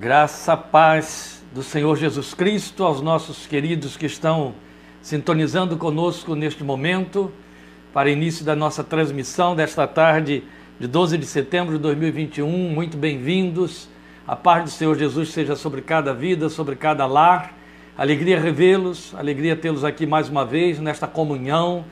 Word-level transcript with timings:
Graça, 0.00 0.56
paz 0.56 1.42
do 1.52 1.60
Senhor 1.60 1.96
Jesus 1.96 2.32
Cristo 2.32 2.84
aos 2.84 3.00
nossos 3.00 3.48
queridos 3.48 3.96
que 3.96 4.06
estão 4.06 4.54
sintonizando 5.02 5.76
conosco 5.76 6.36
neste 6.36 6.62
momento 6.62 7.32
para 7.92 8.08
início 8.08 8.44
da 8.44 8.54
nossa 8.54 8.84
transmissão 8.84 9.56
desta 9.56 9.88
tarde 9.88 10.44
de 10.78 10.86
12 10.86 11.18
de 11.18 11.26
setembro 11.26 11.74
de 11.74 11.82
2021. 11.82 12.48
Muito 12.48 12.96
bem-vindos. 12.96 13.88
A 14.24 14.36
paz 14.36 14.62
do 14.62 14.70
Senhor 14.70 14.96
Jesus 14.96 15.30
seja 15.30 15.56
sobre 15.56 15.82
cada 15.82 16.14
vida, 16.14 16.48
sobre 16.48 16.76
cada 16.76 17.04
lar. 17.04 17.52
Alegria 17.96 18.38
revê-los, 18.38 19.12
alegria 19.16 19.56
tê-los 19.56 19.82
aqui 19.82 20.06
mais 20.06 20.28
uma 20.28 20.44
vez 20.44 20.78
nesta 20.78 21.08
comunhão, 21.08 21.84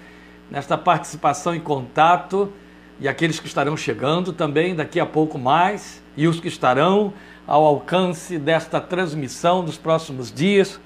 nesta 0.48 0.78
participação 0.78 1.56
e 1.56 1.58
contato. 1.58 2.52
E 3.00 3.08
aqueles 3.08 3.40
que 3.40 3.48
estarão 3.48 3.76
chegando 3.76 4.32
também 4.32 4.76
daqui 4.76 5.00
a 5.00 5.06
pouco 5.06 5.36
mais, 5.40 6.00
e 6.16 6.26
os 6.26 6.40
que 6.40 6.48
estarão 6.48 7.12
ao 7.46 7.64
alcance 7.64 8.38
desta 8.38 8.80
transmissão 8.80 9.64
dos 9.64 9.76
próximos 9.76 10.32
dias. 10.32 10.80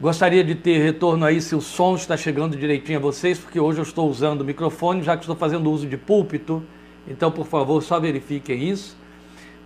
Gostaria 0.00 0.42
de 0.42 0.54
ter 0.54 0.82
retorno 0.82 1.24
aí 1.24 1.40
se 1.40 1.54
o 1.54 1.60
som 1.60 1.94
está 1.94 2.16
chegando 2.16 2.56
direitinho 2.56 2.98
a 2.98 3.00
vocês, 3.00 3.38
porque 3.38 3.58
hoje 3.58 3.78
eu 3.78 3.84
estou 3.84 4.08
usando 4.08 4.40
o 4.40 4.44
microfone, 4.44 5.02
já 5.02 5.16
que 5.16 5.22
estou 5.22 5.36
fazendo 5.36 5.70
uso 5.70 5.86
de 5.86 5.96
púlpito. 5.96 6.62
Então, 7.06 7.30
por 7.30 7.46
favor, 7.46 7.82
só 7.82 7.98
verifiquem 7.98 8.68
isso. 8.68 8.96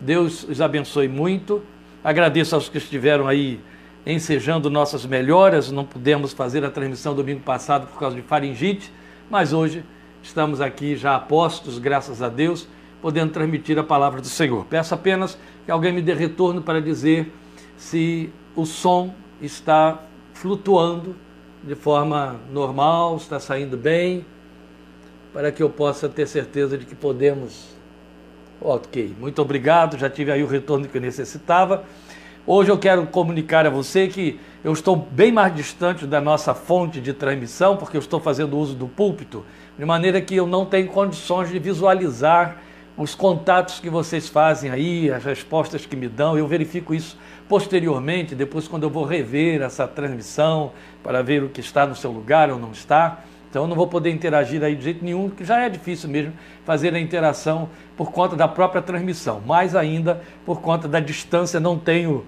Deus 0.01 0.45
os 0.45 0.61
abençoe 0.61 1.09
muito. 1.09 1.63
Agradeço 2.05 2.55
aos 2.55 2.69
que 2.69 2.79
estiveram 2.79 3.27
aí 3.27 3.61
ensejando 4.07 4.71
nossas 4.71 5.05
melhoras. 5.05 5.71
Não 5.71 5.85
pudemos 5.85 6.33
fazer 6.33 6.65
a 6.65 6.71
transmissão 6.71 7.15
domingo 7.15 7.41
passado 7.41 7.87
por 7.87 7.99
causa 7.99 8.15
de 8.15 8.23
faringite, 8.23 8.93
mas 9.31 9.53
hoje 9.53 9.83
estamos 10.23 10.61
aqui 10.61 10.97
já 10.97 11.17
apostos, 11.17 11.79
graças 11.79 12.23
a 12.23 12.29
Deus, 12.29 12.69
podendo 13.01 13.33
transmitir 13.33 13.79
a 13.79 13.85
palavra 13.85 14.21
do 14.21 14.27
Senhor. 14.27 14.65
Peço 14.67 14.95
apenas 14.95 15.39
que 15.65 15.71
alguém 15.71 15.93
me 15.93 16.03
dê 16.03 16.15
retorno 16.15 16.63
para 16.63 16.81
dizer 16.81 17.33
se 17.77 18.31
o 18.55 18.65
som 18.65 19.15
está 19.41 20.03
flutuando 20.33 21.15
de 21.63 21.75
forma 21.75 22.37
normal, 22.51 23.17
está 23.17 23.41
saindo 23.41 23.77
bem, 23.77 24.25
para 25.33 25.51
que 25.51 25.63
eu 25.63 25.69
possa 25.69 26.09
ter 26.09 26.27
certeza 26.27 26.79
de 26.79 26.87
que 26.87 26.95
podemos. 26.95 27.75
Ok, 28.61 29.15
muito 29.19 29.43
obrigado, 29.43 29.99
já 29.99 30.09
tive 30.09 30.31
aí 30.33 30.43
o 30.43 30.47
retorno 30.47 30.89
que 30.89 30.97
eu 30.97 31.01
necessitava. 31.01 31.85
Hoje 32.47 32.71
eu 32.71 32.79
quero 32.79 33.05
comunicar 33.09 33.67
a 33.67 33.71
você 33.71 34.07
que 34.07 34.39
eu 34.63 34.73
estou 34.73 34.95
bem 34.95 35.33
mais 35.33 35.55
distante 35.55 36.07
da 36.07 36.21
nossa 36.21 36.55
fonte 36.55 37.01
de 37.01 37.13
transmissão, 37.13 37.77
porque 37.77 37.97
eu 37.97 38.01
estou 38.01 38.21
fazendo 38.21 38.57
uso 38.57 38.75
do 38.75 38.87
púlpito, 38.87 39.45
de 39.77 39.85
maneira 39.85 40.21
que 40.21 40.37
eu 40.37 40.47
não 40.47 40.65
tenho 40.65 40.87
condições 40.87 41.51
de 41.51 41.59
visualizar 41.59 42.63
os 42.97 43.15
contatos 43.15 43.79
que 43.79 43.91
vocês 43.91 44.29
fazem 44.29 44.71
aí, 44.71 45.11
as 45.11 45.25
respostas 45.25 45.85
que 45.85 45.95
me 45.95 46.09
dão. 46.09 46.39
Eu 46.39 46.49
verifico 46.49 46.95
isso 46.95 47.17
posteriormente, 47.49 48.35
depois 48.35 48.67
quando 48.67 48.85
eu 48.85 48.91
vou 48.91 49.05
rever 49.05 49.63
essa 49.63 49.87
transmissão 49.87 50.73
para 51.03 51.23
ver 51.23 51.43
o 51.43 51.49
que 51.49 51.61
está 51.61 51.87
no 51.87 51.95
seu 51.95 52.11
lugar 52.11 52.51
ou 52.51 52.59
não 52.59 52.73
está. 52.73 53.21
Então 53.49 53.63
eu 53.63 53.69
não 53.69 53.77
vou 53.77 53.87
poder 53.87 54.11
interagir 54.11 54.63
aí 54.63 54.75
de 54.75 54.83
jeito 54.83 55.05
nenhum, 55.05 55.31
que 55.31 55.45
já 55.45 55.61
é 55.61 55.69
difícil 55.69 56.09
mesmo 56.09 56.33
fazer 56.65 56.95
a 56.95 56.99
interação 56.99 57.69
por 57.97 58.11
conta 58.11 58.35
da 58.35 58.49
própria 58.49 58.83
transmissão. 58.83 59.41
Mais 59.41 59.77
ainda 59.77 60.21
por 60.45 60.61
conta 60.61 60.89
da 60.89 61.01
distância, 61.01 61.61
não 61.61 61.79
tenho 61.79 62.25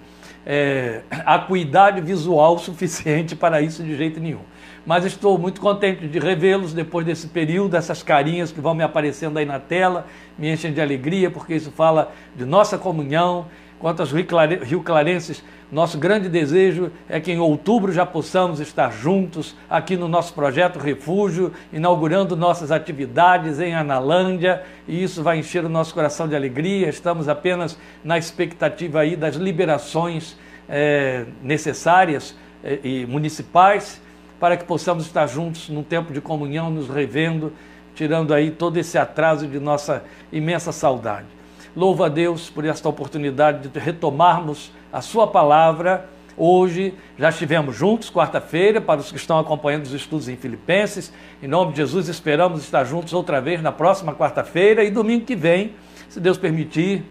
é, 0.46 1.02
acuidade 1.24 2.00
visual 2.00 2.56
suficiente 2.60 3.34
para 3.34 3.60
isso 3.60 3.82
de 3.82 3.96
jeito 3.96 4.20
nenhum. 4.20 4.40
Mas 4.86 5.04
estou 5.04 5.38
muito 5.38 5.60
contente 5.60 6.06
de 6.06 6.18
revê-los 6.18 6.72
depois 6.72 7.04
desse 7.04 7.28
período, 7.28 7.76
essas 7.76 8.02
carinhas 8.02 8.50
que 8.50 8.60
vão 8.60 8.74
me 8.74 8.82
aparecendo 8.82 9.36
aí 9.38 9.44
na 9.44 9.58
tela, 9.58 10.06
me 10.38 10.50
enchem 10.52 10.72
de 10.72 10.80
alegria, 10.80 11.30
porque 11.30 11.54
isso 11.54 11.70
fala 11.70 12.12
de 12.34 12.44
nossa 12.44 12.78
comunhão. 12.78 13.46
Quanto 13.78 14.00
aos 14.00 14.10
Rio 14.10 14.82
Clarenses, 14.82 15.44
nosso 15.70 15.98
grande 15.98 16.28
desejo 16.28 16.90
é 17.08 17.20
que 17.20 17.30
em 17.30 17.38
outubro 17.38 17.92
já 17.92 18.04
possamos 18.04 18.58
estar 18.58 18.90
juntos 18.90 19.54
aqui 19.70 19.96
no 19.96 20.08
nosso 20.08 20.34
projeto 20.34 20.78
Refúgio, 20.78 21.52
inaugurando 21.72 22.34
nossas 22.34 22.72
atividades 22.72 23.60
em 23.60 23.74
Analândia, 23.74 24.62
e 24.88 25.00
isso 25.00 25.22
vai 25.22 25.38
encher 25.38 25.64
o 25.64 25.68
nosso 25.68 25.94
coração 25.94 26.26
de 26.26 26.34
alegria. 26.34 26.88
Estamos 26.88 27.28
apenas 27.28 27.78
na 28.02 28.18
expectativa 28.18 29.00
aí 29.00 29.14
das 29.14 29.36
liberações 29.36 30.36
é, 30.68 31.24
necessárias 31.42 32.34
é, 32.64 32.80
e 32.82 33.06
municipais 33.06 34.00
para 34.40 34.56
que 34.56 34.64
possamos 34.64 35.04
estar 35.04 35.26
juntos 35.26 35.68
num 35.68 35.82
tempo 35.82 36.12
de 36.12 36.20
comunhão, 36.20 36.70
nos 36.70 36.88
revendo, 36.88 37.52
tirando 37.94 38.32
aí 38.32 38.50
todo 38.50 38.76
esse 38.76 38.96
atraso 38.96 39.46
de 39.46 39.58
nossa 39.58 40.04
imensa 40.32 40.70
saudade. 40.70 41.26
Louvo 41.74 42.04
a 42.04 42.08
Deus 42.08 42.48
por 42.48 42.64
esta 42.64 42.88
oportunidade 42.88 43.68
de 43.68 43.78
retomarmos 43.78 44.72
a 44.92 45.00
Sua 45.00 45.26
palavra. 45.26 46.08
Hoje 46.36 46.94
já 47.18 47.28
estivemos 47.30 47.74
juntos, 47.74 48.10
quarta-feira, 48.10 48.80
para 48.80 49.00
os 49.00 49.10
que 49.10 49.16
estão 49.16 49.38
acompanhando 49.38 49.84
os 49.84 49.92
estudos 49.92 50.28
em 50.28 50.36
Filipenses. 50.36 51.12
Em 51.42 51.48
nome 51.48 51.72
de 51.72 51.78
Jesus, 51.78 52.08
esperamos 52.08 52.62
estar 52.62 52.84
juntos 52.84 53.12
outra 53.12 53.40
vez 53.40 53.60
na 53.60 53.72
próxima 53.72 54.14
quarta-feira 54.14 54.84
e 54.84 54.90
domingo 54.90 55.24
que 55.24 55.34
vem, 55.34 55.74
se 56.08 56.20
Deus 56.20 56.38
permitir, 56.38 57.04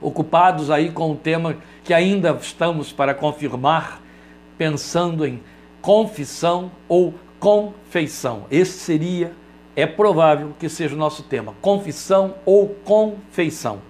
ocupados 0.00 0.70
aí 0.70 0.90
com 0.90 1.12
o 1.12 1.16
tema 1.16 1.56
que 1.82 1.94
ainda 1.94 2.36
estamos 2.40 2.92
para 2.92 3.14
confirmar, 3.14 4.00
pensando 4.56 5.26
em 5.26 5.40
confissão 5.80 6.70
ou 6.88 7.14
confeição. 7.38 8.44
Esse 8.50 8.78
seria, 8.78 9.32
é 9.74 9.86
provável 9.86 10.52
que 10.58 10.68
seja 10.68 10.94
o 10.94 10.98
nosso 10.98 11.22
tema: 11.22 11.54
confissão 11.60 12.34
ou 12.44 12.68
confeição. 12.84 13.80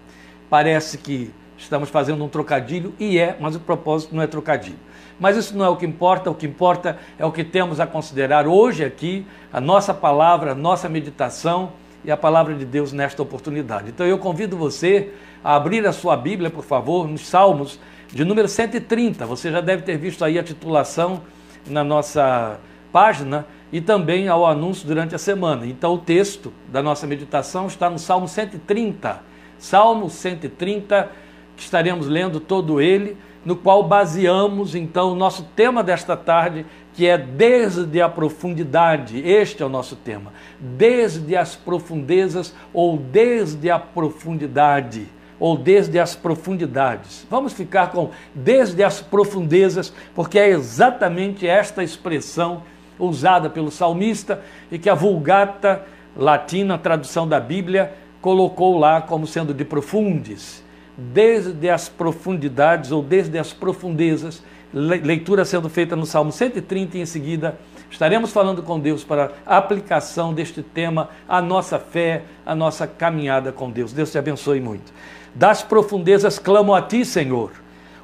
Parece 0.48 0.98
que 0.98 1.32
estamos 1.56 1.90
fazendo 1.90 2.24
um 2.24 2.28
trocadilho 2.28 2.94
e 2.98 3.18
é, 3.18 3.36
mas 3.38 3.54
o 3.54 3.60
propósito 3.60 4.14
não 4.14 4.22
é 4.22 4.26
trocadilho. 4.26 4.78
Mas 5.18 5.36
isso 5.36 5.56
não 5.56 5.64
é 5.66 5.68
o 5.68 5.76
que 5.76 5.84
importa, 5.84 6.30
o 6.30 6.34
que 6.34 6.46
importa 6.46 6.98
é 7.18 7.26
o 7.26 7.30
que 7.30 7.44
temos 7.44 7.78
a 7.78 7.86
considerar 7.86 8.46
hoje 8.46 8.82
aqui, 8.82 9.26
a 9.52 9.60
nossa 9.60 9.92
palavra, 9.92 10.52
a 10.52 10.54
nossa 10.54 10.88
meditação 10.88 11.72
e 12.02 12.10
a 12.10 12.16
palavra 12.16 12.54
de 12.54 12.64
Deus 12.64 12.90
nesta 12.92 13.22
oportunidade. 13.22 13.90
Então 13.90 14.06
eu 14.06 14.18
convido 14.18 14.56
você 14.56 15.12
a 15.44 15.56
abrir 15.56 15.86
a 15.86 15.92
sua 15.92 16.16
Bíblia, 16.16 16.48
por 16.48 16.64
favor, 16.64 17.06
nos 17.06 17.26
Salmos 17.26 17.78
de 18.08 18.24
número 18.24 18.48
130. 18.48 19.26
Você 19.26 19.50
já 19.50 19.60
deve 19.60 19.82
ter 19.82 19.98
visto 19.98 20.24
aí 20.24 20.38
a 20.38 20.42
titulação 20.42 21.20
na 21.66 21.84
nossa 21.84 22.58
página 22.92 23.46
e 23.72 23.80
também 23.80 24.28
ao 24.28 24.44
anúncio 24.46 24.86
durante 24.86 25.14
a 25.14 25.18
semana. 25.18 25.66
Então, 25.66 25.94
o 25.94 25.98
texto 25.98 26.52
da 26.68 26.82
nossa 26.82 27.06
meditação 27.06 27.66
está 27.66 27.88
no 27.88 27.98
Salmo 27.98 28.26
130. 28.26 29.22
Salmo 29.58 30.10
130, 30.10 31.10
que 31.56 31.62
estaremos 31.62 32.06
lendo 32.06 32.40
todo 32.40 32.80
ele, 32.80 33.16
no 33.44 33.56
qual 33.56 33.82
baseamos 33.82 34.74
então 34.74 35.12
o 35.12 35.14
nosso 35.14 35.44
tema 35.56 35.82
desta 35.82 36.16
tarde, 36.16 36.66
que 36.94 37.06
é 37.06 37.16
desde 37.16 38.00
a 38.00 38.08
profundidade. 38.08 39.20
Este 39.20 39.62
é 39.62 39.66
o 39.66 39.68
nosso 39.68 39.96
tema. 39.96 40.32
Desde 40.58 41.36
as 41.36 41.54
profundezas 41.56 42.54
ou 42.72 42.96
desde 42.96 43.70
a 43.70 43.78
profundidade 43.78 45.08
ou 45.40 45.56
desde 45.56 45.98
as 45.98 46.14
profundidades. 46.14 47.26
Vamos 47.30 47.54
ficar 47.54 47.90
com 47.90 48.10
desde 48.34 48.84
as 48.84 49.00
profundezas, 49.00 49.92
porque 50.14 50.38
é 50.38 50.50
exatamente 50.50 51.46
esta 51.48 51.82
expressão 51.82 52.62
usada 52.98 53.48
pelo 53.48 53.70
salmista 53.70 54.42
e 54.70 54.78
que 54.78 54.90
a 54.90 54.94
Vulgata 54.94 55.82
Latina, 56.14 56.76
tradução 56.76 57.26
da 57.26 57.40
Bíblia, 57.40 57.94
colocou 58.20 58.78
lá 58.78 59.00
como 59.00 59.26
sendo 59.26 59.54
de 59.54 59.64
profundis. 59.64 60.62
Desde 60.96 61.70
as 61.70 61.88
profundidades 61.88 62.92
ou 62.92 63.02
desde 63.02 63.38
as 63.38 63.54
profundezas, 63.54 64.42
leitura 64.72 65.46
sendo 65.46 65.70
feita 65.70 65.96
no 65.96 66.04
Salmo 66.04 66.30
130 66.30 66.98
e 66.98 67.00
em 67.00 67.06
seguida 67.06 67.58
estaremos 67.90 68.30
falando 68.30 68.62
com 68.62 68.78
Deus 68.78 69.02
para 69.02 69.32
a 69.46 69.56
aplicação 69.56 70.34
deste 70.34 70.62
tema 70.62 71.08
à 71.28 71.40
nossa 71.40 71.78
fé, 71.78 72.22
à 72.44 72.54
nossa 72.54 72.86
caminhada 72.86 73.50
com 73.50 73.70
Deus. 73.70 73.92
Deus 73.92 74.12
te 74.12 74.18
abençoe 74.18 74.60
muito. 74.60 74.92
Das 75.34 75.62
profundezas 75.62 76.38
clamo 76.38 76.74
a 76.74 76.82
ti, 76.82 77.04
Senhor. 77.04 77.52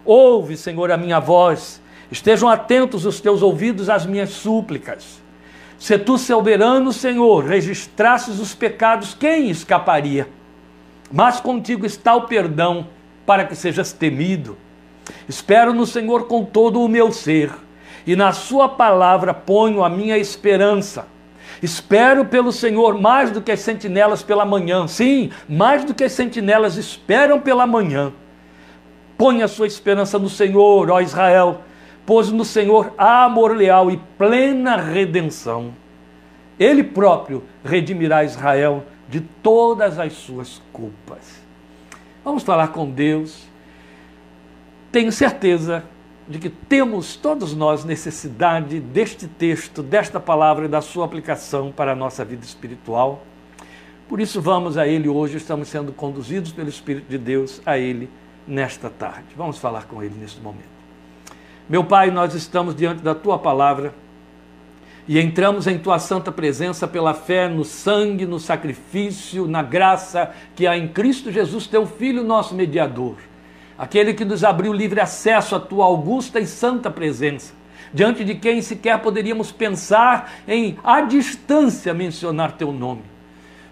Ouve, 0.05 0.56
Senhor, 0.56 0.91
a 0.91 0.97
minha 0.97 1.19
voz. 1.19 1.81
Estejam 2.11 2.49
atentos 2.49 3.05
os 3.05 3.21
teus 3.21 3.43
ouvidos 3.43 3.91
às 3.91 4.06
minhas 4.06 4.31
súplicas. 4.31 5.21
Se 5.79 5.99
tu, 5.99 6.17
soberano 6.17 6.93
Senhor, 6.93 7.45
registrasses 7.45 8.39
os 8.41 8.55
pecados, 8.55 9.12
quem 9.12 9.50
escaparia? 9.50 10.29
Mas 11.12 11.41
contigo 11.41 11.85
está 11.85 12.15
o 12.15 12.23
perdão, 12.23 12.87
para 13.27 13.45
que 13.45 13.55
sejas 13.55 13.93
temido. 13.93 14.56
Espero 15.29 15.75
no 15.75 15.87
Senhor 15.87 16.27
com 16.27 16.45
todo 16.45 16.81
o 16.81 16.89
meu 16.89 17.12
ser, 17.12 17.53
e 18.06 18.17
na 18.17 18.33
Sua 18.33 18.69
palavra 18.69 19.35
ponho 19.35 19.85
a 19.85 19.91
minha 19.91 20.17
esperança. 20.17 21.06
Espero 21.62 22.25
pelo 22.25 22.53
Senhor 22.53 23.00
mais 23.00 23.31
do 23.31 23.41
que 23.41 23.53
as 23.53 23.61
sentinelas 23.61 24.23
pela 24.23 24.44
manhã. 24.44 24.87
Sim, 24.87 25.31
mais 25.49 25.85
do 25.85 25.94
que 25.94 26.05
as 26.05 26.12
sentinelas 26.12 26.76
esperam 26.76 27.41
pela 27.41 27.67
manhã. 27.67 28.12
Ponha 29.17 29.47
a 29.47 29.49
sua 29.49 29.67
esperança 29.67 30.19
no 30.19 30.29
Senhor, 30.29 30.91
ó 30.91 31.00
Israel, 31.00 31.62
pois 32.05 32.31
no 32.31 32.44
Senhor 32.44 32.93
há 32.99 33.25
amor 33.25 33.56
leal 33.56 33.91
e 33.91 33.97
plena 34.19 34.76
redenção. 34.76 35.73
Ele 36.58 36.82
próprio 36.85 37.43
redimirá 37.64 38.25
Israel 38.25 38.85
de 39.09 39.20
todas 39.20 39.99
as 39.99 40.12
suas 40.12 40.61
culpas. 40.73 41.43
Vamos 42.25 42.43
falar 42.43 42.69
com 42.69 42.91
Deus. 42.91 43.47
tenho 44.91 45.12
certeza 45.12 45.85
de 46.28 46.38
que 46.38 46.50
temos 46.50 47.14
todos 47.14 47.55
nós 47.55 47.84
necessidade 47.84 48.81
deste 48.81 49.28
texto, 49.28 49.82
desta 49.82 50.19
palavra 50.19 50.64
e 50.64 50.69
da 50.69 50.81
sua 50.81 51.05
aplicação 51.05 51.70
para 51.70 51.93
a 51.93 51.94
nossa 51.94 52.25
vida 52.25 52.44
espiritual. 52.44 53.23
Por 54.08 54.20
isso, 54.20 54.40
vamos 54.40 54.76
a 54.76 54.87
Ele 54.87 55.08
hoje, 55.08 55.37
estamos 55.37 55.69
sendo 55.69 55.93
conduzidos 55.93 56.52
pelo 56.52 56.69
Espírito 56.69 57.08
de 57.08 57.19
Deus 57.19 57.61
a 57.64 57.78
Ele 57.78 58.11
nesta 58.46 58.90
tarde. 58.90 59.26
Vamos 59.37 59.58
falar 59.58 59.87
com 59.87 60.02
Ele 60.02 60.14
neste 60.19 60.40
momento. 60.40 60.76
Meu 61.69 61.84
Pai, 61.84 62.11
nós 62.11 62.34
estamos 62.34 62.75
diante 62.75 63.02
da 63.02 63.14
Tua 63.14 63.38
palavra 63.38 63.94
e 65.06 65.20
entramos 65.20 65.69
em 65.69 65.78
Tua 65.78 66.00
santa 66.00 66.32
presença 66.32 66.88
pela 66.88 67.14
fé 67.14 67.49
no 67.49 67.64
sangue, 67.64 68.26
no 68.26 68.40
sacrifício, 68.40 69.46
na 69.46 69.62
graça 69.62 70.32
que 70.56 70.67
há 70.67 70.76
em 70.76 70.88
Cristo 70.88 71.31
Jesus, 71.31 71.69
Teu 71.69 71.87
Filho, 71.87 72.25
nosso 72.25 72.55
mediador 72.55 73.17
aquele 73.78 74.14
que 74.14 74.25
nos 74.25 74.43
abriu 74.44 74.73
livre 74.73 75.00
acesso 75.00 75.55
à 75.55 75.61
tua 75.61 75.84
augusta 75.84 76.40
e 76.40 76.46
santa 76.46 76.90
presença, 76.90 77.55
diante 77.93 78.25
de 78.25 78.34
quem 78.34 78.62
sequer 78.62 78.99
poderíamos 79.00 79.52
pensar 79.52 80.32
em 80.46 80.78
à 80.82 81.00
distância 81.00 81.94
mencionar 81.94 82.52
teu 82.52 82.73
nome, 82.73 83.02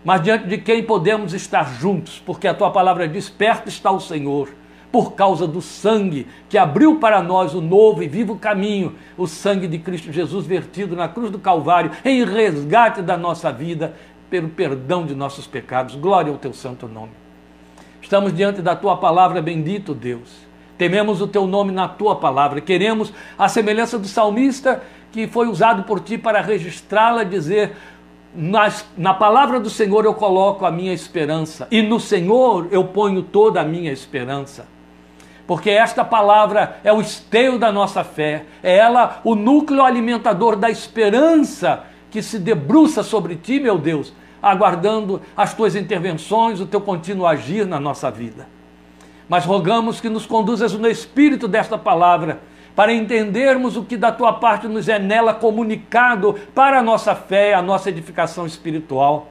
mas 0.04 0.22
diante 0.22 0.46
de 0.46 0.58
quem 0.58 0.82
podemos 0.82 1.32
estar 1.32 1.74
juntos, 1.78 2.22
porque 2.24 2.46
a 2.46 2.54
tua 2.54 2.70
palavra 2.70 3.08
diz: 3.08 3.28
perto 3.28 3.68
está 3.68 3.90
o 3.90 4.00
Senhor, 4.00 4.50
por 4.92 5.14
causa 5.14 5.46
do 5.46 5.60
sangue 5.60 6.26
que 6.48 6.56
abriu 6.56 7.00
para 7.00 7.20
nós 7.22 7.54
o 7.54 7.60
novo 7.60 8.02
e 8.02 8.06
vivo 8.06 8.36
caminho, 8.36 8.94
o 9.16 9.26
sangue 9.26 9.66
de 9.66 9.78
Cristo 9.78 10.12
Jesus 10.12 10.46
vertido 10.46 10.94
na 10.94 11.08
cruz 11.08 11.30
do 11.30 11.38
Calvário, 11.38 11.90
em 12.04 12.24
resgate 12.24 13.02
da 13.02 13.16
nossa 13.16 13.50
vida, 13.50 13.94
pelo 14.30 14.48
perdão 14.48 15.04
de 15.04 15.14
nossos 15.14 15.46
pecados. 15.46 15.96
Glória 15.96 16.30
ao 16.30 16.38
teu 16.38 16.52
santo 16.52 16.86
nome. 16.86 17.23
Estamos 18.14 18.32
diante 18.32 18.62
da 18.62 18.76
tua 18.76 18.96
palavra, 18.96 19.42
bendito 19.42 19.92
Deus. 19.92 20.30
Tememos 20.78 21.20
o 21.20 21.26
teu 21.26 21.48
nome 21.48 21.72
na 21.72 21.88
tua 21.88 22.14
palavra. 22.14 22.60
Queremos, 22.60 23.12
a 23.36 23.48
semelhança 23.48 23.98
do 23.98 24.06
salmista 24.06 24.84
que 25.10 25.26
foi 25.26 25.48
usado 25.48 25.82
por 25.82 25.98
ti 25.98 26.16
para 26.16 26.40
registrá-la, 26.40 27.24
dizer: 27.24 27.72
nas, 28.32 28.86
na 28.96 29.12
palavra 29.12 29.58
do 29.58 29.68
Senhor 29.68 30.04
eu 30.04 30.14
coloco 30.14 30.64
a 30.64 30.70
minha 30.70 30.92
esperança, 30.92 31.66
e 31.72 31.82
no 31.82 31.98
Senhor 31.98 32.68
eu 32.70 32.84
ponho 32.84 33.20
toda 33.20 33.60
a 33.60 33.64
minha 33.64 33.90
esperança. 33.90 34.68
Porque 35.44 35.70
esta 35.70 36.04
palavra 36.04 36.78
é 36.84 36.92
o 36.92 37.00
esteio 37.00 37.58
da 37.58 37.72
nossa 37.72 38.04
fé, 38.04 38.44
é 38.62 38.76
ela 38.76 39.22
o 39.24 39.34
núcleo 39.34 39.82
alimentador 39.82 40.54
da 40.54 40.70
esperança 40.70 41.82
que 42.12 42.22
se 42.22 42.38
debruça 42.38 43.02
sobre 43.02 43.34
ti, 43.34 43.58
meu 43.58 43.76
Deus, 43.76 44.12
aguardando 44.50 45.22
as 45.36 45.54
tuas 45.54 45.74
intervenções, 45.74 46.60
o 46.60 46.66
teu 46.66 46.80
contínuo 46.80 47.26
agir 47.26 47.66
na 47.66 47.80
nossa 47.80 48.10
vida. 48.10 48.46
Mas 49.28 49.44
rogamos 49.44 50.00
que 50.00 50.08
nos 50.08 50.26
conduzas 50.26 50.72
no 50.74 50.88
espírito 50.88 51.48
desta 51.48 51.78
palavra, 51.78 52.40
para 52.76 52.92
entendermos 52.92 53.76
o 53.76 53.84
que 53.84 53.96
da 53.96 54.10
tua 54.12 54.32
parte 54.32 54.66
nos 54.66 54.88
é 54.88 54.98
nela 54.98 55.32
comunicado 55.32 56.34
para 56.54 56.80
a 56.80 56.82
nossa 56.82 57.14
fé, 57.14 57.54
a 57.54 57.62
nossa 57.62 57.88
edificação 57.88 58.46
espiritual. 58.46 59.28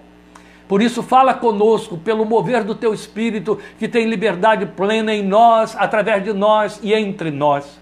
Por 0.68 0.82
isso, 0.82 1.04
fala 1.04 1.34
conosco 1.34 1.98
pelo 1.98 2.26
mover 2.26 2.64
do 2.64 2.74
teu 2.74 2.94
espírito, 2.94 3.60
que 3.78 3.88
tem 3.88 4.08
liberdade 4.08 4.66
plena 4.66 5.14
em 5.14 5.22
nós, 5.22 5.76
através 5.78 6.24
de 6.24 6.32
nós 6.32 6.80
e 6.82 6.94
entre 6.94 7.30
nós. 7.30 7.80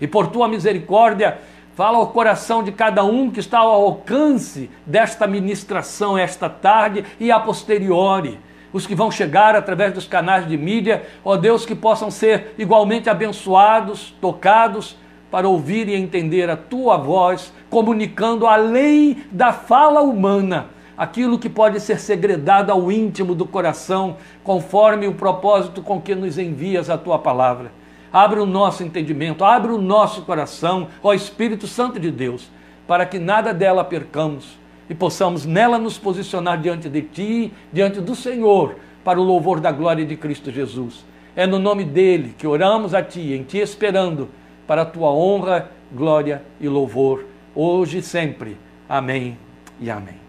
E 0.00 0.06
por 0.06 0.26
tua 0.26 0.48
misericórdia, 0.48 1.38
Fala 1.74 1.98
ao 1.98 2.06
coração 2.06 2.62
de 2.62 2.70
cada 2.70 3.02
um 3.02 3.28
que 3.28 3.40
está 3.40 3.58
ao 3.58 3.68
alcance 3.68 4.70
desta 4.86 5.26
ministração 5.26 6.16
esta 6.16 6.48
tarde 6.48 7.04
e 7.18 7.32
a 7.32 7.40
posteriori. 7.40 8.38
Os 8.72 8.86
que 8.86 8.94
vão 8.94 9.10
chegar 9.10 9.56
através 9.56 9.92
dos 9.92 10.06
canais 10.06 10.46
de 10.46 10.56
mídia, 10.56 11.04
ó 11.24 11.36
Deus, 11.36 11.66
que 11.66 11.74
possam 11.74 12.12
ser 12.12 12.54
igualmente 12.56 13.10
abençoados, 13.10 14.14
tocados, 14.20 14.96
para 15.32 15.48
ouvir 15.48 15.88
e 15.88 15.96
entender 15.96 16.48
a 16.48 16.56
tua 16.56 16.96
voz, 16.96 17.52
comunicando 17.68 18.46
além 18.46 19.24
da 19.32 19.52
fala 19.52 20.00
humana 20.00 20.68
aquilo 20.96 21.40
que 21.40 21.48
pode 21.48 21.80
ser 21.80 21.98
segredado 21.98 22.70
ao 22.70 22.92
íntimo 22.92 23.34
do 23.34 23.44
coração, 23.46 24.16
conforme 24.44 25.08
o 25.08 25.14
propósito 25.14 25.82
com 25.82 26.00
que 26.00 26.14
nos 26.14 26.38
envias 26.38 26.88
a 26.88 26.96
tua 26.96 27.18
palavra. 27.18 27.72
Abre 28.14 28.38
o 28.38 28.46
nosso 28.46 28.84
entendimento, 28.84 29.44
abre 29.44 29.72
o 29.72 29.76
nosso 29.76 30.22
coração, 30.22 30.86
ó 31.02 31.12
Espírito 31.12 31.66
Santo 31.66 31.98
de 31.98 32.12
Deus, 32.12 32.48
para 32.86 33.04
que 33.04 33.18
nada 33.18 33.52
dela 33.52 33.82
percamos 33.82 34.56
e 34.88 34.94
possamos 34.94 35.44
nela 35.44 35.78
nos 35.78 35.98
posicionar 35.98 36.60
diante 36.60 36.88
de 36.88 37.02
Ti, 37.02 37.52
diante 37.72 38.00
do 38.00 38.14
Senhor, 38.14 38.76
para 39.02 39.20
o 39.20 39.24
louvor 39.24 39.58
da 39.58 39.72
glória 39.72 40.06
de 40.06 40.16
Cristo 40.16 40.52
Jesus. 40.52 41.04
É 41.34 41.44
no 41.44 41.58
nome 41.58 41.82
dele 41.82 42.36
que 42.38 42.46
oramos 42.46 42.94
a 42.94 43.02
Ti, 43.02 43.32
em 43.32 43.42
Ti 43.42 43.58
esperando, 43.58 44.28
para 44.64 44.82
a 44.82 44.86
Tua 44.86 45.10
honra, 45.10 45.72
glória 45.92 46.40
e 46.60 46.68
louvor, 46.68 47.24
hoje 47.52 47.98
e 47.98 48.02
sempre. 48.02 48.56
Amém 48.88 49.36
e 49.80 49.90
amém. 49.90 50.20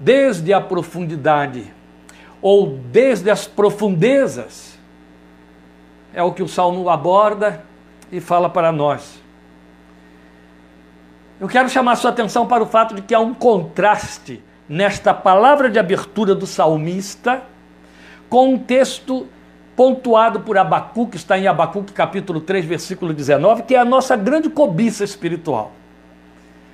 Desde 0.00 0.52
a 0.52 0.60
profundidade, 0.60 1.72
ou 2.42 2.80
desde 2.90 3.30
as 3.30 3.46
profundezas, 3.46 4.73
é 6.14 6.22
o 6.22 6.32
que 6.32 6.42
o 6.42 6.48
Salmo 6.48 6.88
aborda 6.88 7.62
e 8.10 8.20
fala 8.20 8.48
para 8.48 8.70
nós. 8.70 9.20
Eu 11.40 11.48
quero 11.48 11.68
chamar 11.68 11.96
sua 11.96 12.10
atenção 12.10 12.46
para 12.46 12.62
o 12.62 12.66
fato 12.66 12.94
de 12.94 13.02
que 13.02 13.14
há 13.14 13.20
um 13.20 13.34
contraste 13.34 14.42
nesta 14.68 15.12
palavra 15.12 15.68
de 15.68 15.78
abertura 15.78 16.34
do 16.34 16.46
salmista 16.46 17.42
com 18.30 18.54
um 18.54 18.58
texto 18.58 19.26
pontuado 19.76 20.40
por 20.40 20.56
Abacuque, 20.56 21.12
que 21.12 21.16
está 21.16 21.36
em 21.36 21.48
Abacuque 21.48 21.92
capítulo 21.92 22.40
3, 22.40 22.64
versículo 22.64 23.12
19, 23.12 23.64
que 23.64 23.74
é 23.74 23.78
a 23.78 23.84
nossa 23.84 24.16
grande 24.16 24.48
cobiça 24.48 25.02
espiritual. 25.02 25.72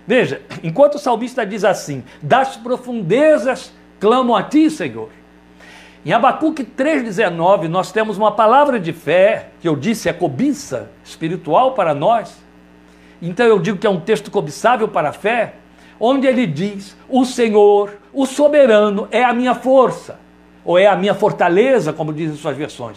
Veja, 0.07 0.43
enquanto 0.63 0.97
o 0.97 0.99
salmista 0.99 1.47
diz 1.47 1.65
assim: 1.65 2.05
Das 2.21 2.57
profundezas 2.57 3.73
clamo 3.99 4.37
a 4.37 4.43
ti, 4.43 4.71
Senhor. 4.71 5.09
Em 6.05 6.12
Abacuque 6.12 6.64
3,19, 6.64 7.69
nós 7.69 7.93
temos 7.93 8.17
uma 8.17 8.32
palavra 8.32 8.81
de 8.81 8.91
fé, 8.91 9.50
que 9.61 9.69
eu 9.69 9.76
disse 9.76 10.08
é 10.08 10.14
cobiça 10.14 10.91
espiritual 11.05 11.73
para 11.73 11.94
nós. 11.94 12.43
Então 13.20 13.44
eu 13.44 13.58
digo 13.58 13.76
que 13.76 13.87
é 13.87 13.91
um 13.91 14.00
texto 14.00 14.31
cobiçável 14.31 14.88
para 14.88 15.11
a 15.11 15.12
fé, 15.12 15.56
onde 15.99 16.26
ele 16.26 16.47
diz: 16.47 16.97
O 17.06 17.26
Senhor, 17.26 17.99
o 18.14 18.25
soberano, 18.25 19.08
é 19.11 19.23
a 19.23 19.35
minha 19.35 19.55
força, 19.55 20.19
ou 20.64 20.79
é 20.79 20.87
a 20.87 20.97
minha 20.97 21.12
fortaleza, 21.12 21.93
como 21.93 22.14
dizem 22.14 22.35
suas 22.35 22.56
versões. 22.56 22.97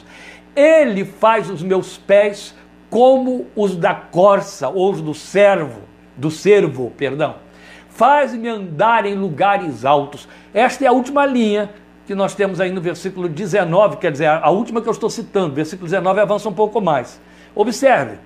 Ele 0.56 1.04
faz 1.04 1.50
os 1.50 1.62
meus 1.62 1.98
pés 1.98 2.56
como 2.90 3.48
os 3.54 3.76
da 3.76 3.94
corça, 3.94 4.70
ou 4.70 4.90
os 4.90 5.02
do 5.02 5.14
servo, 5.14 5.82
do 6.16 6.32
servo, 6.32 6.94
perdão. 6.96 7.36
Faz-me 7.90 8.48
andar 8.48 9.06
em 9.06 9.14
lugares 9.14 9.84
altos. 9.84 10.28
Esta 10.54 10.86
é 10.86 10.88
a 10.88 10.94
última 10.94 11.26
linha 11.26 11.70
que 12.06 12.14
nós 12.14 12.36
temos 12.36 12.60
aí 12.60 12.72
no 12.72 12.82
versículo 12.82 13.30
19, 13.30 13.98
quer 13.98 14.12
dizer, 14.12 14.28
a 14.28 14.50
última 14.50 14.82
que 14.82 14.88
eu 14.88 14.92
estou 14.92 15.10
citando, 15.10 15.54
versículo 15.54 15.88
19 15.88 16.20
avança 16.20 16.50
um 16.50 16.54
pouco 16.54 16.82
mais. 16.82 17.20
Observe, 17.56 18.18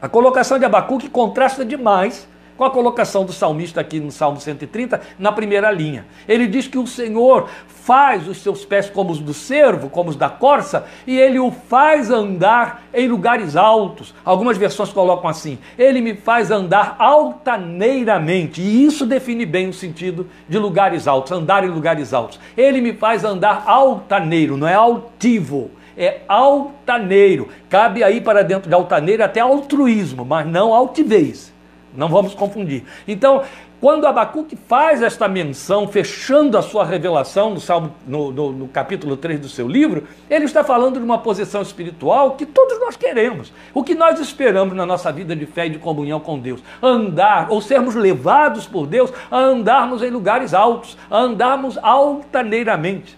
a 0.00 0.08
colocação 0.08 0.58
de 0.58 0.64
Abacuque 0.64 1.08
contrasta 1.08 1.64
demais 1.64 2.28
com 2.56 2.64
a 2.64 2.70
colocação 2.70 3.24
do 3.24 3.32
salmista 3.32 3.80
aqui 3.80 4.00
no 4.00 4.10
Salmo 4.10 4.40
130, 4.40 5.00
na 5.18 5.32
primeira 5.32 5.70
linha. 5.70 6.06
Ele 6.28 6.46
diz 6.46 6.66
que 6.66 6.78
o 6.78 6.86
Senhor 6.86 7.48
faz 7.66 8.26
os 8.26 8.38
seus 8.38 8.64
pés 8.64 8.90
como 8.90 9.12
os 9.12 9.20
do 9.20 9.32
cervo, 9.32 9.88
como 9.88 10.10
os 10.10 10.16
da 10.16 10.28
corça, 10.28 10.86
e 11.06 11.16
ele 11.18 11.38
o 11.38 11.50
faz 11.50 12.10
andar 12.10 12.82
em 12.92 13.06
lugares 13.08 13.56
altos. 13.56 14.14
Algumas 14.24 14.58
versões 14.58 14.92
colocam 14.92 15.30
assim: 15.30 15.58
ele 15.78 16.00
me 16.00 16.14
faz 16.14 16.50
andar 16.50 16.96
altaneiramente, 16.98 18.60
e 18.60 18.84
isso 18.84 19.06
define 19.06 19.46
bem 19.46 19.68
o 19.68 19.72
sentido 19.72 20.28
de 20.48 20.58
lugares 20.58 21.06
altos, 21.06 21.32
andar 21.32 21.64
em 21.64 21.68
lugares 21.68 22.12
altos. 22.12 22.40
Ele 22.56 22.80
me 22.80 22.92
faz 22.92 23.24
andar 23.24 23.64
altaneiro, 23.66 24.56
não 24.56 24.66
é 24.66 24.74
altivo 24.74 25.70
é 25.96 26.20
altaneiro. 26.28 27.48
Cabe 27.70 28.04
aí 28.04 28.20
para 28.20 28.44
dentro 28.44 28.68
de 28.68 28.74
altaneiro 28.74 29.24
até 29.24 29.40
altruísmo, 29.40 30.24
mas 30.24 30.46
não 30.46 30.74
altivez. 30.74 31.55
Não 31.96 32.08
vamos 32.08 32.34
confundir. 32.34 32.84
Então, 33.08 33.42
quando 33.80 34.06
Abacuque 34.06 34.56
faz 34.56 35.02
esta 35.02 35.28
menção, 35.28 35.86
fechando 35.86 36.56
a 36.56 36.62
sua 36.62 36.84
revelação 36.84 37.50
no, 37.50 37.60
Salmo, 37.60 37.94
no, 38.06 38.30
no, 38.30 38.52
no, 38.52 38.68
capítulo 38.68 39.16
3 39.16 39.38
do 39.40 39.48
seu 39.48 39.68
livro, 39.68 40.04
ele 40.30 40.46
está 40.46 40.64
falando 40.64 40.98
de 40.98 41.04
uma 41.04 41.18
posição 41.18 41.60
espiritual 41.60 42.32
que 42.32 42.46
todos 42.46 42.80
nós 42.80 42.96
queremos. 42.96 43.52
O 43.74 43.84
que 43.84 43.94
nós 43.94 44.18
esperamos 44.18 44.74
na 44.74 44.86
nossa 44.86 45.12
vida 45.12 45.36
de 45.36 45.44
fé 45.44 45.66
e 45.66 45.70
de 45.70 45.78
comunhão 45.78 46.20
com 46.20 46.38
Deus. 46.38 46.62
Andar, 46.82 47.50
ou 47.50 47.60
sermos 47.60 47.94
levados 47.94 48.66
por 48.66 48.86
Deus 48.86 49.12
a 49.30 49.38
andarmos 49.38 50.02
em 50.02 50.10
lugares 50.10 50.54
altos, 50.54 50.96
a 51.10 51.18
andarmos 51.18 51.78
altaneiramente. 51.78 53.16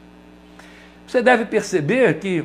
Você 1.06 1.22
deve 1.22 1.46
perceber 1.46 2.18
que 2.18 2.44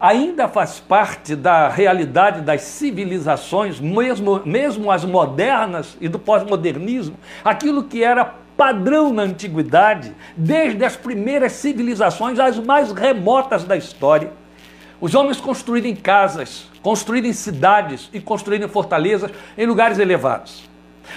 ainda 0.00 0.48
faz 0.48 0.80
parte 0.80 1.36
da 1.36 1.68
realidade 1.68 2.40
das 2.40 2.62
civilizações, 2.62 3.78
mesmo, 3.78 4.40
mesmo 4.46 4.90
as 4.90 5.04
modernas 5.04 5.96
e 6.00 6.08
do 6.08 6.18
pós-modernismo, 6.18 7.16
aquilo 7.44 7.84
que 7.84 8.02
era 8.02 8.24
padrão 8.56 9.12
na 9.12 9.22
antiguidade, 9.22 10.14
desde 10.36 10.84
as 10.84 10.96
primeiras 10.96 11.52
civilizações, 11.52 12.38
as 12.38 12.58
mais 12.58 12.92
remotas 12.92 13.64
da 13.64 13.76
história. 13.76 14.32
Os 15.00 15.14
homens 15.14 15.40
construírem 15.40 15.94
casas, 15.94 16.66
construírem 16.82 17.32
cidades 17.32 18.08
e 18.12 18.20
construírem 18.20 18.68
fortalezas 18.68 19.30
em 19.56 19.66
lugares 19.66 19.98
elevados. 19.98 20.69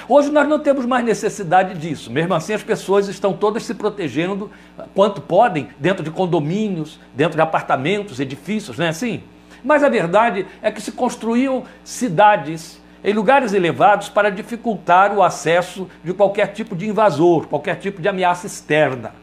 Hoje 0.07 0.29
nós 0.31 0.47
não 0.47 0.59
temos 0.59 0.85
mais 0.85 1.05
necessidade 1.05 1.77
disso. 1.77 2.11
Mesmo 2.11 2.33
assim, 2.33 2.53
as 2.53 2.63
pessoas 2.63 3.07
estão 3.07 3.33
todas 3.33 3.63
se 3.63 3.73
protegendo 3.73 4.49
quanto 4.93 5.21
podem, 5.21 5.69
dentro 5.79 6.03
de 6.03 6.11
condomínios, 6.11 6.99
dentro 7.13 7.35
de 7.35 7.41
apartamentos, 7.41 8.19
edifícios, 8.19 8.77
não 8.77 8.85
é 8.85 8.89
assim? 8.89 9.21
Mas 9.63 9.83
a 9.83 9.89
verdade 9.89 10.45
é 10.61 10.71
que 10.71 10.81
se 10.81 10.91
construíam 10.91 11.63
cidades 11.83 12.81
em 13.03 13.13
lugares 13.13 13.53
elevados 13.53 14.09
para 14.09 14.29
dificultar 14.29 15.13
o 15.15 15.21
acesso 15.21 15.87
de 16.03 16.13
qualquer 16.13 16.47
tipo 16.47 16.75
de 16.75 16.87
invasor, 16.87 17.47
qualquer 17.47 17.75
tipo 17.75 18.01
de 18.01 18.07
ameaça 18.07 18.47
externa. 18.47 19.13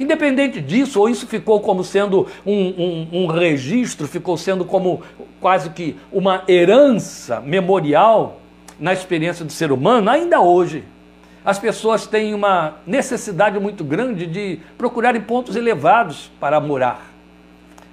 Independente 0.00 0.60
disso, 0.60 1.00
ou 1.00 1.08
isso 1.08 1.26
ficou 1.26 1.60
como 1.60 1.82
sendo 1.82 2.26
um, 2.46 2.52
um, 2.52 3.08
um, 3.12 3.26
registro, 3.26 4.06
ficou 4.06 4.36
sendo 4.36 4.64
como 4.64 5.02
quase 5.40 5.70
que 5.70 5.96
uma 6.12 6.44
herança 6.48 7.40
memorial 7.40 8.40
na 8.78 8.92
experiência 8.92 9.44
do 9.44 9.52
ser 9.52 9.72
humano, 9.72 10.10
ainda 10.10 10.40
hoje 10.40 10.84
as 11.44 11.58
pessoas 11.58 12.06
têm 12.06 12.34
uma 12.34 12.74
necessidade 12.86 13.58
muito 13.58 13.82
grande 13.82 14.26
de 14.26 14.60
procurarem 14.76 15.20
pontos 15.20 15.56
elevados 15.56 16.30
para 16.38 16.60
morar, 16.60 17.10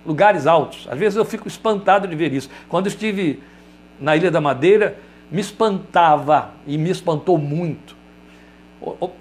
lugares 0.05 0.45
altos. 0.45 0.87
Às 0.91 0.99
vezes 0.99 1.15
eu 1.15 1.23
fico 1.23 1.47
espantado 1.47 2.07
de 2.07 2.15
ver 2.15 2.33
isso. 2.33 2.49
Quando 2.67 2.87
estive 2.87 3.41
na 3.99 4.15
Ilha 4.15 4.29
da 4.29 4.41
Madeira, 4.41 4.97
me 5.31 5.39
espantava 5.39 6.51
e 6.67 6.77
me 6.77 6.89
espantou 6.89 7.37
muito, 7.37 7.95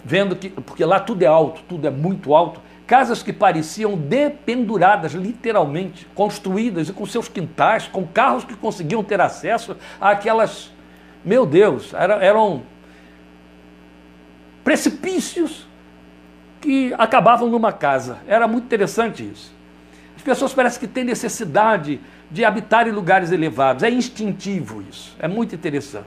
vendo 0.04 0.34
que, 0.34 0.50
porque 0.50 0.84
lá 0.84 0.98
tudo 0.98 1.22
é 1.22 1.26
alto, 1.26 1.62
tudo 1.68 1.86
é 1.86 1.90
muito 1.90 2.34
alto, 2.34 2.60
casas 2.86 3.22
que 3.22 3.32
pareciam 3.32 3.96
dependuradas, 3.96 5.12
literalmente, 5.12 6.06
construídas 6.14 6.88
e 6.88 6.92
com 6.92 7.06
seus 7.06 7.28
quintais, 7.28 7.86
com 7.86 8.04
carros 8.06 8.44
que 8.44 8.54
conseguiam 8.56 9.02
ter 9.02 9.20
acesso 9.20 9.76
àquelas 10.00 10.73
meu 11.24 11.46
Deus, 11.46 11.92
eram 11.94 12.62
precipícios 14.62 15.66
que 16.60 16.94
acabavam 16.98 17.48
numa 17.48 17.72
casa. 17.72 18.18
Era 18.26 18.46
muito 18.46 18.64
interessante 18.64 19.22
isso. 19.22 19.52
As 20.16 20.22
pessoas 20.22 20.52
parecem 20.52 20.80
que 20.80 20.86
têm 20.86 21.04
necessidade 21.04 22.00
de 22.30 22.44
habitar 22.44 22.88
em 22.88 22.90
lugares 22.90 23.30
elevados. 23.30 23.82
É 23.82 23.90
instintivo 23.90 24.82
isso. 24.88 25.14
É 25.18 25.28
muito 25.28 25.54
interessante. 25.54 26.06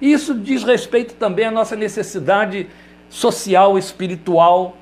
E 0.00 0.12
isso 0.12 0.34
diz 0.34 0.62
respeito 0.62 1.14
também 1.14 1.46
à 1.46 1.50
nossa 1.50 1.74
necessidade 1.74 2.68
social, 3.08 3.78
espiritual. 3.78 4.76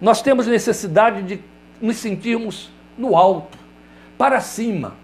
Nós 0.00 0.22
temos 0.22 0.46
necessidade 0.46 1.22
de 1.22 1.40
nos 1.80 1.96
sentirmos 1.96 2.70
no 2.96 3.16
alto, 3.16 3.58
para 4.16 4.40
cima 4.40 4.94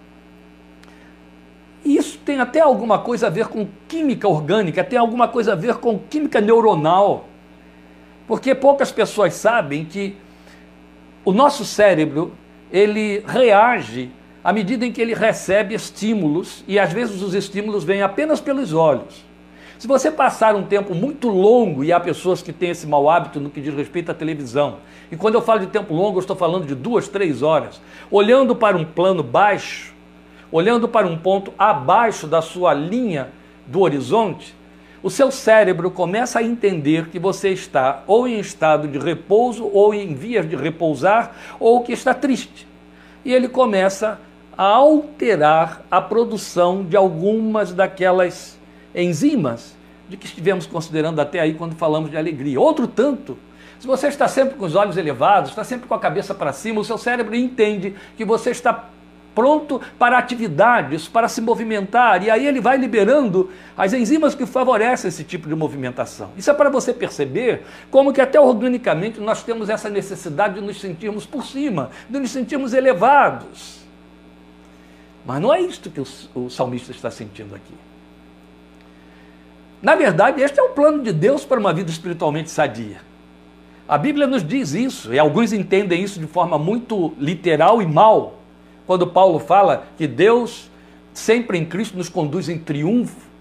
tem 2.25 2.41
até 2.41 2.61
alguma 2.61 2.99
coisa 2.99 3.27
a 3.27 3.31
ver 3.31 3.49
com 3.49 3.67
química 3.89 4.29
orgânica, 4.29 4.83
tem 4.83 4.99
alguma 4.99 5.29
coisa 5.29 5.53
a 5.53 5.57
ver 5.57 5.77
com 5.77 5.99
química 5.99 6.41
neuronal. 6.41 7.27
Porque 8.27 8.55
poucas 8.55 8.91
pessoas 8.91 9.35
sabem 9.35 9.85
que 9.85 10.17
o 11.25 11.33
nosso 11.33 11.65
cérebro, 11.65 12.33
ele 12.73 13.23
reage 13.27 14.11
à 14.43 14.53
medida 14.53 14.85
em 14.85 14.91
que 14.91 15.01
ele 15.01 15.15
recebe 15.15 15.75
estímulos, 15.75 16.65
e 16.67 16.79
às 16.79 16.93
vezes 16.93 17.23
os 17.23 17.35
estímulos 17.35 17.85
vêm 17.85 18.03
apenas 18.03 18.41
pelos 18.41 18.73
olhos. 18.73 19.25
Se 19.79 19.87
você 19.87 20.11
passar 20.11 20.55
um 20.55 20.65
tempo 20.65 20.95
muito 20.95 21.29
longo, 21.29 21.85
e 21.85 21.93
há 21.93 22.01
pessoas 22.01 22.43
que 22.43 22.53
têm 22.53 22.71
esse 22.71 22.87
mau 22.87 23.09
hábito 23.09 23.41
no 23.41 23.51
que 23.51 23.61
diz 23.61 23.75
respeito 23.75 24.11
à 24.11 24.15
televisão, 24.15 24.79
e 25.11 25.17
quando 25.17 25.35
eu 25.35 25.43
falo 25.43 25.61
de 25.61 25.67
tempo 25.67 25.95
longo, 25.95 26.19
eu 26.19 26.21
estou 26.21 26.35
falando 26.35 26.67
de 26.67 26.75
duas, 26.75 27.07
três 27.07 27.43
horas, 27.43 27.81
olhando 28.11 28.57
para 28.57 28.77
um 28.77 28.85
plano 28.85 29.23
baixo, 29.23 29.92
olhando 30.53 30.87
para 30.87 31.07
um 31.07 31.17
ponto 31.17 31.53
abaixo 31.59 32.27
da 32.27 32.43
sua 32.43 32.75
linha 32.75 33.31
do 33.67 33.81
horizonte, 33.81 34.55
o 35.03 35.11
seu 35.11 35.33
cérebro 35.33 35.91
começa 35.91 36.39
a 36.39 36.43
entender 36.43 37.09
que 37.09 37.19
você 37.19 37.49
está 37.49 38.05
ou 38.07 38.29
em 38.29 38.39
estado 38.39 38.87
de 38.87 38.99
repouso, 38.99 39.69
ou 39.73 39.93
em 39.93 40.15
vias 40.15 40.49
de 40.49 40.55
repousar, 40.55 41.33
ou 41.59 41.83
que 41.83 41.93
está 41.93 42.15
triste. 42.15 42.69
E 43.25 43.33
ele 43.33 43.49
começa 43.49 44.21
a 44.57 44.65
alterar 44.65 45.85
a 45.91 46.01
produção 46.01 46.85
de 46.85 46.97
algumas 46.97 47.73
daquelas 47.73 48.59
enzimas 48.95 49.75
de 50.09 50.17
que 50.17 50.27
estivemos 50.27 50.67
considerando 50.67 51.21
até 51.21 51.41
aí 51.41 51.55
quando 51.55 51.75
falamos 51.75 52.11
de 52.11 52.17
alegria. 52.17 52.61
Outro 52.61 52.87
tanto, 52.87 53.37
se 53.81 53.87
você 53.87 54.07
está 54.07 54.29
sempre 54.29 54.55
com 54.55 54.65
os 54.65 54.77
olhos 54.77 54.97
elevados, 54.97 55.51
está 55.51 55.65
sempre 55.65 55.89
com 55.89 55.95
a 55.95 55.99
cabeça 55.99 56.35
para 56.35 56.53
cima, 56.53 56.81
o 56.81 56.85
seu 56.85 56.99
cérebro 56.99 57.35
entende 57.35 57.97
que 58.17 58.25
você 58.25 58.51
está 58.51 58.91
pronto 59.35 59.81
para 59.99 60.19
atividades, 60.19 61.09
para 61.09 61.29
se 61.29 61.41
movimentar, 61.41 62.23
e 62.23 62.31
aí 62.31 62.47
ele 62.47 62.61
vai 62.61 62.77
liberando 62.77 63.51
as 63.77 63.93
enzimas 63.93 64.35
que 64.35 64.47
favorecem 64.47 65.09
esse 65.09 65.25
tipo 65.25 65.49
de 65.49 65.55
movimentação. 65.55 66.31
Isso 66.37 66.51
é 66.51 66.55
para 66.55 66.71
você 66.71 66.93
perceber 66.93 67.63
como 67.91 68.13
que 68.13 68.21
até 68.21 68.41
organicamente 68.41 69.21
nós 69.21 69.43
temos 69.43 69.69
essa 69.69 69.89
necessidade 69.89 70.55
de 70.55 70.61
nos 70.61 70.81
sentirmos 70.81 71.27
por 71.27 71.45
cima, 71.45 71.91
de 72.09 72.19
nos 72.19 72.31
sentirmos 72.31 72.73
elevados. 72.73 73.81
Mas 75.25 75.41
não 75.41 75.55
é 75.55 75.61
isto 75.61 75.91
que 75.91 76.01
o, 76.01 76.07
o 76.35 76.51
salmista 76.51 76.91
está 76.91 77.11
sentindo 77.11 77.55
aqui. 77.55 77.75
Na 79.81 79.95
verdade, 79.95 80.41
este 80.41 80.61
é 80.61 80.63
o 80.63 80.71
plano 80.71 81.03
de 81.03 81.13
Deus 81.13 81.45
para 81.45 81.59
uma 81.59 81.73
vida 81.73 81.91
espiritualmente 81.91 82.51
sadia. 82.51 83.01
A 83.89 83.99
Bíblia 83.99 84.27
nos 84.27 84.47
diz 84.47 84.75
isso, 84.75 85.13
e 85.13 85.19
alguns 85.19 85.53
entendem 85.53 86.03
isso 86.03 86.21
de 86.21 86.27
forma 86.27 86.57
muito 86.57 87.13
literal 87.19 87.83
e 87.83 87.87
mal 87.87 88.42
quando 88.87 89.07
Paulo 89.07 89.39
fala 89.39 89.87
que 89.97 90.07
Deus 90.07 90.71
sempre 91.13 91.59
em 91.59 91.65
Cristo 91.65 91.97
nos 91.97 92.09
conduz 92.09 92.49
em 92.49 92.59
triunfo, 92.59 93.33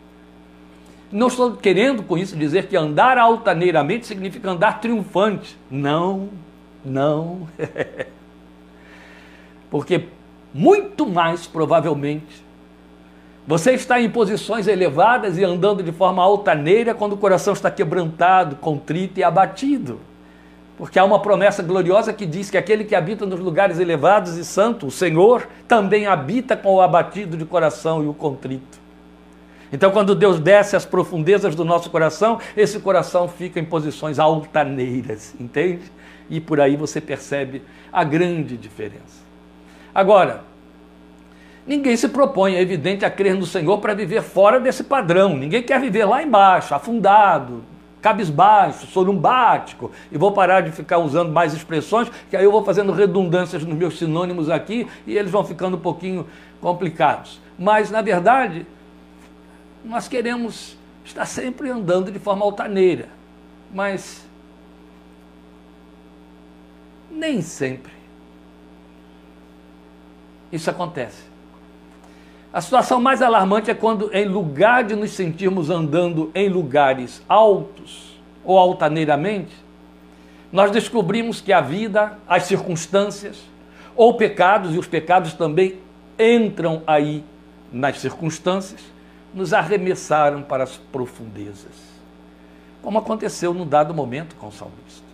não 1.11 1.27
estou 1.27 1.53
querendo 1.55 2.03
com 2.03 2.17
isso 2.17 2.35
dizer 2.37 2.67
que 2.67 2.75
andar 2.75 3.17
altaneiramente 3.17 4.07
significa 4.07 4.49
andar 4.49 4.79
triunfante. 4.79 5.57
Não, 5.69 6.29
não. 6.85 7.47
Porque 9.69 10.05
muito 10.53 11.05
mais 11.05 11.47
provavelmente 11.47 12.43
você 13.45 13.73
está 13.73 13.99
em 13.99 14.09
posições 14.09 14.67
elevadas 14.67 15.37
e 15.37 15.43
andando 15.43 15.81
de 15.81 15.91
forma 15.91 16.23
altaneira 16.23 16.93
quando 16.93 17.13
o 17.13 17.17
coração 17.17 17.53
está 17.53 17.71
quebrantado, 17.71 18.55
contrito 18.57 19.19
e 19.19 19.23
abatido. 19.23 19.99
Porque 20.81 20.97
há 20.97 21.05
uma 21.05 21.19
promessa 21.19 21.61
gloriosa 21.61 22.11
que 22.11 22.25
diz 22.25 22.49
que 22.49 22.57
aquele 22.57 22.83
que 22.83 22.95
habita 22.95 23.23
nos 23.23 23.39
lugares 23.39 23.77
elevados 23.77 24.35
e 24.35 24.43
santo, 24.43 24.87
o 24.87 24.89
Senhor, 24.89 25.47
também 25.67 26.07
habita 26.07 26.57
com 26.57 26.73
o 26.73 26.81
abatido 26.81 27.37
de 27.37 27.45
coração 27.45 28.03
e 28.03 28.07
o 28.07 28.15
contrito. 28.15 28.79
Então, 29.71 29.91
quando 29.91 30.15
Deus 30.15 30.39
desce 30.39 30.75
às 30.75 30.83
profundezas 30.83 31.53
do 31.53 31.63
nosso 31.63 31.91
coração, 31.91 32.39
esse 32.57 32.79
coração 32.79 33.27
fica 33.27 33.59
em 33.59 33.63
posições 33.63 34.17
altaneiras, 34.17 35.35
entende? 35.39 35.83
E 36.27 36.41
por 36.41 36.59
aí 36.59 36.75
você 36.75 36.99
percebe 36.99 37.61
a 37.93 38.03
grande 38.03 38.57
diferença. 38.57 39.21
Agora, 39.93 40.41
ninguém 41.67 41.95
se 41.95 42.09
propõe, 42.09 42.55
é 42.55 42.59
evidente, 42.59 43.05
a 43.05 43.11
crer 43.11 43.35
no 43.35 43.45
Senhor 43.45 43.77
para 43.77 43.93
viver 43.93 44.23
fora 44.23 44.59
desse 44.59 44.83
padrão. 44.83 45.37
Ninguém 45.37 45.61
quer 45.61 45.79
viver 45.79 46.05
lá 46.05 46.23
embaixo, 46.23 46.73
afundado, 46.73 47.63
cabisbaixo, 48.01 48.87
sorumbático, 48.87 49.91
e 50.11 50.17
vou 50.17 50.31
parar 50.31 50.61
de 50.61 50.71
ficar 50.71 50.97
usando 50.97 51.31
mais 51.31 51.53
expressões, 51.53 52.09
que 52.29 52.35
aí 52.35 52.43
eu 52.43 52.51
vou 52.51 52.63
fazendo 52.63 52.91
redundâncias 52.91 53.63
nos 53.63 53.77
meus 53.77 53.97
sinônimos 53.97 54.49
aqui 54.49 54.87
e 55.05 55.17
eles 55.17 55.31
vão 55.31 55.43
ficando 55.43 55.77
um 55.77 55.79
pouquinho 55.79 56.25
complicados. 56.59 57.39
Mas, 57.57 57.91
na 57.91 58.01
verdade, 58.01 58.65
nós 59.85 60.07
queremos 60.07 60.77
estar 61.05 61.25
sempre 61.25 61.69
andando 61.69 62.11
de 62.11 62.19
forma 62.19 62.43
altaneira, 62.43 63.07
mas 63.73 64.25
nem 67.09 67.41
sempre 67.41 67.91
isso 70.51 70.69
acontece. 70.69 71.30
A 72.53 72.59
situação 72.59 72.99
mais 72.99 73.21
alarmante 73.21 73.71
é 73.71 73.73
quando, 73.73 74.13
em 74.13 74.25
lugar 74.25 74.83
de 74.83 74.93
nos 74.95 75.11
sentirmos 75.11 75.69
andando 75.69 76.29
em 76.35 76.49
lugares 76.49 77.23
altos 77.29 78.19
ou 78.43 78.57
altaneiramente, 78.57 79.55
nós 80.51 80.69
descobrimos 80.69 81.39
que 81.39 81.53
a 81.53 81.61
vida, 81.61 82.19
as 82.27 82.43
circunstâncias, 82.43 83.41
ou 83.95 84.15
pecados, 84.15 84.75
e 84.75 84.77
os 84.77 84.87
pecados 84.87 85.33
também 85.33 85.79
entram 86.19 86.83
aí 86.85 87.23
nas 87.71 87.99
circunstâncias, 87.99 88.81
nos 89.33 89.53
arremessaram 89.53 90.41
para 90.41 90.63
as 90.63 90.75
profundezas, 90.75 91.71
como 92.81 92.97
aconteceu 92.97 93.53
num 93.53 93.65
dado 93.65 93.93
momento 93.93 94.35
com 94.35 94.47
o 94.47 94.51
salmista. 94.51 95.09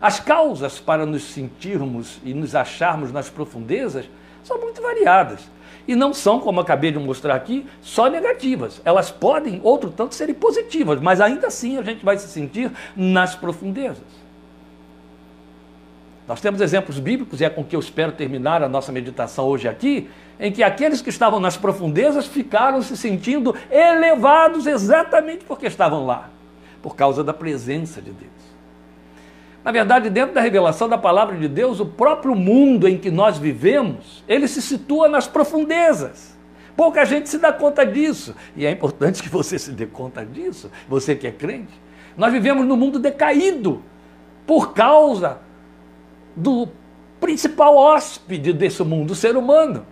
As 0.00 0.18
causas 0.18 0.80
para 0.80 1.04
nos 1.04 1.22
sentirmos 1.24 2.18
e 2.24 2.32
nos 2.32 2.54
acharmos 2.54 3.12
nas 3.12 3.28
profundezas 3.28 4.08
são 4.42 4.58
muito 4.58 4.80
variadas. 4.80 5.46
E 5.86 5.96
não 5.96 6.12
são, 6.12 6.40
como 6.40 6.60
acabei 6.60 6.92
de 6.92 6.98
mostrar 6.98 7.34
aqui, 7.34 7.66
só 7.80 8.08
negativas. 8.08 8.80
Elas 8.84 9.10
podem, 9.10 9.60
outro 9.62 9.90
tanto, 9.90 10.14
serem 10.14 10.34
positivas, 10.34 11.00
mas 11.00 11.20
ainda 11.20 11.46
assim 11.46 11.78
a 11.78 11.82
gente 11.82 12.04
vai 12.04 12.18
se 12.18 12.28
sentir 12.28 12.70
nas 12.96 13.34
profundezas. 13.34 14.20
Nós 16.28 16.40
temos 16.40 16.60
exemplos 16.60 17.00
bíblicos, 17.00 17.40
e 17.40 17.44
é 17.44 17.50
com 17.50 17.64
que 17.64 17.74
eu 17.74 17.80
espero 17.80 18.12
terminar 18.12 18.62
a 18.62 18.68
nossa 18.68 18.92
meditação 18.92 19.46
hoje 19.46 19.66
aqui, 19.66 20.08
em 20.38 20.52
que 20.52 20.62
aqueles 20.62 21.02
que 21.02 21.10
estavam 21.10 21.40
nas 21.40 21.56
profundezas 21.56 22.26
ficaram 22.26 22.80
se 22.82 22.96
sentindo 22.96 23.54
elevados 23.70 24.66
exatamente 24.66 25.44
porque 25.44 25.66
estavam 25.66 26.06
lá, 26.06 26.30
por 26.80 26.94
causa 26.94 27.24
da 27.24 27.34
presença 27.34 28.00
de 28.00 28.12
Deus. 28.12 28.49
Na 29.64 29.70
verdade, 29.70 30.08
dentro 30.08 30.34
da 30.34 30.40
revelação 30.40 30.88
da 30.88 30.96
palavra 30.96 31.36
de 31.36 31.46
Deus, 31.46 31.80
o 31.80 31.86
próprio 31.86 32.34
mundo 32.34 32.88
em 32.88 32.96
que 32.96 33.10
nós 33.10 33.36
vivemos, 33.36 34.24
ele 34.26 34.48
se 34.48 34.62
situa 34.62 35.08
nas 35.08 35.26
profundezas. 35.26 36.38
Pouca 36.74 37.04
gente 37.04 37.28
se 37.28 37.36
dá 37.36 37.52
conta 37.52 37.84
disso, 37.84 38.34
e 38.56 38.64
é 38.64 38.70
importante 38.70 39.20
que 39.22 39.28
você 39.28 39.58
se 39.58 39.72
dê 39.72 39.86
conta 39.86 40.24
disso, 40.24 40.70
você 40.88 41.14
que 41.14 41.26
é 41.26 41.30
crente. 41.30 41.78
Nós 42.16 42.32
vivemos 42.32 42.66
num 42.66 42.76
mundo 42.76 42.98
decaído 42.98 43.82
por 44.46 44.72
causa 44.72 45.38
do 46.34 46.68
principal 47.20 47.76
hóspede 47.76 48.52
desse 48.52 48.82
mundo, 48.82 49.10
o 49.10 49.14
ser 49.14 49.36
humano. 49.36 49.84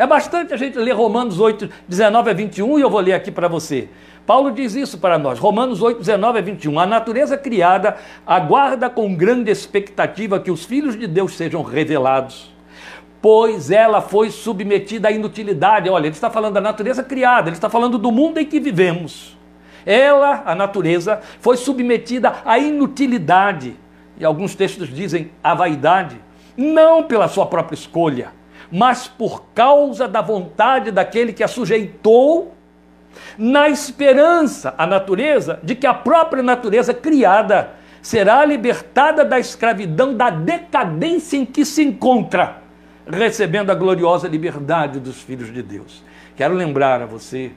É 0.00 0.06
bastante 0.06 0.54
a 0.54 0.56
gente 0.56 0.78
ler 0.78 0.92
Romanos 0.92 1.38
8, 1.38 1.68
19 1.86 2.30
a 2.30 2.32
21, 2.32 2.78
e 2.78 2.80
eu 2.80 2.88
vou 2.88 3.00
ler 3.00 3.12
aqui 3.12 3.30
para 3.30 3.48
você. 3.48 3.86
Paulo 4.24 4.50
diz 4.50 4.74
isso 4.74 4.96
para 4.96 5.18
nós, 5.18 5.38
Romanos 5.38 5.82
8, 5.82 5.98
19 5.98 6.38
a 6.38 6.40
21. 6.40 6.80
A 6.80 6.86
natureza 6.86 7.36
criada 7.36 7.98
aguarda 8.26 8.88
com 8.88 9.14
grande 9.14 9.50
expectativa 9.50 10.40
que 10.40 10.50
os 10.50 10.64
filhos 10.64 10.98
de 10.98 11.06
Deus 11.06 11.36
sejam 11.36 11.62
revelados, 11.62 12.50
pois 13.20 13.70
ela 13.70 14.00
foi 14.00 14.30
submetida 14.30 15.08
à 15.08 15.12
inutilidade. 15.12 15.90
Olha, 15.90 16.06
ele 16.06 16.14
está 16.14 16.30
falando 16.30 16.54
da 16.54 16.62
natureza 16.62 17.04
criada, 17.04 17.50
ele 17.50 17.56
está 17.56 17.68
falando 17.68 17.98
do 17.98 18.10
mundo 18.10 18.38
em 18.38 18.46
que 18.46 18.58
vivemos. 18.58 19.36
Ela, 19.84 20.44
a 20.46 20.54
natureza, 20.54 21.20
foi 21.40 21.58
submetida 21.58 22.36
à 22.46 22.58
inutilidade, 22.58 23.76
e 24.18 24.24
alguns 24.24 24.54
textos 24.54 24.88
dizem 24.88 25.30
à 25.44 25.54
vaidade, 25.54 26.18
não 26.56 27.02
pela 27.02 27.28
sua 27.28 27.44
própria 27.44 27.74
escolha, 27.74 28.39
mas 28.70 29.08
por 29.08 29.44
causa 29.54 30.06
da 30.06 30.20
vontade 30.20 30.90
daquele 30.90 31.32
que 31.32 31.42
a 31.42 31.48
sujeitou 31.48 32.54
na 33.36 33.68
esperança, 33.68 34.74
a 34.78 34.86
natureza, 34.86 35.58
de 35.62 35.74
que 35.74 35.86
a 35.86 35.94
própria 35.94 36.42
natureza 36.42 36.94
criada 36.94 37.70
será 38.00 38.44
libertada 38.44 39.24
da 39.24 39.38
escravidão, 39.38 40.14
da 40.14 40.30
decadência 40.30 41.36
em 41.36 41.44
que 41.44 41.64
se 41.64 41.82
encontra, 41.82 42.62
recebendo 43.06 43.70
a 43.70 43.74
gloriosa 43.74 44.28
liberdade 44.28 45.00
dos 45.00 45.20
filhos 45.20 45.52
de 45.52 45.62
Deus. 45.62 46.02
Quero 46.36 46.54
lembrar 46.54 47.02
a 47.02 47.06
você 47.06 47.52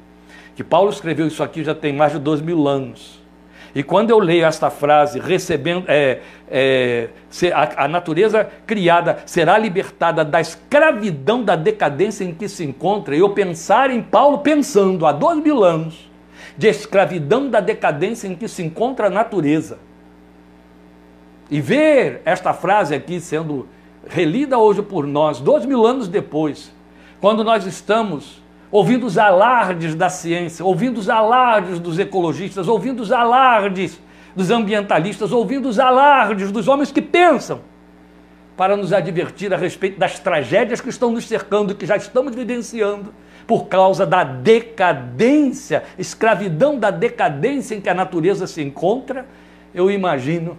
que 0.55 0.63
Paulo 0.63 0.89
escreveu 0.89 1.27
isso 1.27 1.41
aqui 1.41 1.63
já 1.63 1.74
tem 1.74 1.93
mais 1.93 2.12
de 2.12 2.20
dois 2.20 2.41
mil 2.41 2.67
anos. 2.67 3.23
E 3.75 3.82
quando 3.82 4.12
eu 4.12 4.20
leio 4.20 4.46
esta 4.46 4.70
frase, 4.70 5.20
recebendo, 5.20 5.86
é, 5.88 6.20
é, 6.48 7.10
a, 7.51 7.86
a 7.86 7.88
natureza 7.88 8.48
criada 8.68 9.24
será 9.25 9.58
libertada 9.58 10.24
da 10.24 10.39
escravidão, 10.39 11.44
da 11.44 11.56
decadência 11.56 12.24
em 12.24 12.34
que 12.36 12.48
se 12.48 12.63
encontra, 12.63 13.15
eu 13.15 13.30
pensar 13.32 13.89
em 13.89 14.01
Paulo 14.01 14.39
pensando 14.39 15.08
há 15.08 15.12
dois 15.12 15.39
mil 15.39 15.63
anos 15.63 16.12
de 16.56 16.68
escravidão 16.68 17.50
da 17.50 17.60
decadência 17.60 18.27
em 18.27 18.36
que 18.36 18.48
se 18.48 18.62
encontra 18.62 19.08
a 19.08 19.10
natureza. 19.10 19.80
E 21.50 21.60
ver 21.60 22.22
esta 22.25 22.53
frase 22.53 22.94
aqui 22.94 23.20
sendo 23.20 23.68
relida 24.08 24.60
hoje 24.60 24.84
por 24.84 25.08
nós, 25.08 25.39
dois 25.39 25.65
mil 25.65 25.84
anos 25.84 26.08
depois, 26.08 26.72
quando 27.20 27.44
nós 27.44 27.65
estamos 27.65 28.42
ouvindo 28.74 29.06
os 29.06 29.20
alardes 29.20 29.94
da 29.94 30.10
ciência, 30.10 30.65
ouvindo 30.65 30.98
os 30.98 31.08
alardes 31.08 31.77
dos 31.77 32.00
ecologistas, 32.00 32.68
ouvindo 32.68 33.01
os 33.01 33.12
alardes 33.12 34.01
dos 34.36 34.50
ambientalistas, 34.50 35.32
ouvindo 35.32 35.70
os 35.70 35.77
alardes 35.77 36.51
dos 36.51 36.68
homens 36.68 36.92
que 36.92 37.00
pensam, 37.00 37.62
para 38.58 38.75
nos 38.75 38.92
advertir 38.92 39.53
a 39.53 39.58
respeito 39.58 40.00
das 40.00 40.18
tragédias 40.18 40.82
que 40.82 40.89
estão 40.89 41.12
nos 41.12 41.27
cercando, 41.27 41.75
que 41.75 41.86
já 41.86 41.96
estamos 41.96 42.34
vivenciando, 42.34 43.13
por 43.46 43.68
causa 43.68 44.08
da 44.08 44.24
decadência, 44.24 45.83
escravidão 45.96 46.79
da 46.79 46.90
decadência 46.90 47.75
em 47.75 47.81
que 47.81 47.90
a 47.90 47.94
natureza 47.94 48.48
se 48.48 48.64
encontra, 48.64 49.27
eu 49.72 49.92
imagino 49.92 50.57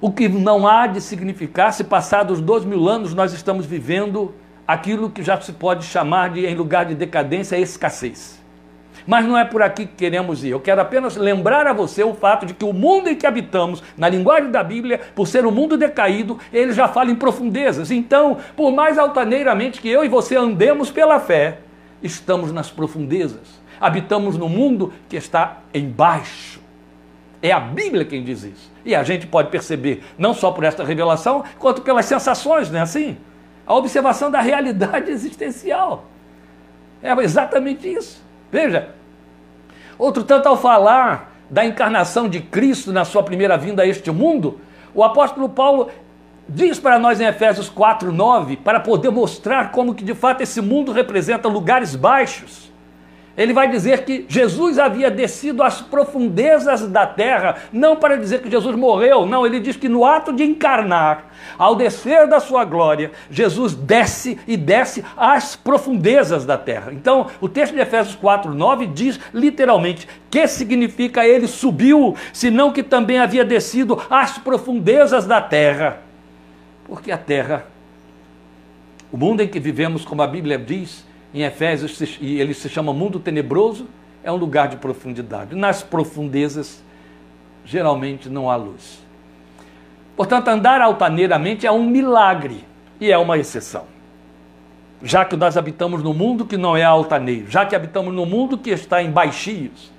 o 0.00 0.10
que 0.10 0.28
não 0.28 0.66
há 0.66 0.88
de 0.88 1.00
significar 1.00 1.72
se 1.72 1.84
passados 1.84 2.40
dois 2.40 2.64
mil 2.64 2.88
anos 2.88 3.14
nós 3.14 3.32
estamos 3.32 3.66
vivendo 3.66 4.34
aquilo 4.68 5.08
que 5.08 5.22
já 5.22 5.40
se 5.40 5.52
pode 5.54 5.86
chamar 5.86 6.28
de, 6.28 6.44
em 6.44 6.54
lugar 6.54 6.84
de 6.84 6.94
decadência, 6.94 7.56
escassez. 7.56 8.38
Mas 9.06 9.24
não 9.24 9.38
é 9.38 9.42
por 9.42 9.62
aqui 9.62 9.86
que 9.86 9.94
queremos 9.94 10.44
ir. 10.44 10.50
Eu 10.50 10.60
quero 10.60 10.82
apenas 10.82 11.16
lembrar 11.16 11.66
a 11.66 11.72
você 11.72 12.04
o 12.04 12.12
fato 12.12 12.44
de 12.44 12.52
que 12.52 12.66
o 12.66 12.74
mundo 12.74 13.08
em 13.08 13.14
que 13.14 13.26
habitamos, 13.26 13.82
na 13.96 14.06
linguagem 14.10 14.50
da 14.50 14.62
Bíblia, 14.62 15.00
por 15.14 15.26
ser 15.26 15.46
um 15.46 15.50
mundo 15.50 15.78
decaído, 15.78 16.38
ele 16.52 16.74
já 16.74 16.86
fala 16.86 17.10
em 17.10 17.14
profundezas. 17.14 17.90
Então, 17.90 18.36
por 18.54 18.70
mais 18.70 18.98
altaneiramente 18.98 19.80
que 19.80 19.88
eu 19.88 20.04
e 20.04 20.08
você 20.08 20.36
andemos 20.36 20.90
pela 20.90 21.18
fé, 21.18 21.60
estamos 22.02 22.52
nas 22.52 22.70
profundezas. 22.70 23.58
Habitamos 23.80 24.36
no 24.36 24.50
mundo 24.50 24.92
que 25.08 25.16
está 25.16 25.60
embaixo. 25.72 26.60
É 27.40 27.50
a 27.50 27.60
Bíblia 27.60 28.04
quem 28.04 28.22
diz 28.22 28.42
isso. 28.42 28.70
E 28.84 28.94
a 28.94 29.02
gente 29.02 29.26
pode 29.26 29.48
perceber, 29.48 30.04
não 30.18 30.34
só 30.34 30.50
por 30.50 30.64
esta 30.64 30.84
revelação, 30.84 31.42
quanto 31.58 31.80
pelas 31.80 32.04
sensações, 32.04 32.70
não 32.70 32.80
é 32.80 32.82
assim? 32.82 33.16
A 33.68 33.74
observação 33.74 34.30
da 34.30 34.40
realidade 34.40 35.10
existencial. 35.12 36.06
É 37.02 37.12
exatamente 37.22 37.86
isso. 37.86 38.24
Veja, 38.50 38.94
outro 39.98 40.24
tanto 40.24 40.48
ao 40.48 40.56
falar 40.56 41.34
da 41.50 41.66
encarnação 41.66 42.28
de 42.28 42.40
Cristo 42.40 42.92
na 42.92 43.04
sua 43.04 43.22
primeira 43.22 43.58
vinda 43.58 43.82
a 43.82 43.86
este 43.86 44.10
mundo, 44.10 44.58
o 44.94 45.04
apóstolo 45.04 45.50
Paulo 45.50 45.90
diz 46.48 46.78
para 46.78 46.98
nós 46.98 47.20
em 47.20 47.26
Efésios 47.26 47.68
4, 47.68 48.10
9, 48.10 48.56
para 48.56 48.80
poder 48.80 49.10
mostrar 49.10 49.70
como 49.70 49.94
que 49.94 50.02
de 50.02 50.14
fato 50.14 50.40
esse 50.40 50.62
mundo 50.62 50.90
representa 50.90 51.46
lugares 51.46 51.94
baixos 51.94 52.67
ele 53.38 53.52
vai 53.52 53.70
dizer 53.70 54.04
que 54.04 54.26
Jesus 54.28 54.80
havia 54.80 55.08
descido 55.08 55.62
às 55.62 55.80
profundezas 55.80 56.88
da 56.88 57.06
terra, 57.06 57.54
não 57.72 57.94
para 57.94 58.18
dizer 58.18 58.42
que 58.42 58.50
Jesus 58.50 58.74
morreu, 58.74 59.24
não, 59.24 59.46
ele 59.46 59.60
diz 59.60 59.76
que 59.76 59.88
no 59.88 60.04
ato 60.04 60.32
de 60.32 60.42
encarnar, 60.42 61.26
ao 61.56 61.76
descer 61.76 62.26
da 62.26 62.40
sua 62.40 62.64
glória, 62.64 63.12
Jesus 63.30 63.74
desce 63.74 64.40
e 64.44 64.56
desce 64.56 65.04
às 65.16 65.54
profundezas 65.54 66.44
da 66.44 66.58
terra. 66.58 66.92
Então, 66.92 67.28
o 67.40 67.48
texto 67.48 67.74
de 67.74 67.80
Efésios 67.80 68.16
4, 68.16 68.52
9 68.52 68.86
diz 68.88 69.20
literalmente 69.32 70.08
que 70.28 70.48
significa 70.48 71.24
ele 71.24 71.46
subiu, 71.46 72.16
senão 72.32 72.72
que 72.72 72.82
também 72.82 73.20
havia 73.20 73.44
descido 73.44 74.02
às 74.10 74.36
profundezas 74.36 75.26
da 75.26 75.40
terra. 75.40 76.00
Porque 76.84 77.12
a 77.12 77.18
terra, 77.18 77.66
o 79.12 79.16
mundo 79.16 79.42
em 79.42 79.48
que 79.48 79.60
vivemos, 79.60 80.04
como 80.04 80.22
a 80.22 80.26
Bíblia 80.26 80.58
diz, 80.58 81.06
em 81.38 81.44
Efésios, 81.44 82.18
e 82.20 82.40
ele 82.40 82.52
se 82.52 82.68
chama 82.68 82.92
mundo 82.92 83.20
tenebroso, 83.20 83.86
é 84.24 84.32
um 84.32 84.36
lugar 84.36 84.68
de 84.68 84.76
profundidade. 84.76 85.54
Nas 85.54 85.82
profundezas, 85.82 86.82
geralmente 87.64 88.28
não 88.28 88.50
há 88.50 88.56
luz. 88.56 88.98
Portanto, 90.16 90.48
andar 90.48 90.80
altaneiramente 90.80 91.64
é 91.66 91.70
um 91.70 91.84
milagre 91.84 92.64
e 93.00 93.12
é 93.12 93.16
uma 93.16 93.38
exceção. 93.38 93.84
Já 95.00 95.24
que 95.24 95.36
nós 95.36 95.56
habitamos 95.56 96.02
no 96.02 96.12
mundo 96.12 96.44
que 96.44 96.56
não 96.56 96.76
é 96.76 96.82
altaneiro, 96.82 97.48
já 97.48 97.64
que 97.64 97.76
habitamos 97.76 98.12
no 98.12 98.26
mundo 98.26 98.58
que 98.58 98.70
está 98.70 99.00
em 99.00 99.10
baixios, 99.12 99.92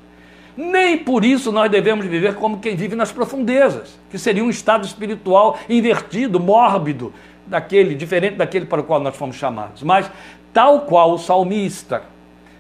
nem 0.58 0.98
por 0.98 1.24
isso 1.24 1.54
nós 1.54 1.72
devemos 1.72 2.06
viver 2.06 2.36
como 2.36 2.60
quem 2.60 2.76
vive 2.76 2.98
nas 2.98 3.14
profundezas, 3.14 3.98
que 4.12 4.20
seria 4.20 4.44
um 4.44 4.50
estado 4.50 4.86
espiritual 4.86 5.58
invertido, 5.70 6.38
mórbido, 6.38 7.14
daquele, 7.50 7.96
diferente 7.96 8.36
daquele 8.36 8.66
para 8.66 8.82
o 8.82 8.84
qual 8.84 9.00
nós 9.00 9.16
fomos 9.16 9.36
chamados. 9.36 9.82
Mas 9.84 10.10
tal 10.54 10.82
qual 10.82 11.14
o 11.14 11.18
salmista. 11.18 12.04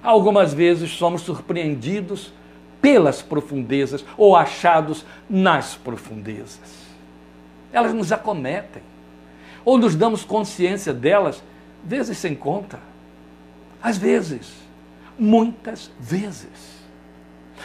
Algumas 0.02 0.54
vezes 0.54 0.92
somos 0.92 1.22
surpreendidos 1.22 2.34
pelas 2.82 3.22
profundezas 3.22 4.06
ou 4.18 4.36
achados 4.36 5.06
nas 5.30 5.76
profundezas. 5.76 6.88
Elas 7.72 7.94
nos 7.94 8.12
acometem, 8.12 8.82
ou 9.66 9.78
nos 9.78 9.96
damos 9.96 10.24
consciência 10.24 10.94
delas, 10.94 11.44
vezes 11.84 12.18
sem 12.18 12.34
conta. 12.34 12.80
Às 13.82 13.98
vezes, 13.98 14.54
muitas 15.18 15.92
vezes. 16.00 16.80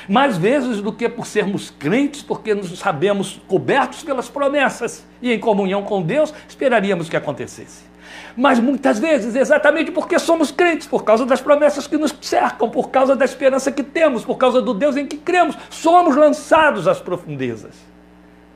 Mais 0.09 0.37
vezes 0.37 0.83
do 0.83 0.93
que 0.93 1.09
por 1.09 1.25
sermos 1.25 1.71
crentes, 1.71 2.21
porque 2.21 2.53
nos 2.53 2.77
sabemos 2.79 3.41
cobertos 3.47 4.03
pelas 4.03 4.29
promessas 4.29 5.07
e 5.23 5.33
em 5.33 5.39
comunhão 5.39 5.85
com 5.85 6.03
Deus, 6.03 6.35
esperaríamos 6.49 7.09
que 7.09 7.17
acontecesse 7.17 7.94
mas 8.37 8.59
muitas 8.59 8.99
vezes 8.99 9.35
exatamente 9.35 9.93
porque 9.93 10.19
somos 10.19 10.51
crentes, 10.51 10.87
por 10.87 11.05
causa 11.05 11.25
das 11.25 11.41
promessas 11.41 11.87
que 11.87 11.97
nos 11.97 12.15
cercam, 12.21 12.69
por 12.69 12.91
causa 12.91 13.15
da 13.15 13.25
esperança 13.25 13.71
que 13.71 13.83
temos, 13.83 14.25
por 14.25 14.37
causa 14.37 14.61
do 14.61 14.75
Deus 14.75 14.97
em 14.97 15.07
que 15.07 15.17
cremos, 15.17 15.57
somos 15.71 16.17
lançados 16.17 16.89
às 16.89 17.01
profundezas, 17.01 17.75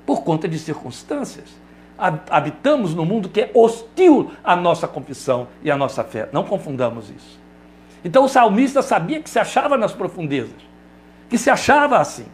por 0.05 0.23
conta 0.23 0.49
de 0.49 0.59
circunstâncias. 0.59 1.49
Habitamos 2.31 2.95
num 2.95 3.05
mundo 3.05 3.29
que 3.29 3.41
é 3.41 3.51
hostil 3.55 4.31
à 4.43 4.55
nossa 4.55 4.87
confissão 4.87 5.49
e 5.63 5.71
à 5.71 5.77
nossa 5.77 6.05
fé. 6.05 6.29
Não 6.33 6.45
confundamos 6.45 7.11
isso. 7.11 7.39
Então 8.05 8.25
o 8.25 8.29
salmista 8.29 8.83
sabia 8.83 9.21
que 9.21 9.29
se 9.29 9.39
achava 9.39 9.77
nas 9.77 9.93
profundezas, 9.93 10.63
que 11.29 11.37
se 11.37 11.51
achava 11.51 11.99
assim. 11.99 12.27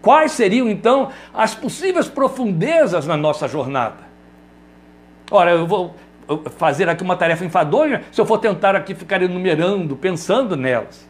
Quais 0.00 0.32
seriam 0.32 0.68
então 0.68 1.10
as 1.34 1.54
possíveis 1.54 2.08
profundezas 2.08 3.04
na 3.04 3.16
nossa 3.16 3.48
jornada? 3.48 4.08
Ora, 5.30 5.50
eu 5.50 5.66
vou 5.66 5.94
fazer 6.56 6.88
aqui 6.88 7.02
uma 7.02 7.16
tarefa 7.16 7.44
enfadonha 7.44 8.02
se 8.12 8.20
eu 8.20 8.26
for 8.26 8.38
tentar 8.38 8.76
aqui 8.76 8.94
ficar 8.94 9.22
enumerando, 9.22 9.96
pensando 9.96 10.56
nelas. 10.56 11.08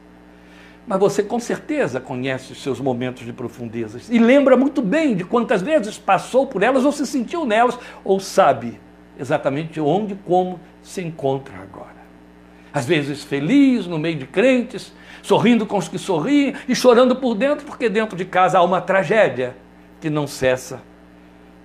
Mas 0.86 0.98
você 0.98 1.22
com 1.22 1.38
certeza 1.38 2.00
conhece 2.00 2.52
os 2.52 2.62
seus 2.62 2.80
momentos 2.80 3.24
de 3.24 3.32
profundezas 3.32 4.08
e 4.10 4.18
lembra 4.18 4.56
muito 4.56 4.80
bem 4.80 5.14
de 5.14 5.24
quantas 5.24 5.60
vezes 5.60 5.98
passou 5.98 6.46
por 6.46 6.62
elas 6.62 6.84
ou 6.84 6.92
se 6.92 7.06
sentiu 7.06 7.44
nelas 7.44 7.78
ou 8.02 8.18
sabe 8.18 8.80
exatamente 9.18 9.80
onde 9.80 10.14
e 10.14 10.16
como 10.16 10.60
se 10.82 11.02
encontra 11.02 11.54
agora. 11.56 11.98
Às 12.72 12.86
vezes 12.86 13.24
feliz 13.24 13.86
no 13.86 13.98
meio 13.98 14.16
de 14.16 14.26
crentes, 14.26 14.92
sorrindo 15.22 15.66
com 15.66 15.76
os 15.76 15.88
que 15.88 15.98
sorriem 15.98 16.54
e 16.68 16.74
chorando 16.74 17.16
por 17.16 17.34
dentro, 17.34 17.66
porque 17.66 17.88
dentro 17.88 18.16
de 18.16 18.24
casa 18.24 18.58
há 18.58 18.62
uma 18.62 18.80
tragédia 18.80 19.56
que 20.00 20.08
não 20.08 20.26
cessa. 20.26 20.80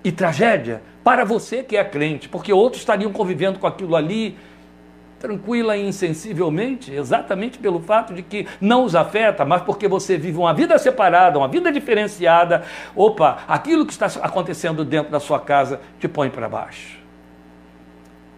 E 0.04 0.12
tragédia 0.12 0.82
para 1.02 1.24
você 1.24 1.62
que 1.62 1.76
é 1.76 1.82
crente, 1.82 2.28
porque 2.28 2.52
outros 2.52 2.82
estariam 2.82 3.10
convivendo 3.10 3.58
com 3.58 3.66
aquilo 3.66 3.96
ali 3.96 4.36
tranquila 5.24 5.74
e 5.74 5.88
insensivelmente, 5.88 6.92
exatamente 6.92 7.58
pelo 7.58 7.80
fato 7.80 8.12
de 8.12 8.22
que 8.22 8.46
não 8.60 8.84
os 8.84 8.94
afeta, 8.94 9.42
mas 9.42 9.62
porque 9.62 9.88
você 9.88 10.18
vive 10.18 10.36
uma 10.36 10.52
vida 10.52 10.78
separada, 10.78 11.38
uma 11.38 11.48
vida 11.48 11.72
diferenciada. 11.72 12.62
Opa, 12.94 13.38
aquilo 13.48 13.86
que 13.86 13.92
está 13.92 14.04
acontecendo 14.20 14.84
dentro 14.84 15.10
da 15.10 15.18
sua 15.18 15.40
casa 15.40 15.80
te 15.98 16.06
põe 16.06 16.28
para 16.28 16.46
baixo. 16.46 16.98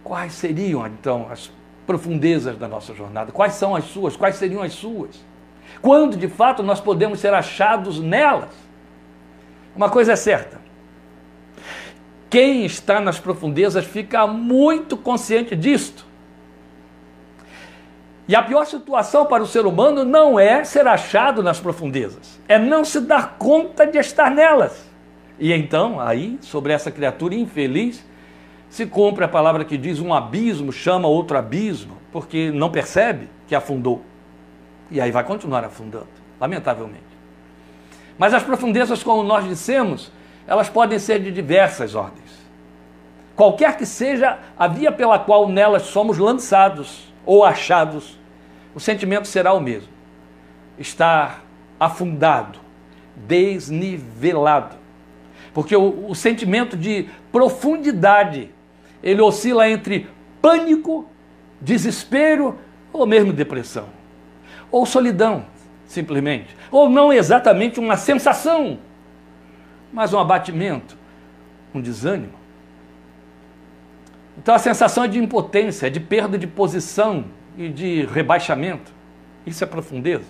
Quais 0.01 0.31
seriam 0.31 0.87
então 0.87 1.27
as 1.29 1.51
profundezas 1.85 2.57
da 2.57 2.69
nossa 2.69 2.93
jornada? 2.93 3.33
Quais 3.33 3.55
são 3.55 3.75
as 3.75 3.83
suas? 3.83 4.15
Quais 4.15 4.37
seriam 4.37 4.61
as 4.61 4.71
suas? 4.71 5.21
Quando 5.81 6.15
de 6.15 6.29
fato 6.29 6.63
nós 6.63 6.79
podemos 6.79 7.19
ser 7.19 7.33
achados 7.33 7.99
nelas? 7.99 8.55
Uma 9.75 9.89
coisa 9.89 10.13
é 10.13 10.15
certa: 10.15 10.61
quem 12.29 12.65
está 12.65 12.99
nas 12.99 13.19
profundezas 13.19 13.85
fica 13.85 14.27
muito 14.27 14.97
consciente 14.97 15.55
disto. 15.55 16.05
E 18.27 18.35
a 18.35 18.43
pior 18.43 18.65
situação 18.65 19.25
para 19.25 19.41
o 19.41 19.47
ser 19.47 19.65
humano 19.65 20.03
não 20.03 20.37
é 20.37 20.63
ser 20.65 20.85
achado 20.85 21.41
nas 21.41 21.59
profundezas, 21.61 22.39
é 22.47 22.59
não 22.59 22.83
se 22.83 22.99
dar 22.99 23.37
conta 23.37 23.87
de 23.87 23.97
estar 23.97 24.29
nelas. 24.29 24.85
E 25.39 25.53
então, 25.53 25.99
aí, 25.99 26.37
sobre 26.41 26.73
essa 26.73 26.91
criatura 26.91 27.35
infeliz, 27.35 28.05
se 28.69 28.85
cumpre 28.85 29.23
a 29.23 29.27
palavra 29.29 29.63
que 29.63 29.77
diz: 29.77 29.99
um 29.99 30.13
abismo 30.13 30.73
chama 30.73 31.07
outro 31.07 31.37
abismo, 31.37 31.97
porque 32.11 32.51
não 32.51 32.69
percebe 32.69 33.29
que 33.47 33.55
afundou. 33.55 34.03
E 34.91 34.99
aí 34.99 35.11
vai 35.11 35.23
continuar 35.23 35.63
afundando, 35.63 36.07
lamentavelmente. 36.39 37.03
Mas 38.17 38.33
as 38.33 38.43
profundezas, 38.43 39.03
como 39.03 39.23
nós 39.23 39.47
dissemos, 39.47 40.11
elas 40.47 40.69
podem 40.69 40.97
ser 40.97 41.19
de 41.19 41.31
diversas 41.31 41.93
ordens. 41.93 42.37
Qualquer 43.35 43.77
que 43.77 43.85
seja 43.85 44.39
a 44.57 44.67
via 44.67 44.91
pela 44.91 45.19
qual 45.19 45.47
nelas 45.47 45.83
somos 45.83 46.17
lançados 46.17 47.13
ou 47.25 47.43
achados, 47.43 48.17
o 48.73 48.79
sentimento 48.79 49.27
será 49.27 49.53
o 49.53 49.59
mesmo. 49.59 49.89
Estar 50.79 51.43
afundado, 51.79 52.59
desnivelado. 53.15 54.75
Porque 55.53 55.75
o, 55.75 56.09
o 56.09 56.15
sentimento 56.15 56.77
de 56.77 57.09
profundidade, 57.31 58.49
ele 59.03 59.21
oscila 59.21 59.69
entre 59.69 60.07
pânico, 60.41 61.05
desespero 61.59 62.57
ou 62.93 63.05
mesmo 63.05 63.33
depressão. 63.33 63.89
Ou 64.71 64.85
solidão, 64.85 65.45
simplesmente. 65.85 66.55
Ou 66.71 66.89
não 66.89 67.11
exatamente 67.11 67.79
uma 67.79 67.97
sensação, 67.97 68.79
mas 69.91 70.13
um 70.13 70.19
abatimento, 70.19 70.97
um 71.73 71.81
desânimo. 71.81 72.33
Então 74.37 74.53
a 74.53 74.59
sensação 74.59 75.03
é 75.03 75.07
de 75.07 75.19
impotência, 75.19 75.87
é 75.87 75.89
de 75.89 75.99
perda 75.99 76.37
de 76.37 76.45
posição, 76.45 77.25
e 77.57 77.67
de 77.69 78.05
rebaixamento. 78.05 78.93
Isso 79.45 79.63
é 79.63 79.67
profundeza. 79.67 80.25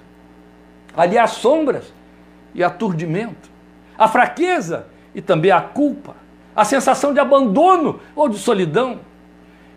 Ali 0.96 1.18
há 1.18 1.28
sombras 1.28 1.94
e 2.56 2.64
aturdimento, 2.64 3.50
a 3.98 4.08
fraqueza 4.08 4.88
e 5.14 5.22
também 5.22 5.52
a 5.52 5.62
culpa, 5.62 6.16
a 6.56 6.64
sensação 6.64 7.14
de 7.14 7.20
abandono 7.20 8.00
ou 8.16 8.30
de 8.30 8.38
solidão. 8.38 9.02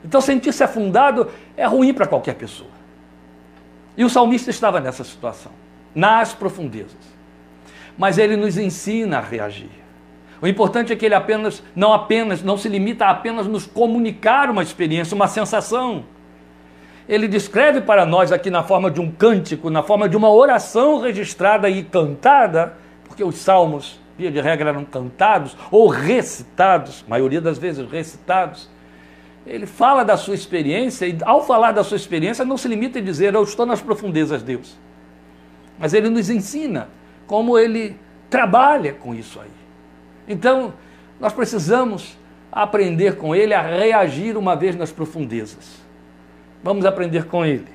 Então, 0.03 0.21
sentir-se 0.21 0.63
afundado 0.63 1.29
é 1.57 1.67
ruim 1.67 1.93
para 1.93 2.07
qualquer 2.07 2.35
pessoa. 2.35 2.71
E 3.97 4.05
o 4.05 4.09
salmista 4.09 4.49
estava 4.49 4.81
nessa 4.81 5.05
situação, 5.05 5.53
nas 5.95 6.33
profundezas. 6.33 7.20
Mas 7.97 8.19
ele 8.19 8.37
nos 8.37 8.57
ensina 8.57 9.19
a 9.19 9.21
reagir. 9.21 9.71
O 10.41 10.47
importante 10.47 10.93
é 10.93 10.97
que 10.97 11.05
ele 11.05 11.15
apenas, 11.15 11.63
não 11.77 11.93
apenas, 11.93 12.43
não 12.43 12.57
se 12.57 12.69
limita 12.69 13.07
a 13.07 13.11
apenas 13.11 13.47
nos 13.47 13.67
comunicar 13.67 14.51
uma 14.51 14.63
experiência, 14.63 15.15
uma 15.15 15.29
sensação 15.29 16.05
ele 17.11 17.27
descreve 17.27 17.81
para 17.81 18.07
nós 18.07 18.31
aqui 18.31 18.51
na 18.51 18.63
forma 18.63 18.89
de 18.89 19.01
um 19.01 19.11
cântico, 19.11 19.69
na 19.69 19.83
forma 19.83 20.09
de 20.09 20.17
uma 20.17 20.31
oração 20.31 21.01
registrada 21.01 21.69
e 21.69 21.83
cantada, 21.83 22.75
porque 23.05 23.25
os 23.25 23.35
salmos, 23.35 23.99
via 24.17 24.31
de 24.31 24.41
regra, 24.41 24.69
eram 24.69 24.85
cantados 24.85 25.57
ou 25.73 25.89
recitados, 25.89 27.05
maioria 27.09 27.41
das 27.41 27.59
vezes 27.59 27.91
recitados. 27.91 28.71
Ele 29.45 29.67
fala 29.67 30.05
da 30.05 30.17
sua 30.17 30.37
experiência 30.37 31.05
e, 31.05 31.19
ao 31.25 31.45
falar 31.45 31.73
da 31.73 31.83
sua 31.83 31.97
experiência, 31.97 32.45
não 32.45 32.57
se 32.57 32.69
limita 32.69 33.01
a 33.01 33.03
dizer 33.03 33.35
eu 33.35 33.43
estou 33.43 33.67
nas 33.67 33.83
profundezas, 33.83 34.39
de 34.39 34.55
Deus. 34.55 34.79
Mas 35.81 35.93
ele 35.93 36.09
nos 36.09 36.31
ensina 36.31 36.91
como 37.31 37.57
ele 37.57 37.97
trabalha 38.29 38.93
com 38.93 39.15
isso 39.15 39.39
aí. 39.39 39.53
Então, 40.27 40.75
nós 41.21 41.33
precisamos 41.33 42.19
aprender 42.51 43.19
com 43.19 43.37
ele 43.37 43.55
a 43.55 43.63
reagir 43.63 44.37
uma 44.37 44.57
vez 44.57 44.75
nas 44.75 44.91
profundezas. 44.91 45.81
Vamos 46.61 46.85
aprender 46.85 47.27
com 47.27 47.47
ele. 47.47 47.69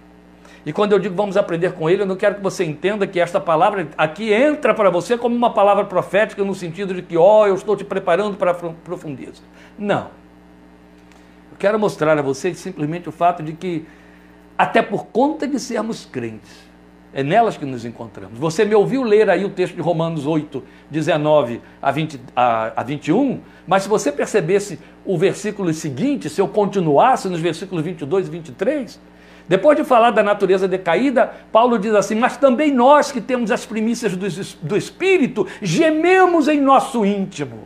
E 0.65 0.74
quando 0.74 0.91
eu 0.91 1.00
digo 1.00 1.15
vamos 1.15 1.38
aprender 1.38 1.72
com 1.72 1.89
ele, 1.89 2.02
eu 2.02 2.06
não 2.06 2.18
quero 2.18 2.36
que 2.36 2.41
você 2.41 2.65
entenda 2.65 3.08
que 3.08 3.18
esta 3.18 3.39
palavra 3.39 3.88
aqui 3.98 4.34
entra 4.34 4.74
para 4.74 4.89
você 4.89 5.18
como 5.18 5.34
uma 5.34 5.54
palavra 5.54 5.86
profética 5.86 6.44
no 6.44 6.54
sentido 6.54 6.94
de 6.94 7.02
que, 7.02 7.15
ó, 7.15 7.44
oh, 7.44 7.48
eu 7.48 7.56
estou 7.56 7.78
te 7.78 7.86
preparando 7.86 8.36
para 8.36 8.52
a 8.52 8.54
profundeza. 8.56 9.41
Não. 9.80 10.08
Eu 11.50 11.58
quero 11.58 11.80
mostrar 11.80 12.20
a 12.20 12.22
vocês 12.22 12.58
simplesmente 12.58 13.08
o 13.08 13.12
fato 13.13 13.41
de 13.41 13.54
que, 13.54 13.86
até 14.58 14.82
por 14.82 15.06
conta 15.06 15.48
de 15.48 15.58
sermos 15.62 16.04
crentes, 16.04 16.65
é 17.15 17.23
nelas 17.23 17.56
que 17.56 17.65
nos 17.65 17.86
encontramos. 17.86 18.38
Você 18.38 18.65
me 18.65 18.75
ouviu 18.75 19.01
ler 19.01 19.30
aí 19.30 19.45
o 19.45 19.49
texto 19.49 19.73
de 19.73 19.82
Romanos 19.82 20.28
8, 20.28 20.62
19 20.91 21.62
a, 21.82 21.89
20, 21.89 22.19
a, 22.36 22.82
a 22.82 22.84
21, 22.84 23.39
mas 23.65 23.84
se 23.84 23.89
você 23.89 24.12
percebesse 24.12 24.78
o 25.06 25.17
versículo 25.17 25.73
seguinte, 25.73 26.30
se 26.30 26.41
eu 26.41 26.47
continuasse 26.49 27.30
nos 27.30 27.39
versículos 27.39 27.86
22 27.86 28.28
e 28.28 28.30
23, 28.30 28.99
depois 29.47 29.78
de 29.78 29.86
falar 29.86 30.12
da 30.12 30.21
natureza 30.21 30.67
decaída, 30.67 31.32
Paulo 31.54 31.80
diz 31.80 31.93
assim: 31.93 32.15
Mas 32.15 32.36
também 32.36 32.69
nós 32.69 33.13
que 33.13 33.21
temos 33.21 33.49
as 33.49 33.65
primícias 33.65 34.13
do, 34.17 34.28
do 34.67 34.75
Espírito, 34.75 35.47
gememos 35.62 36.49
em 36.49 36.60
nosso 36.60 37.06
íntimo, 37.06 37.65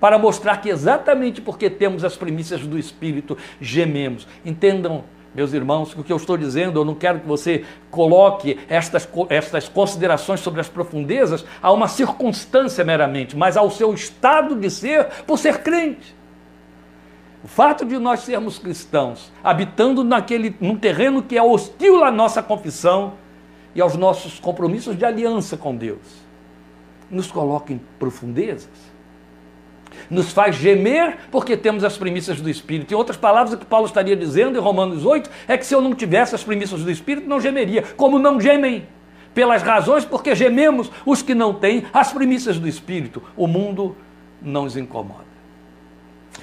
para 0.00 0.18
mostrar 0.18 0.56
que 0.62 0.70
exatamente 0.70 1.42
porque 1.42 1.68
temos 1.68 2.02
as 2.02 2.16
primícias 2.16 2.60
do 2.62 2.78
Espírito, 2.78 3.36
gememos. 3.60 4.26
Entendam 4.42 5.04
meus 5.36 5.52
irmãos, 5.52 5.92
o 5.94 6.02
que 6.02 6.10
eu 6.10 6.16
estou 6.16 6.34
dizendo, 6.38 6.80
eu 6.80 6.84
não 6.84 6.94
quero 6.94 7.20
que 7.20 7.28
você 7.28 7.62
coloque 7.90 8.58
estas, 8.70 9.06
estas 9.28 9.68
considerações 9.68 10.40
sobre 10.40 10.62
as 10.62 10.68
profundezas 10.68 11.44
a 11.62 11.70
uma 11.70 11.88
circunstância 11.88 12.82
meramente, 12.82 13.36
mas 13.36 13.54
ao 13.54 13.70
seu 13.70 13.92
estado 13.92 14.56
de 14.56 14.70
ser 14.70 15.04
por 15.26 15.38
ser 15.38 15.62
crente. 15.62 16.16
O 17.44 17.48
fato 17.48 17.84
de 17.84 17.98
nós 17.98 18.20
sermos 18.20 18.58
cristãos, 18.58 19.30
habitando 19.44 20.02
naquele, 20.02 20.56
num 20.58 20.74
terreno 20.74 21.22
que 21.22 21.36
é 21.36 21.42
hostil 21.42 22.02
à 22.02 22.10
nossa 22.10 22.42
confissão 22.42 23.12
e 23.74 23.80
aos 23.82 23.94
nossos 23.94 24.40
compromissos 24.40 24.96
de 24.96 25.04
aliança 25.04 25.54
com 25.54 25.76
Deus, 25.76 26.24
nos 27.10 27.30
coloca 27.30 27.74
em 27.74 27.80
profundezas 27.98 28.95
nos 30.10 30.32
faz 30.32 30.56
gemer 30.56 31.16
porque 31.30 31.56
temos 31.56 31.84
as 31.84 31.96
premissas 31.96 32.40
do 32.40 32.48
Espírito. 32.48 32.92
Em 32.92 32.96
outras 32.96 33.16
palavras, 33.16 33.54
o 33.54 33.58
que 33.58 33.64
Paulo 33.64 33.86
estaria 33.86 34.16
dizendo 34.16 34.58
em 34.58 34.60
Romanos 34.60 35.04
8 35.04 35.30
é 35.48 35.56
que 35.56 35.66
se 35.66 35.74
eu 35.74 35.80
não 35.80 35.94
tivesse 35.94 36.34
as 36.34 36.44
premissas 36.44 36.82
do 36.82 36.90
Espírito, 36.90 37.28
não 37.28 37.40
gemeria, 37.40 37.82
como 37.96 38.18
não 38.18 38.40
gemem. 38.40 38.86
Pelas 39.34 39.62
razões 39.62 40.04
porque 40.04 40.34
gememos 40.34 40.90
os 41.04 41.20
que 41.20 41.34
não 41.34 41.52
têm 41.52 41.84
as 41.92 42.12
premissas 42.12 42.58
do 42.58 42.66
Espírito. 42.66 43.22
O 43.36 43.46
mundo 43.46 43.94
não 44.40 44.64
os 44.64 44.76
incomoda. 44.76 45.26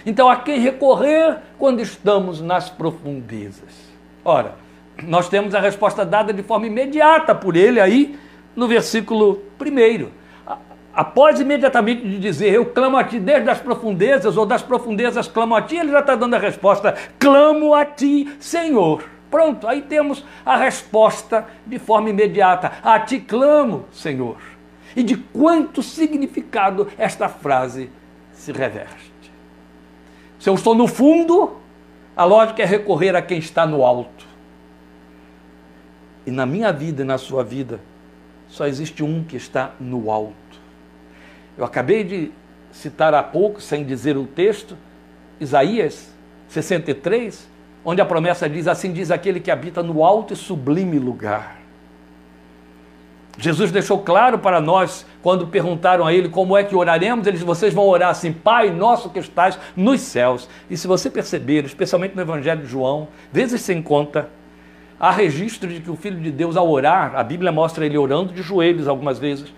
Então, 0.06 0.30
a 0.30 0.36
quem 0.36 0.60
recorrer 0.60 1.38
quando 1.58 1.82
estamos 1.82 2.42
nas 2.42 2.70
profundezas? 2.70 3.94
Ora, 4.24 4.56
nós 5.02 5.30
temos 5.30 5.56
a 5.56 5.60
resposta 5.60 6.06
dada 6.06 6.32
de 6.34 6.44
forma 6.44 6.68
imediata 6.68 7.34
por 7.34 7.56
ele 7.56 7.80
aí 7.80 8.18
no 8.56 8.68
versículo 8.68 9.42
1 9.60 10.23
após 10.94 11.40
imediatamente 11.40 12.08
de 12.08 12.20
dizer 12.20 12.54
eu 12.54 12.66
clamo 12.66 12.98
a 12.98 13.04
ti 13.04 13.20
desde 13.20 13.50
as 13.50 13.60
profundezas, 13.60 14.38
ou 14.38 14.46
das 14.46 14.62
profundezas 14.62 15.28
clamo 15.28 15.56
a 15.56 15.62
ti, 15.62 15.76
ele 15.76 15.92
já 15.92 16.00
está 16.00 16.16
dando 16.16 16.36
a 16.36 16.40
resposta: 16.40 16.96
clamo 17.20 17.74
a 17.74 17.86
ti, 17.86 18.30
Senhor. 18.40 19.04
Pronto, 19.32 19.68
aí 19.68 19.82
temos 19.82 20.24
a 20.46 20.56
resposta 20.56 21.48
de 21.66 21.80
forma 21.80 22.10
imediata: 22.10 22.72
a 22.84 23.00
ti 23.00 23.20
clamo, 23.20 23.86
Senhor. 23.92 24.38
e 24.96 25.04
de 25.04 25.18
quanto 25.18 25.82
significado 25.82 26.88
esta 26.98 27.28
frase 27.28 27.90
se 28.32 28.52
reveste. 28.52 29.12
Se 30.40 30.50
eu 30.50 30.56
estou 30.56 30.76
no 30.76 30.88
fundo, 30.88 31.58
a 32.16 32.26
lógica 32.26 32.62
é 32.62 32.66
recorrer 32.66 33.16
a 33.16 33.22
quem 33.22 33.40
está 33.40 33.66
no 33.66 33.84
alto. 33.84 34.26
E 36.26 36.32
na 36.32 36.46
minha 36.46 36.72
vida 36.72 37.02
e 37.02 37.06
na 37.06 37.18
sua 37.18 37.44
vida, 37.44 37.80
só 38.48 38.68
existe 38.68 39.04
um 39.04 39.24
que 39.24 39.36
está 39.36 39.72
no 39.80 40.12
alto. 40.12 40.43
Eu 41.58 41.66
acabei 41.66 42.04
de 42.04 42.32
citar 42.72 43.14
há 43.14 43.22
pouco, 43.22 43.62
sem 43.62 43.84
dizer 43.84 44.18
o 44.18 44.26
texto, 44.26 44.78
Isaías 45.40 46.14
63, 46.48 47.48
onde 47.86 48.02
a 48.02 48.06
promessa 48.06 48.50
diz: 48.50 48.68
Assim 48.68 48.92
diz 48.92 49.12
aquele 49.12 49.40
que 49.40 49.52
habita 49.52 49.84
no 49.84 50.04
alto 50.04 50.34
e 50.34 50.36
sublime 50.36 50.98
lugar. 50.98 51.64
Jesus 53.38 53.72
deixou 53.72 54.00
claro 54.00 54.38
para 54.38 54.62
nós, 54.62 55.06
quando 55.24 55.48
perguntaram 55.48 56.06
a 56.06 56.14
ele 56.14 56.30
como 56.30 56.56
é 56.56 56.64
que 56.64 56.76
oraremos, 56.76 57.26
ele 57.26 57.34
disse: 57.34 57.46
vocês 57.46 57.74
vão 57.74 57.88
orar 57.88 58.10
assim, 58.10 58.32
Pai 58.32 58.70
nosso 58.70 59.10
que 59.10 59.20
estás 59.20 59.58
nos 59.76 60.02
céus. 60.02 60.48
E 60.70 60.78
se 60.78 60.88
você 60.88 61.10
perceber, 61.10 61.66
especialmente 61.66 62.16
no 62.16 62.22
Evangelho 62.22 62.62
de 62.62 62.68
João, 62.68 63.08
vezes 63.32 63.62
sem 63.62 63.82
conta, 63.82 64.30
há 65.00 65.12
registro 65.12 65.68
de 65.68 65.80
que 65.80 65.90
o 65.90 65.96
Filho 65.96 66.20
de 66.20 66.32
Deus, 66.32 66.56
ao 66.56 66.70
orar, 66.70 67.16
a 67.16 67.24
Bíblia 67.24 67.52
mostra 67.52 67.86
ele 67.86 67.98
orando 67.98 68.34
de 68.34 68.44
joelhos 68.44 68.88
algumas 68.88 69.18
vezes, 69.18 69.52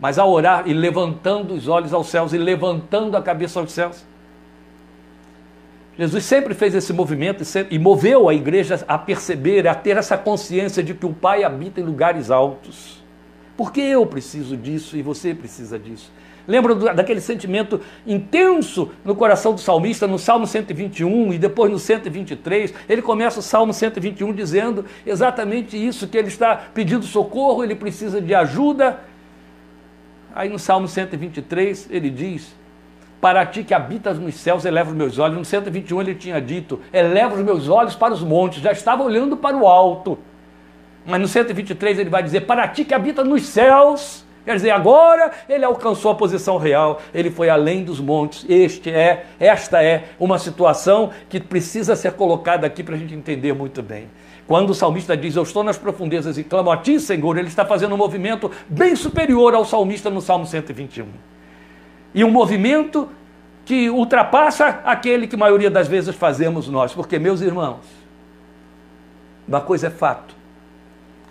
mas 0.00 0.18
ao 0.18 0.30
orar 0.30 0.64
e 0.66 0.72
levantando 0.72 1.54
os 1.54 1.68
olhos 1.68 1.92
aos 1.92 2.08
céus 2.08 2.32
e 2.32 2.38
levantando 2.38 3.16
a 3.16 3.22
cabeça 3.22 3.60
aos 3.60 3.72
céus. 3.72 4.04
Jesus 5.96 6.24
sempre 6.24 6.54
fez 6.54 6.74
esse 6.74 6.92
movimento 6.92 7.42
e, 7.42 7.46
sempre, 7.46 7.76
e 7.76 7.78
moveu 7.78 8.28
a 8.28 8.34
igreja 8.34 8.84
a 8.88 8.98
perceber, 8.98 9.68
a 9.68 9.74
ter 9.74 9.96
essa 9.96 10.18
consciência 10.18 10.82
de 10.82 10.92
que 10.92 11.06
o 11.06 11.12
Pai 11.12 11.44
habita 11.44 11.80
em 11.80 11.84
lugares 11.84 12.30
altos. 12.30 13.02
Porque 13.56 13.80
eu 13.80 14.04
preciso 14.04 14.56
disso 14.56 14.96
e 14.96 15.02
você 15.02 15.32
precisa 15.32 15.78
disso. 15.78 16.10
Lembra 16.46 16.74
daquele 16.74 17.20
sentimento 17.20 17.80
intenso 18.06 18.90
no 19.02 19.14
coração 19.14 19.54
do 19.54 19.60
salmista 19.60 20.06
no 20.06 20.18
Salmo 20.18 20.46
121 20.46 21.32
e 21.32 21.38
depois 21.38 21.72
no 21.72 21.78
123? 21.78 22.74
Ele 22.86 23.00
começa 23.00 23.40
o 23.40 23.42
Salmo 23.42 23.72
121 23.72 24.32
dizendo 24.32 24.84
exatamente 25.06 25.74
isso: 25.76 26.06
que 26.06 26.18
ele 26.18 26.28
está 26.28 26.54
pedindo 26.56 27.04
socorro, 27.06 27.64
ele 27.64 27.74
precisa 27.74 28.20
de 28.20 28.34
ajuda. 28.34 28.98
Aí 30.34 30.48
no 30.48 30.58
Salmo 30.58 30.88
123 30.88 31.88
ele 31.90 32.10
diz: 32.10 32.54
para 33.24 33.46
ti 33.46 33.64
que 33.64 33.72
habitas 33.72 34.18
nos 34.18 34.34
céus, 34.34 34.66
eleva 34.66 34.90
os 34.90 34.96
meus 34.96 35.18
olhos. 35.18 35.38
No 35.38 35.44
121 35.46 36.00
ele 36.00 36.14
tinha 36.14 36.40
dito: 36.42 36.80
eleva 36.92 37.34
os 37.34 37.40
meus 37.40 37.68
olhos 37.68 37.94
para 37.94 38.12
os 38.12 38.22
montes. 38.22 38.60
Já 38.60 38.70
estava 38.70 39.02
olhando 39.02 39.34
para 39.34 39.56
o 39.56 39.66
alto. 39.66 40.18
Mas 41.06 41.20
no 41.20 41.26
123 41.26 42.00
ele 42.00 42.10
vai 42.10 42.22
dizer: 42.22 42.42
para 42.42 42.68
ti 42.68 42.84
que 42.84 42.92
habita 42.92 43.24
nos 43.24 43.46
céus. 43.46 44.24
Quer 44.44 44.56
dizer, 44.56 44.72
agora 44.72 45.30
ele 45.48 45.64
alcançou 45.64 46.10
a 46.10 46.14
posição 46.14 46.58
real, 46.58 47.00
ele 47.14 47.30
foi 47.30 47.48
além 47.48 47.82
dos 47.82 47.98
montes. 47.98 48.44
Este 48.46 48.90
é, 48.90 49.24
esta 49.40 49.82
é 49.82 50.10
uma 50.20 50.38
situação 50.38 51.10
que 51.30 51.40
precisa 51.40 51.96
ser 51.96 52.12
colocada 52.12 52.66
aqui 52.66 52.82
para 52.82 52.94
a 52.94 52.98
gente 52.98 53.14
entender 53.14 53.54
muito 53.54 53.82
bem. 53.82 54.10
Quando 54.46 54.70
o 54.70 54.74
salmista 54.74 55.16
diz, 55.16 55.36
Eu 55.36 55.42
estou 55.42 55.62
nas 55.64 55.78
profundezas 55.78 56.36
e 56.36 56.44
clamo 56.44 56.70
a 56.70 56.76
ti, 56.76 57.00
Senhor, 57.00 57.38
ele 57.38 57.48
está 57.48 57.64
fazendo 57.64 57.94
um 57.94 57.98
movimento 57.98 58.50
bem 58.68 58.94
superior 58.94 59.54
ao 59.54 59.64
salmista 59.64 60.10
no 60.10 60.20
Salmo 60.20 60.46
121 60.46 61.06
e 62.14 62.22
um 62.22 62.30
movimento 62.30 63.08
que 63.64 63.90
ultrapassa 63.90 64.80
aquele 64.84 65.26
que 65.26 65.34
a 65.34 65.38
maioria 65.38 65.70
das 65.70 65.88
vezes 65.88 66.14
fazemos 66.14 66.68
nós. 66.68 66.92
Porque, 66.92 67.18
meus 67.18 67.40
irmãos, 67.40 67.80
uma 69.48 69.60
coisa 69.60 69.88
é 69.88 69.90
fato. 69.90 70.34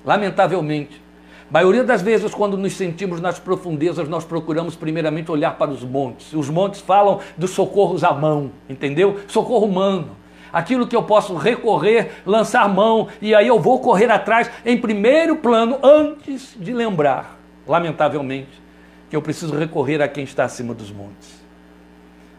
Lamentavelmente, 0.03 1.01
a 1.49 1.53
maioria 1.53 1.83
das 1.83 2.01
vezes, 2.01 2.33
quando 2.33 2.57
nos 2.57 2.73
sentimos 2.73 3.21
nas 3.21 3.39
profundezas, 3.39 4.09
nós 4.09 4.25
procuramos 4.25 4.75
primeiramente 4.75 5.31
olhar 5.31 5.57
para 5.57 5.71
os 5.71 5.83
montes. 5.83 6.33
Os 6.33 6.49
montes 6.49 6.81
falam 6.81 7.19
dos 7.37 7.51
socorros 7.51 8.03
à 8.03 8.11
mão, 8.11 8.51
entendeu? 8.67 9.19
Socorro 9.27 9.65
humano. 9.65 10.22
Aquilo 10.53 10.85
que 10.85 10.95
eu 10.95 11.01
posso 11.01 11.35
recorrer, 11.35 12.21
lançar 12.27 12.69
mão, 12.69 13.07
e 13.19 13.33
aí 13.33 13.47
eu 13.47 13.59
vou 13.59 13.79
correr 13.79 14.11
atrás 14.11 14.51
em 14.63 14.77
primeiro 14.77 15.35
plano, 15.37 15.79
antes 15.81 16.55
de 16.55 16.71
lembrar, 16.71 17.39
lamentavelmente, 17.67 18.61
que 19.09 19.15
eu 19.15 19.21
preciso 19.21 19.57
recorrer 19.57 19.99
a 19.99 20.07
quem 20.07 20.23
está 20.23 20.43
acima 20.43 20.75
dos 20.75 20.91
montes. 20.91 21.43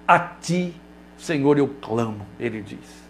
A 0.07 0.17
ti, 0.17 0.73
Senhor, 1.19 1.59
eu 1.59 1.67
clamo, 1.81 2.25
ele 2.39 2.63
diz. 2.63 3.05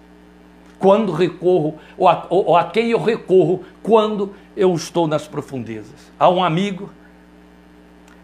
Quando 0.79 1.13
recorro, 1.13 1.79
ou 1.99 2.09
a, 2.09 2.27
ou 2.31 2.57
a 2.57 2.65
quem 2.65 2.91
eu 2.91 3.03
recorro, 3.03 3.63
quando 3.83 4.35
eu 4.57 4.75
estou 4.75 5.07
nas 5.07 5.29
profundezas. 5.29 6.13
A 6.19 6.31
um 6.31 6.43
amigo, 6.43 6.91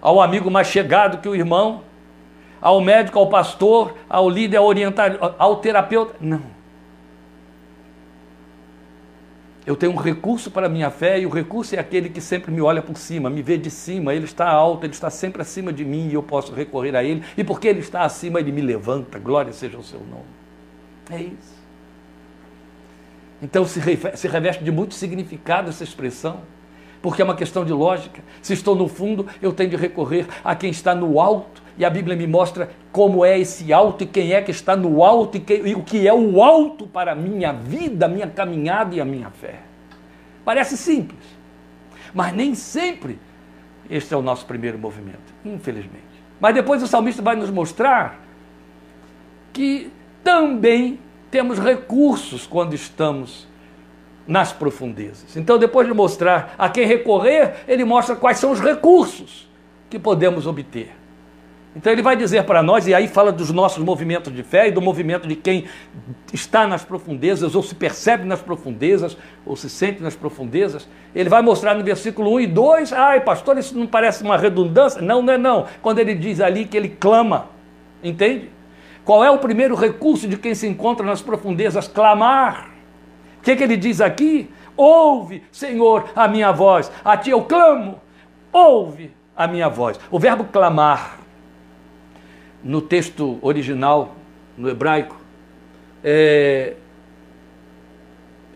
ao 0.01 0.21
amigo 0.21 0.51
mais 0.51 0.69
chegado 0.69 1.21
que 1.21 1.29
o 1.29 1.35
irmão, 1.35 1.83
ao 2.61 2.81
médico, 2.81 3.19
ao 3.19 3.29
pastor, 3.29 3.95
ao 4.09 4.29
líder, 4.31 4.59
ao 4.59 4.67
orientador, 4.67 5.35
ao 5.39 5.57
terapeuta. 5.57 6.15
Não. 6.21 6.60
Eu 9.71 9.77
tenho 9.77 9.93
um 9.93 9.97
recurso 9.97 10.51
para 10.51 10.67
a 10.67 10.69
minha 10.69 10.91
fé 10.91 11.21
e 11.21 11.27
o 11.27 11.29
recurso 11.29 11.77
é 11.77 11.79
aquele 11.79 12.09
que 12.09 12.21
sempre 12.21 12.51
me 12.51 12.61
olha 12.61 12.83
por 12.83 12.97
cima, 12.97 13.31
me 13.31 13.41
vê 13.41 13.57
de 13.57 13.71
cima, 13.71 14.13
ele 14.13 14.25
está 14.25 14.51
alto, 14.51 14.85
ele 14.85 14.93
está 14.93 15.09
sempre 15.11 15.41
acima 15.43 15.73
de 15.73 15.85
mim 15.85 16.09
e 16.09 16.15
eu 16.15 16.25
posso 16.25 16.53
recorrer 16.53 16.97
a 16.97 17.05
ele. 17.05 17.23
E 17.37 17.45
porque 17.45 17.69
ele 17.69 17.79
está 17.79 18.03
acima, 18.03 18.41
ele 18.41 18.51
me 18.51 18.63
levanta. 18.63 19.17
Glória 19.17 19.53
seja 19.53 19.79
o 19.79 19.85
seu 19.85 20.01
nome. 20.01 20.25
É 21.09 21.23
isso. 21.23 21.61
Então 23.41 23.65
se 23.65 24.27
reveste 24.27 24.65
de 24.65 24.73
muito 24.73 24.93
significado 24.93 25.71
essa 25.71 25.85
expressão, 25.85 26.41
porque 27.01 27.23
é 27.23 27.25
uma 27.25 27.37
questão 27.37 27.65
de 27.65 27.73
lógica. 27.73 28.25
Se 28.43 28.53
estou 28.53 28.75
no 28.75 28.89
fundo, 28.89 29.25
eu 29.41 29.53
tenho 29.53 29.71
de 29.71 29.77
recorrer 29.77 30.27
a 30.43 30.53
quem 30.57 30.71
está 30.71 30.97
no 30.97 31.21
alto, 31.21 31.60
e 31.79 31.85
a 31.85 31.91
Bíblia 31.91 32.17
me 32.17 32.27
mostra 32.27 32.71
como 32.93 33.25
é 33.25 33.39
esse 33.39 33.73
alto 33.73 34.05
e 34.05 34.07
quem 34.07 34.33
é 34.33 34.43
que 34.43 34.51
está 34.51 34.77
no 34.77 35.03
alto 35.05 35.37
e, 35.37 35.69
e 35.69 35.75
o 35.75 35.83
que 35.83 36.07
é 36.07 36.13
o 36.13 36.43
alto 36.43 36.87
para 36.87 37.13
a 37.13 37.15
minha 37.15 37.53
vida, 37.53 38.07
a 38.07 38.09
minha 38.09 38.27
caminhada 38.27 38.95
e 38.95 39.01
a 39.01 39.05
minha 39.05 39.31
fé. 39.31 39.61
Parece 40.45 40.77
simples, 40.77 41.25
mas 42.15 42.33
nem 42.33 42.55
sempre 42.55 43.19
este 43.89 44.15
é 44.15 44.17
o 44.17 44.23
nosso 44.23 44.47
primeiro 44.47 44.79
movimento, 44.79 45.35
infelizmente. 45.45 46.05
Mas 46.41 46.55
depois 46.55 46.83
o 46.83 46.87
salmista 46.87 47.21
vai 47.21 47.37
nos 47.37 47.51
mostrar 47.51 48.21
que 49.53 49.93
também 50.23 50.99
temos 51.31 51.59
recursos 51.59 52.47
quando 52.47 52.75
estamos 52.75 53.49
nas 54.27 54.53
profundezas. 54.53 55.37
Então, 55.37 55.59
depois 55.59 55.89
de 55.89 55.93
mostrar 55.93 56.55
a 56.57 56.69
quem 56.69 56.87
recorrer, 56.87 57.65
ele 57.67 57.85
mostra 57.85 58.15
quais 58.15 58.39
são 58.39 58.53
os 58.53 58.61
recursos 58.61 59.51
que 59.89 59.99
podemos 59.99 60.47
obter. 60.47 60.93
Então 61.75 61.93
ele 61.93 62.03
vai 62.03 62.17
dizer 62.17 62.43
para 62.45 62.63
nós, 62.65 62.89
e 62.89 62.95
aí 62.95 63.07
fala 63.07 63.31
dos 63.31 63.53
nossos 63.53 63.83
movimentos 63.83 64.35
de 64.35 64.43
fé 64.43 64.67
e 64.67 64.73
do 64.73 64.83
movimento 64.83 65.29
de 65.29 65.37
quem 65.37 65.67
está 66.33 66.67
nas 66.67 66.85
profundezas, 66.85 67.55
ou 67.55 67.63
se 67.63 67.77
percebe 67.77 68.25
nas 68.25 68.41
profundezas, 68.41 69.17
ou 69.47 69.55
se 69.55 69.71
sente 69.71 70.03
nas 70.03 70.17
profundezas. 70.17 70.89
Ele 71.15 71.29
vai 71.29 71.43
mostrar 71.43 71.75
no 71.75 71.85
versículo 71.85 72.35
1 72.35 72.41
e 72.41 72.47
2, 72.49 72.93
ai 72.93 73.21
pastor, 73.21 73.57
isso 73.57 73.79
não 73.79 73.87
parece 73.87 74.25
uma 74.25 74.37
redundância? 74.37 75.01
Não, 75.01 75.23
não 75.23 75.33
é 75.33 75.39
não. 75.39 75.67
Quando 75.81 76.01
ele 76.01 76.15
diz 76.15 76.41
ali 76.41 76.65
que 76.65 76.77
ele 76.77 76.89
clama, 76.89 77.47
entende? 78.03 78.51
Qual 79.05 79.25
é 79.25 79.31
o 79.31 79.39
primeiro 79.39 79.77
recurso 79.77 80.27
de 80.27 80.37
quem 80.37 80.57
se 80.57 80.67
encontra 80.67 81.07
nas 81.07 81.23
profundezas? 81.23 81.87
Clamar. 81.87 82.69
O 83.39 83.43
que, 83.43 83.55
que 83.55 83.63
ele 83.63 83.77
diz 83.77 84.01
aqui? 84.01 84.51
Ouve, 84.77 85.45
Senhor, 85.53 86.11
a 86.17 86.27
minha 86.27 86.51
voz. 86.51 86.91
A 87.05 87.17
ti 87.17 87.31
eu 87.31 87.43
clamo. 87.43 88.01
Ouve 88.53 89.13
a 89.37 89.47
minha 89.47 89.69
voz. 89.69 89.99
O 90.11 90.19
verbo 90.19 90.45
clamar 90.45 91.20
no 92.63 92.81
texto 92.81 93.39
original, 93.43 94.17
no 94.57 94.69
hebraico, 94.69 95.21
é, 96.05 96.75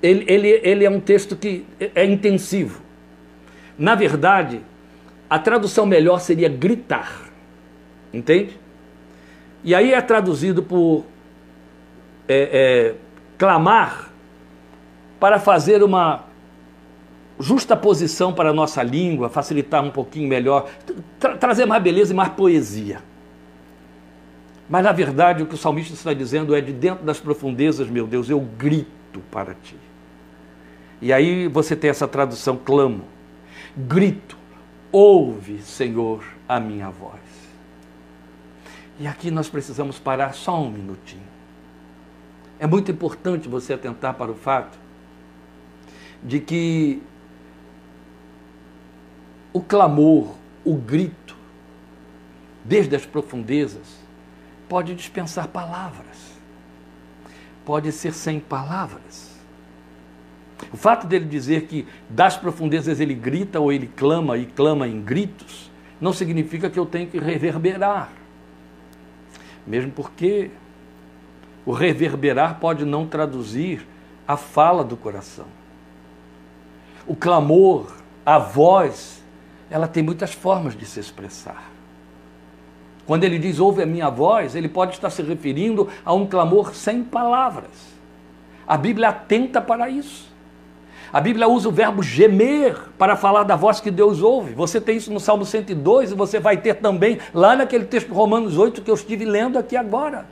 ele, 0.02 0.24
ele, 0.28 0.60
ele 0.62 0.84
é 0.84 0.90
um 0.90 1.00
texto 1.00 1.34
que 1.36 1.64
é 1.94 2.04
intensivo. 2.04 2.82
Na 3.78 3.94
verdade, 3.94 4.60
a 5.28 5.38
tradução 5.38 5.86
melhor 5.86 6.20
seria 6.20 6.48
gritar, 6.48 7.30
entende? 8.12 8.58
E 9.62 9.74
aí 9.74 9.92
é 9.92 10.00
traduzido 10.02 10.62
por 10.62 11.04
é, 12.28 12.36
é, 12.36 12.94
clamar 13.38 14.12
para 15.18 15.38
fazer 15.38 15.82
uma 15.82 16.24
justa 17.40 17.76
posição 17.76 18.32
para 18.32 18.50
a 18.50 18.52
nossa 18.52 18.82
língua, 18.82 19.28
facilitar 19.28 19.82
um 19.82 19.90
pouquinho 19.90 20.28
melhor, 20.28 20.68
tra 21.18 21.36
trazer 21.36 21.66
mais 21.66 21.82
beleza 21.82 22.12
e 22.12 22.16
mais 22.16 22.28
poesia. 22.30 23.00
Mas 24.68 24.82
na 24.82 24.92
verdade 24.92 25.42
o 25.42 25.46
que 25.46 25.54
o 25.54 25.58
salmista 25.58 25.94
está 25.94 26.12
dizendo 26.12 26.54
é: 26.54 26.60
de 26.60 26.72
dentro 26.72 27.04
das 27.04 27.20
profundezas, 27.20 27.88
meu 27.88 28.06
Deus, 28.06 28.30
eu 28.30 28.40
grito 28.40 29.20
para 29.30 29.54
ti. 29.54 29.76
E 31.00 31.12
aí 31.12 31.48
você 31.48 31.76
tem 31.76 31.90
essa 31.90 32.08
tradução: 32.08 32.56
clamo, 32.56 33.04
grito, 33.76 34.38
ouve, 34.90 35.60
Senhor, 35.60 36.24
a 36.48 36.58
minha 36.58 36.90
voz. 36.90 37.20
E 38.98 39.06
aqui 39.06 39.30
nós 39.30 39.48
precisamos 39.48 39.98
parar 39.98 40.34
só 40.34 40.60
um 40.62 40.70
minutinho. 40.70 41.34
É 42.58 42.66
muito 42.66 42.90
importante 42.90 43.48
você 43.48 43.74
atentar 43.74 44.14
para 44.14 44.30
o 44.30 44.34
fato 44.34 44.78
de 46.22 46.38
que 46.40 47.02
o 49.52 49.60
clamor, 49.60 50.34
o 50.64 50.74
grito, 50.74 51.36
desde 52.64 52.96
as 52.96 53.04
profundezas, 53.04 54.03
pode 54.68 54.94
dispensar 54.94 55.48
palavras, 55.48 56.32
pode 57.64 57.90
ser 57.92 58.12
sem 58.12 58.40
palavras. 58.40 59.34
O 60.72 60.76
fato 60.76 61.06
dele 61.06 61.26
dizer 61.26 61.66
que 61.66 61.86
das 62.08 62.36
profundezas 62.36 63.00
ele 63.00 63.14
grita 63.14 63.60
ou 63.60 63.72
ele 63.72 63.86
clama 63.86 64.36
e 64.38 64.46
clama 64.46 64.88
em 64.88 65.00
gritos, 65.00 65.70
não 66.00 66.12
significa 66.12 66.70
que 66.70 66.78
eu 66.78 66.86
tenho 66.86 67.08
que 67.08 67.18
reverberar. 67.18 68.10
Mesmo 69.66 69.90
porque 69.92 70.50
o 71.64 71.72
reverberar 71.72 72.58
pode 72.58 72.84
não 72.84 73.06
traduzir 73.06 73.86
a 74.26 74.36
fala 74.36 74.84
do 74.84 74.96
coração. 74.96 75.46
O 77.06 77.14
clamor, 77.14 77.92
a 78.24 78.38
voz, 78.38 79.22
ela 79.70 79.86
tem 79.86 80.02
muitas 80.02 80.32
formas 80.32 80.76
de 80.76 80.86
se 80.86 81.00
expressar. 81.00 81.73
Quando 83.06 83.24
ele 83.24 83.38
diz 83.38 83.60
ouve 83.60 83.82
a 83.82 83.86
minha 83.86 84.08
voz, 84.08 84.54
ele 84.54 84.68
pode 84.68 84.94
estar 84.94 85.10
se 85.10 85.22
referindo 85.22 85.88
a 86.04 86.12
um 86.14 86.26
clamor 86.26 86.74
sem 86.74 87.02
palavras. 87.02 87.70
A 88.66 88.76
Bíblia 88.76 89.10
atenta 89.10 89.60
para 89.60 89.90
isso. 89.90 90.32
A 91.12 91.20
Bíblia 91.20 91.46
usa 91.46 91.68
o 91.68 91.72
verbo 91.72 92.02
gemer 92.02 92.76
para 92.98 93.14
falar 93.14 93.44
da 93.44 93.54
voz 93.54 93.78
que 93.78 93.90
Deus 93.90 94.20
ouve. 94.20 94.52
Você 94.54 94.80
tem 94.80 94.96
isso 94.96 95.12
no 95.12 95.20
Salmo 95.20 95.44
102 95.44 96.10
e 96.10 96.14
você 96.14 96.40
vai 96.40 96.56
ter 96.56 96.74
também 96.74 97.18
lá 97.32 97.54
naquele 97.54 97.84
texto 97.84 98.12
Romanos 98.12 98.58
8 98.58 98.82
que 98.82 98.90
eu 98.90 98.94
estive 98.96 99.24
lendo 99.24 99.58
aqui 99.58 99.76
agora. 99.76 100.26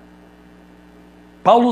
Paulo 1.44 1.68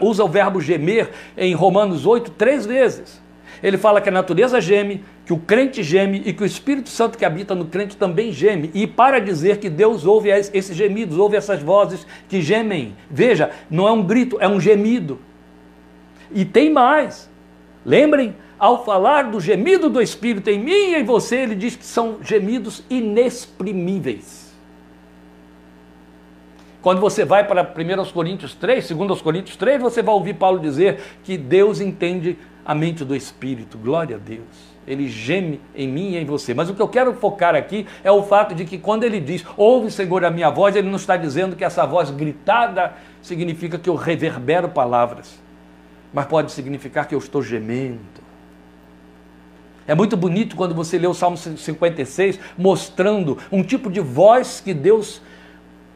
usa 0.00 0.24
o 0.24 0.28
verbo 0.28 0.60
gemer 0.60 1.12
em 1.36 1.54
Romanos 1.54 2.04
8 2.04 2.32
três 2.32 2.66
vezes. 2.66 3.21
Ele 3.62 3.78
fala 3.78 4.00
que 4.00 4.08
a 4.08 4.12
natureza 4.12 4.60
geme, 4.60 5.04
que 5.24 5.32
o 5.32 5.38
crente 5.38 5.82
geme 5.82 6.20
e 6.26 6.32
que 6.32 6.42
o 6.42 6.46
Espírito 6.46 6.88
Santo 6.88 7.16
que 7.16 7.24
habita 7.24 7.54
no 7.54 7.66
crente 7.66 7.96
também 7.96 8.32
geme. 8.32 8.70
E 8.74 8.86
para 8.86 9.20
dizer 9.20 9.58
que 9.58 9.70
Deus 9.70 10.04
ouve 10.04 10.30
esses 10.30 10.76
gemidos, 10.76 11.16
ouve 11.16 11.36
essas 11.36 11.62
vozes 11.62 12.04
que 12.28 12.42
gemem. 12.42 12.96
Veja, 13.08 13.50
não 13.70 13.86
é 13.86 13.92
um 13.92 14.02
grito, 14.02 14.36
é 14.40 14.48
um 14.48 14.60
gemido. 14.60 15.20
E 16.32 16.44
tem 16.44 16.70
mais. 16.70 17.30
Lembrem, 17.86 18.34
ao 18.58 18.84
falar 18.84 19.30
do 19.30 19.40
gemido 19.40 19.88
do 19.88 20.02
Espírito 20.02 20.50
em 20.50 20.58
mim 20.58 20.70
e 20.70 20.94
em 20.96 21.04
você, 21.04 21.36
ele 21.36 21.54
diz 21.54 21.76
que 21.76 21.84
são 21.84 22.18
gemidos 22.22 22.82
inexprimíveis. 22.90 24.52
Quando 26.80 27.00
você 27.00 27.24
vai 27.24 27.46
para 27.46 27.62
1 27.62 28.12
Coríntios 28.12 28.54
3, 28.54 28.90
2 28.90 29.22
Coríntios 29.22 29.56
3, 29.56 29.80
você 29.80 30.02
vai 30.02 30.14
ouvir 30.14 30.34
Paulo 30.34 30.58
dizer 30.58 31.00
que 31.22 31.38
Deus 31.38 31.80
entende 31.80 32.36
a 32.64 32.74
mente 32.74 33.04
do 33.04 33.14
Espírito. 33.14 33.78
Glória 33.78 34.16
a 34.16 34.18
Deus. 34.18 34.72
Ele 34.86 35.08
geme 35.08 35.60
em 35.74 35.86
mim 35.86 36.10
e 36.10 36.16
em 36.16 36.24
você. 36.24 36.52
Mas 36.54 36.68
o 36.68 36.74
que 36.74 36.82
eu 36.82 36.88
quero 36.88 37.14
focar 37.14 37.54
aqui 37.54 37.86
é 38.02 38.10
o 38.10 38.22
fato 38.22 38.54
de 38.54 38.64
que 38.64 38.78
quando 38.78 39.04
ele 39.04 39.20
diz, 39.20 39.44
ouve, 39.56 39.90
Senhor, 39.90 40.24
a 40.24 40.30
minha 40.30 40.50
voz, 40.50 40.74
ele 40.74 40.88
não 40.88 40.96
está 40.96 41.16
dizendo 41.16 41.54
que 41.54 41.64
essa 41.64 41.86
voz 41.86 42.10
gritada 42.10 42.94
significa 43.20 43.78
que 43.78 43.88
eu 43.88 43.94
reverbero 43.94 44.68
palavras. 44.68 45.40
Mas 46.12 46.26
pode 46.26 46.50
significar 46.52 47.06
que 47.06 47.14
eu 47.14 47.18
estou 47.18 47.42
gemendo. 47.42 48.22
É 49.86 49.94
muito 49.94 50.16
bonito 50.16 50.56
quando 50.56 50.74
você 50.74 50.98
lê 50.98 51.06
o 51.06 51.14
Salmo 51.14 51.36
56 51.36 52.38
mostrando 52.56 53.38
um 53.50 53.62
tipo 53.62 53.90
de 53.90 54.00
voz 54.00 54.60
que 54.60 54.72
Deus 54.72 55.20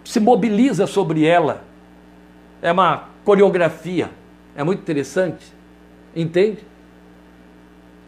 se 0.05 0.20
mobiliza 0.20 0.87
sobre 0.87 1.24
ela. 1.24 1.64
É 2.62 2.72
uma 2.72 3.09
coreografia. 3.24 4.11
É 4.57 4.64
muito 4.64 4.81
interessante. 4.81 5.56
Entende? 6.16 6.64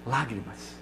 Lágrimas. 0.06 0.78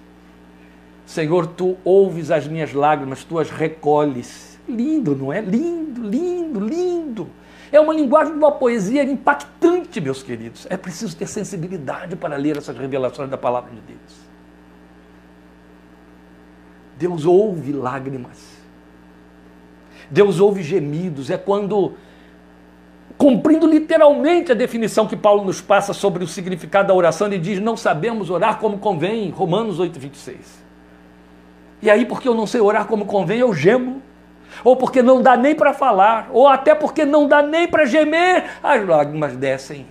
Senhor, 1.05 1.47
tu 1.49 1.77
ouves 1.85 2.31
as 2.31 2.47
minhas 2.47 2.73
lágrimas, 2.73 3.25
tu 3.25 3.41
as 3.41 3.51
recolhes. 3.51 4.59
Lindo, 4.69 5.17
não 5.17 5.33
é? 5.33 5.41
Lindo, 5.41 6.03
lindo, 6.03 6.61
lindo. 6.61 7.29
É 7.73 7.81
uma 7.81 7.93
linguagem 7.93 8.33
de 8.33 8.39
uma 8.39 8.53
poesia 8.53 9.03
impactante, 9.03 10.01
meus 10.01 10.23
queridos. 10.23 10.67
É 10.71 10.77
preciso 10.77 11.17
ter 11.17 11.27
sensibilidade 11.27 12.15
para 12.15 12.37
ler 12.37 12.57
essas 12.57 12.79
revelações 12.79 13.29
da 13.29 13.37
palavra 13.37 13.71
de 13.71 13.81
Deus. 13.81 14.27
Deus 16.97 17.25
ouve 17.25 17.73
lágrimas. 17.73 18.57
Deus 20.09 20.39
ouve 20.39 20.63
gemidos. 20.63 21.29
É 21.29 21.37
quando 21.37 21.95
cumprindo 23.17 23.67
literalmente 23.67 24.53
a 24.53 24.55
definição 24.55 25.07
que 25.07 25.17
Paulo 25.17 25.45
nos 25.45 25.61
passa 25.61 25.93
sobre 25.93 26.23
o 26.23 26.27
significado 26.27 26.89
da 26.89 26.95
oração, 26.95 27.27
ele 27.27 27.39
diz: 27.39 27.61
Não 27.61 27.77
sabemos 27.77 28.31
orar 28.31 28.59
como 28.59 28.79
convém, 28.79 29.31
Romanos 29.31 29.79
8, 29.79 29.99
26. 29.99 30.65
E 31.83 31.91
aí, 31.91 32.05
porque 32.07 32.29
eu 32.29 32.35
não 32.35 32.47
sei 32.47 32.61
orar 32.61 32.87
como 32.87 33.07
convém, 33.07 33.41
eu 33.41 33.53
gemo. 33.53 34.03
Ou 34.65 34.77
porque 34.77 35.03
não 35.03 35.21
dá 35.21 35.37
nem 35.37 35.55
para 35.55 35.75
falar, 35.75 36.31
ou 36.33 36.49
até 36.49 36.75
porque 36.75 37.05
não 37.05 37.29
dá 37.29 37.43
nem 37.43 37.69
para 37.69 37.85
gemer, 37.85 38.45
as 38.63 38.87
lágrimas 38.87 39.37
descem. 39.37 39.87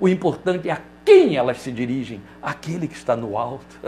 O 0.00 0.08
importante 0.08 0.68
é 0.68 0.72
a 0.72 0.80
quem 1.04 1.36
elas 1.36 1.60
se 1.60 1.70
dirigem, 1.70 2.22
aquele 2.42 2.88
que 2.88 2.94
está 2.94 3.14
no 3.14 3.36
alto, 3.36 3.78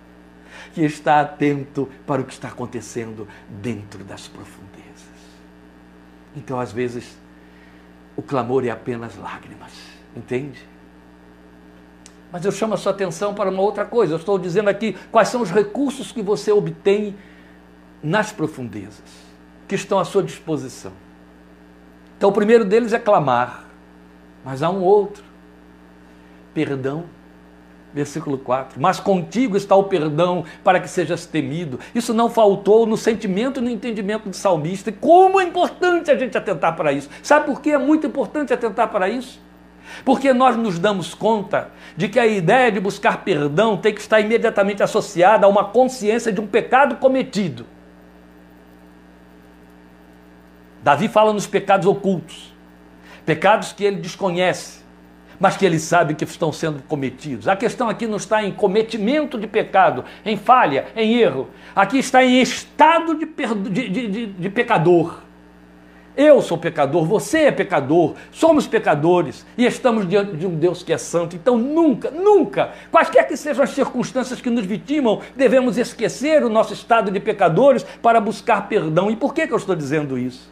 que 0.74 0.84
está 0.84 1.20
atento 1.20 1.88
para 2.06 2.20
o 2.20 2.24
que 2.24 2.32
está 2.32 2.48
acontecendo 2.48 3.26
dentro 3.48 4.04
das 4.04 4.28
profundezas. 4.28 4.78
Então, 6.36 6.60
às 6.60 6.70
vezes, 6.70 7.16
o 8.18 8.22
clamor 8.22 8.66
é 8.66 8.70
apenas 8.70 9.16
lágrimas, 9.16 9.72
entende? 10.16 10.58
Mas 12.32 12.44
eu 12.44 12.50
chamo 12.50 12.74
a 12.74 12.76
sua 12.76 12.90
atenção 12.90 13.32
para 13.32 13.48
uma 13.48 13.62
outra 13.62 13.84
coisa. 13.84 14.14
Eu 14.14 14.18
estou 14.18 14.36
dizendo 14.36 14.66
aqui 14.68 14.96
quais 15.12 15.28
são 15.28 15.40
os 15.40 15.52
recursos 15.52 16.10
que 16.10 16.20
você 16.20 16.50
obtém 16.50 17.16
nas 18.02 18.32
profundezas, 18.32 19.04
que 19.68 19.76
estão 19.76 20.00
à 20.00 20.04
sua 20.04 20.24
disposição. 20.24 20.90
Então, 22.16 22.30
o 22.30 22.32
primeiro 22.32 22.64
deles 22.64 22.92
é 22.92 22.98
clamar, 22.98 23.66
mas 24.44 24.64
há 24.64 24.68
um 24.68 24.82
outro: 24.82 25.22
perdão 26.52 27.04
versículo 27.92 28.38
4. 28.38 28.80
Mas 28.80 29.00
contigo 29.00 29.56
está 29.56 29.74
o 29.74 29.84
perdão 29.84 30.44
para 30.62 30.80
que 30.80 30.88
sejas 30.88 31.26
temido. 31.26 31.80
Isso 31.94 32.12
não 32.12 32.28
faltou 32.28 32.86
no 32.86 32.96
sentimento 32.96 33.60
e 33.60 33.62
no 33.62 33.70
entendimento 33.70 34.28
do 34.28 34.36
salmista. 34.36 34.92
Como 34.92 35.40
é 35.40 35.44
importante 35.44 36.10
a 36.10 36.16
gente 36.16 36.36
atentar 36.36 36.76
para 36.76 36.92
isso. 36.92 37.08
Sabe 37.22 37.46
por 37.46 37.60
que 37.60 37.70
é 37.70 37.78
muito 37.78 38.06
importante 38.06 38.52
atentar 38.52 38.88
para 38.88 39.08
isso? 39.08 39.40
Porque 40.04 40.32
nós 40.32 40.56
nos 40.56 40.78
damos 40.78 41.14
conta 41.14 41.70
de 41.96 42.08
que 42.08 42.18
a 42.18 42.26
ideia 42.26 42.70
de 42.70 42.78
buscar 42.78 43.24
perdão 43.24 43.76
tem 43.76 43.94
que 43.94 44.00
estar 44.00 44.20
imediatamente 44.20 44.82
associada 44.82 45.46
a 45.46 45.48
uma 45.48 45.64
consciência 45.64 46.30
de 46.30 46.40
um 46.40 46.46
pecado 46.46 46.96
cometido. 46.96 47.66
Davi 50.82 51.08
fala 51.08 51.32
nos 51.32 51.46
pecados 51.46 51.86
ocultos, 51.86 52.54
pecados 53.24 53.72
que 53.72 53.84
ele 53.84 53.96
desconhece 53.96 54.78
mas 55.38 55.56
que 55.56 55.64
ele 55.64 55.78
sabe 55.78 56.14
que 56.14 56.24
estão 56.24 56.52
sendo 56.52 56.82
cometidos. 56.82 57.48
A 57.48 57.56
questão 57.56 57.88
aqui 57.88 58.06
não 58.06 58.16
está 58.16 58.42
em 58.42 58.52
cometimento 58.52 59.38
de 59.38 59.46
pecado, 59.46 60.04
em 60.24 60.36
falha, 60.36 60.86
em 60.96 61.16
erro. 61.16 61.48
Aqui 61.74 61.98
está 61.98 62.24
em 62.24 62.40
estado 62.40 63.14
de, 63.14 63.26
de, 63.70 64.08
de, 64.08 64.26
de 64.26 64.50
pecador. 64.50 65.20
Eu 66.16 66.42
sou 66.42 66.58
pecador, 66.58 67.04
você 67.04 67.42
é 67.42 67.52
pecador, 67.52 68.16
somos 68.32 68.66
pecadores 68.66 69.46
e 69.56 69.64
estamos 69.64 70.08
diante 70.08 70.36
de 70.36 70.48
um 70.48 70.56
Deus 70.56 70.82
que 70.82 70.92
é 70.92 70.98
santo. 70.98 71.36
Então, 71.36 71.56
nunca, 71.56 72.10
nunca, 72.10 72.72
quaisquer 72.90 73.28
que 73.28 73.36
sejam 73.36 73.62
as 73.62 73.70
circunstâncias 73.70 74.40
que 74.40 74.50
nos 74.50 74.66
vitimam, 74.66 75.20
devemos 75.36 75.78
esquecer 75.78 76.42
o 76.42 76.48
nosso 76.48 76.72
estado 76.72 77.12
de 77.12 77.20
pecadores 77.20 77.84
para 78.02 78.20
buscar 78.20 78.68
perdão. 78.68 79.08
E 79.08 79.14
por 79.14 79.32
que, 79.32 79.46
que 79.46 79.52
eu 79.52 79.56
estou 79.56 79.76
dizendo 79.76 80.18
isso? 80.18 80.50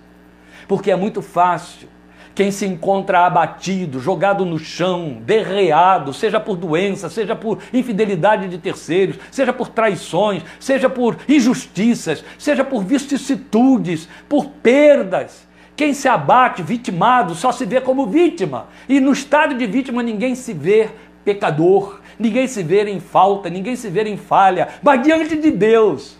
Porque 0.68 0.88
é 0.88 0.94
muito 0.94 1.20
fácil 1.20 1.88
quem 2.36 2.50
se 2.50 2.66
encontra 2.66 3.20
abatido, 3.24 3.98
jogado 3.98 4.44
no 4.44 4.58
chão, 4.58 5.22
derreado, 5.22 6.12
seja 6.12 6.38
por 6.38 6.54
doença, 6.54 7.08
seja 7.08 7.34
por 7.34 7.60
infidelidade 7.72 8.46
de 8.46 8.58
terceiros, 8.58 9.16
seja 9.30 9.54
por 9.54 9.70
traições, 9.70 10.42
seja 10.60 10.90
por 10.90 11.16
injustiças, 11.26 12.22
seja 12.38 12.62
por 12.62 12.84
vicissitudes, 12.84 14.06
por 14.28 14.48
perdas. 14.62 15.48
Quem 15.74 15.94
se 15.94 16.08
abate, 16.08 16.62
vitimado, 16.62 17.34
só 17.34 17.50
se 17.50 17.64
vê 17.64 17.80
como 17.80 18.06
vítima. 18.06 18.66
E 18.86 19.00
no 19.00 19.12
estado 19.12 19.54
de 19.54 19.66
vítima 19.66 20.02
ninguém 20.02 20.34
se 20.34 20.52
vê 20.52 20.90
pecador, 21.24 22.02
ninguém 22.18 22.46
se 22.46 22.62
vê 22.62 22.84
em 22.84 23.00
falta, 23.00 23.48
ninguém 23.48 23.76
se 23.76 23.88
vê 23.88 24.02
em 24.02 24.18
falha. 24.18 24.68
Mas 24.82 25.02
diante 25.02 25.36
de 25.36 25.50
Deus, 25.50 26.18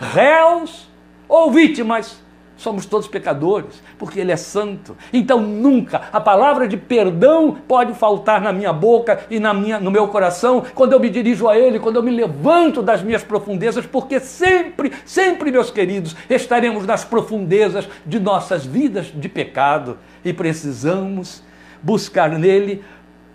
réus 0.00 0.90
ou 1.28 1.52
vítimas, 1.52 2.23
Somos 2.64 2.86
todos 2.86 3.06
pecadores, 3.06 3.82
porque 3.98 4.18
Ele 4.18 4.32
é 4.32 4.38
santo. 4.38 4.96
Então 5.12 5.38
nunca 5.38 6.08
a 6.10 6.18
palavra 6.18 6.66
de 6.66 6.78
perdão 6.78 7.58
pode 7.68 7.92
faltar 7.92 8.40
na 8.40 8.54
minha 8.54 8.72
boca 8.72 9.26
e 9.28 9.38
na 9.38 9.52
minha, 9.52 9.78
no 9.78 9.90
meu 9.90 10.08
coração 10.08 10.64
quando 10.74 10.94
eu 10.94 10.98
me 10.98 11.10
dirijo 11.10 11.46
a 11.46 11.58
Ele, 11.58 11.78
quando 11.78 11.96
eu 11.96 12.02
me 12.02 12.10
levanto 12.10 12.80
das 12.80 13.02
minhas 13.02 13.22
profundezas, 13.22 13.84
porque 13.84 14.18
sempre, 14.18 14.92
sempre, 15.04 15.52
meus 15.52 15.70
queridos, 15.70 16.16
estaremos 16.30 16.86
nas 16.86 17.04
profundezas 17.04 17.86
de 18.06 18.18
nossas 18.18 18.64
vidas 18.64 19.12
de 19.14 19.28
pecado 19.28 19.98
e 20.24 20.32
precisamos 20.32 21.42
buscar 21.82 22.30
nele 22.30 22.82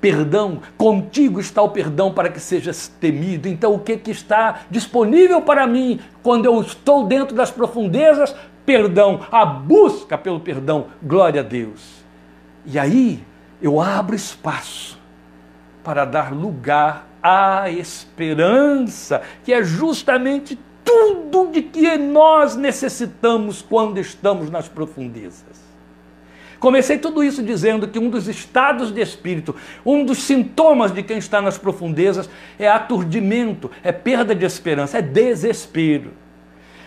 perdão, 0.02 0.60
contigo 0.78 1.40
está 1.40 1.62
o 1.62 1.70
perdão 1.70 2.14
para 2.14 2.30
que 2.30 2.40
sejas 2.40 2.88
temido. 2.88 3.48
Então, 3.48 3.74
o 3.74 3.80
que, 3.80 3.98
que 3.98 4.12
está 4.12 4.62
disponível 4.70 5.42
para 5.42 5.68
mim 5.68 6.00
quando 6.24 6.46
eu 6.46 6.62
estou 6.62 7.06
dentro 7.06 7.36
das 7.36 7.52
profundezas? 7.52 8.36
Perdão, 8.70 9.22
a 9.32 9.43
busca 9.47 10.15
pelo 10.15 10.39
perdão. 10.39 10.89
Glória 11.01 11.41
a 11.41 11.43
Deus. 11.43 12.03
E 12.63 12.78
aí 12.78 13.26
eu 13.59 13.82
abro 13.82 14.15
espaço 14.15 14.99
para 15.84 16.05
dar 16.05 16.32
lugar 16.32 17.07
à 17.24 17.67
esperança, 17.72 19.24
que 19.43 19.51
é 19.51 19.63
justamente 19.63 20.55
tudo 20.86 21.51
de 21.51 21.63
que 21.63 21.97
nós 21.97 22.55
necessitamos 22.55 23.63
quando 23.63 23.99
estamos 23.99 24.51
nas 24.51 24.67
profundezas. 24.67 25.67
Comecei 26.59 26.99
tudo 26.99 27.24
isso 27.24 27.41
dizendo 27.41 27.88
que 27.88 27.97
um 27.97 28.07
dos 28.07 28.28
estados 28.28 28.91
de 28.91 29.01
espírito, 29.01 29.55
um 29.84 30.05
dos 30.05 30.20
sintomas 30.20 30.91
de 30.91 31.01
quem 31.01 31.17
está 31.17 31.41
nas 31.41 31.57
profundezas 31.57 32.30
é 32.59 32.70
aturdimento, 32.70 33.72
é 33.82 33.91
perda 33.91 34.36
de 34.36 34.45
esperança, 34.45 34.99
é 34.99 35.01
desespero. 35.01 36.11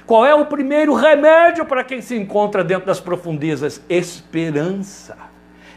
Qual 0.07 0.27
é 0.27 0.35
o 0.35 0.47
primeiro 0.47 0.95
remédio 0.95 1.65
para 1.65 1.85
quem 1.85 2.01
se 2.01 2.17
encontra 2.17 2.65
dentro 2.65 2.87
das 2.87 3.01
profundezas? 3.01 3.83
Esperança. 3.89 5.17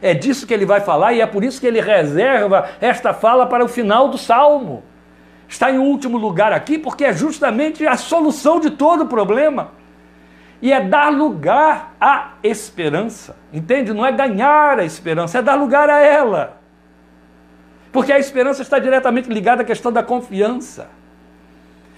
É 0.01 0.13
disso 0.13 0.45
que 0.45 0.53
ele 0.53 0.65
vai 0.65 0.81
falar 0.81 1.13
e 1.13 1.21
é 1.21 1.25
por 1.25 1.43
isso 1.43 1.59
que 1.59 1.67
ele 1.67 1.79
reserva 1.79 2.69
esta 2.81 3.13
fala 3.13 3.45
para 3.45 3.63
o 3.63 3.67
final 3.67 4.09
do 4.09 4.17
salmo. 4.17 4.83
Está 5.47 5.71
em 5.71 5.77
último 5.77 6.17
lugar 6.17 6.51
aqui 6.51 6.77
porque 6.77 7.05
é 7.05 7.13
justamente 7.13 7.85
a 7.85 7.95
solução 7.95 8.59
de 8.59 8.71
todo 8.71 9.03
o 9.03 9.07
problema 9.07 9.71
e 10.61 10.71
é 10.71 10.81
dar 10.81 11.09
lugar 11.09 11.95
à 11.99 12.33
esperança. 12.43 13.35
Entende? 13.53 13.93
Não 13.93 14.05
é 14.05 14.11
ganhar 14.11 14.79
a 14.79 14.85
esperança, 14.85 15.37
é 15.37 15.41
dar 15.41 15.55
lugar 15.55 15.89
a 15.89 15.99
ela. 15.99 16.61
Porque 17.91 18.11
a 18.11 18.19
esperança 18.19 18.61
está 18.61 18.79
diretamente 18.79 19.29
ligada 19.29 19.61
à 19.61 19.65
questão 19.65 19.91
da 19.91 20.03
confiança. 20.03 20.89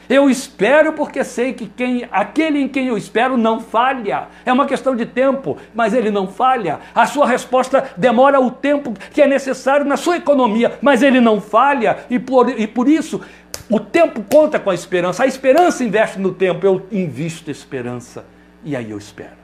Eu 0.10 0.30
espero 0.30 0.94
porque 0.94 1.24
sei 1.24 1.54
que 1.54 1.68
quem, 1.68 2.08
aquele 2.12 2.62
em 2.62 2.68
quem 2.68 2.88
eu 2.88 2.98
espero 2.98 3.38
não 3.38 3.60
falha. 3.60 4.28
É 4.46 4.54
uma 4.54 4.66
questão 4.66 4.96
de 4.96 5.06
tempo, 5.06 5.58
mas 5.74 5.94
ele 5.94 6.10
não 6.10 6.28
falha. 6.28 6.80
A 6.96 7.06
sua 7.06 7.28
resposta 7.28 7.92
demora 7.98 8.40
o 8.40 8.50
tempo 8.50 8.94
que 9.12 9.22
é 9.22 9.28
necessário 9.28 9.86
na 9.86 9.98
sua 9.98 10.18
economia, 10.18 10.78
mas 10.82 11.04
ele 11.04 11.20
não 11.20 11.42
falha. 11.42 12.06
E 12.10 12.18
por, 12.18 12.50
e 12.50 12.66
por 12.66 12.88
isso, 12.88 13.22
o 13.70 13.80
tempo 13.80 14.24
conta 14.24 14.60
com 14.60 14.70
a 14.70 14.76
esperança. 14.76 15.24
A 15.24 15.28
esperança 15.28 15.84
investe 15.84 16.20
no 16.20 16.34
tempo, 16.34 16.66
eu 16.66 16.88
invisto 16.92 17.52
esperança 17.52 18.26
e 18.64 18.76
aí 18.76 18.92
eu 18.92 18.98
espero. 18.98 19.38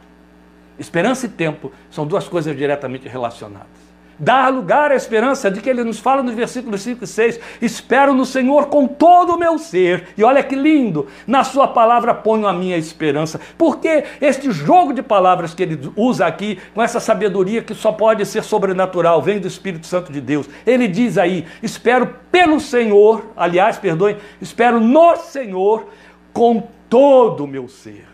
Esperança 0.80 1.26
e 1.26 1.30
tempo 1.30 1.72
são 1.92 2.08
duas 2.08 2.28
coisas 2.28 2.56
diretamente 2.56 3.08
relacionadas. 3.08 3.83
Dar 4.18 4.52
lugar 4.54 4.92
à 4.92 4.96
esperança 4.96 5.50
de 5.50 5.60
que 5.60 5.70
ele 5.70 5.84
nos 5.84 6.00
fala 6.00 6.22
nos 6.22 6.36
versículos 6.36 6.82
5 6.82 7.04
e 7.04 7.08
6. 7.08 7.40
Espero 7.62 8.14
no 8.14 8.26
Senhor 8.26 8.68
com 8.68 8.88
todo 8.88 9.34
o 9.34 9.38
meu 9.38 9.58
ser. 9.58 10.10
E 10.18 10.24
olha 10.24 10.44
que 10.44 10.56
lindo, 10.56 11.08
na 11.26 11.44
sua 11.44 11.68
palavra 11.68 12.14
ponho 12.14 12.48
a 12.48 12.54
minha 12.54 12.78
esperança. 12.78 13.40
Porque 13.58 14.04
este 14.22 14.52
jogo 14.52 14.94
de 14.94 15.02
palavras 15.02 15.54
que 15.54 15.64
ele 15.64 15.92
usa 15.96 16.26
aqui, 16.26 16.60
com 16.74 16.82
essa 16.82 17.00
sabedoria 17.00 17.64
que 17.64 17.74
só 17.74 17.92
pode 17.92 18.26
ser 18.26 18.44
sobrenatural, 18.44 19.22
vem 19.22 19.40
do 19.40 19.48
Espírito 19.48 19.88
Santo 19.88 20.12
de 20.12 20.22
Deus. 20.22 20.50
Ele 20.66 20.88
diz 20.88 21.18
aí: 21.18 21.46
espero 21.62 22.16
pelo 22.32 22.60
Senhor, 22.60 23.26
aliás, 23.36 23.78
perdoem, 23.78 24.18
espero 24.40 24.80
no 24.80 25.16
Senhor 25.18 25.88
com 26.32 26.68
todo 26.90 27.46
o 27.46 27.48
meu 27.48 27.68
ser. 27.68 28.06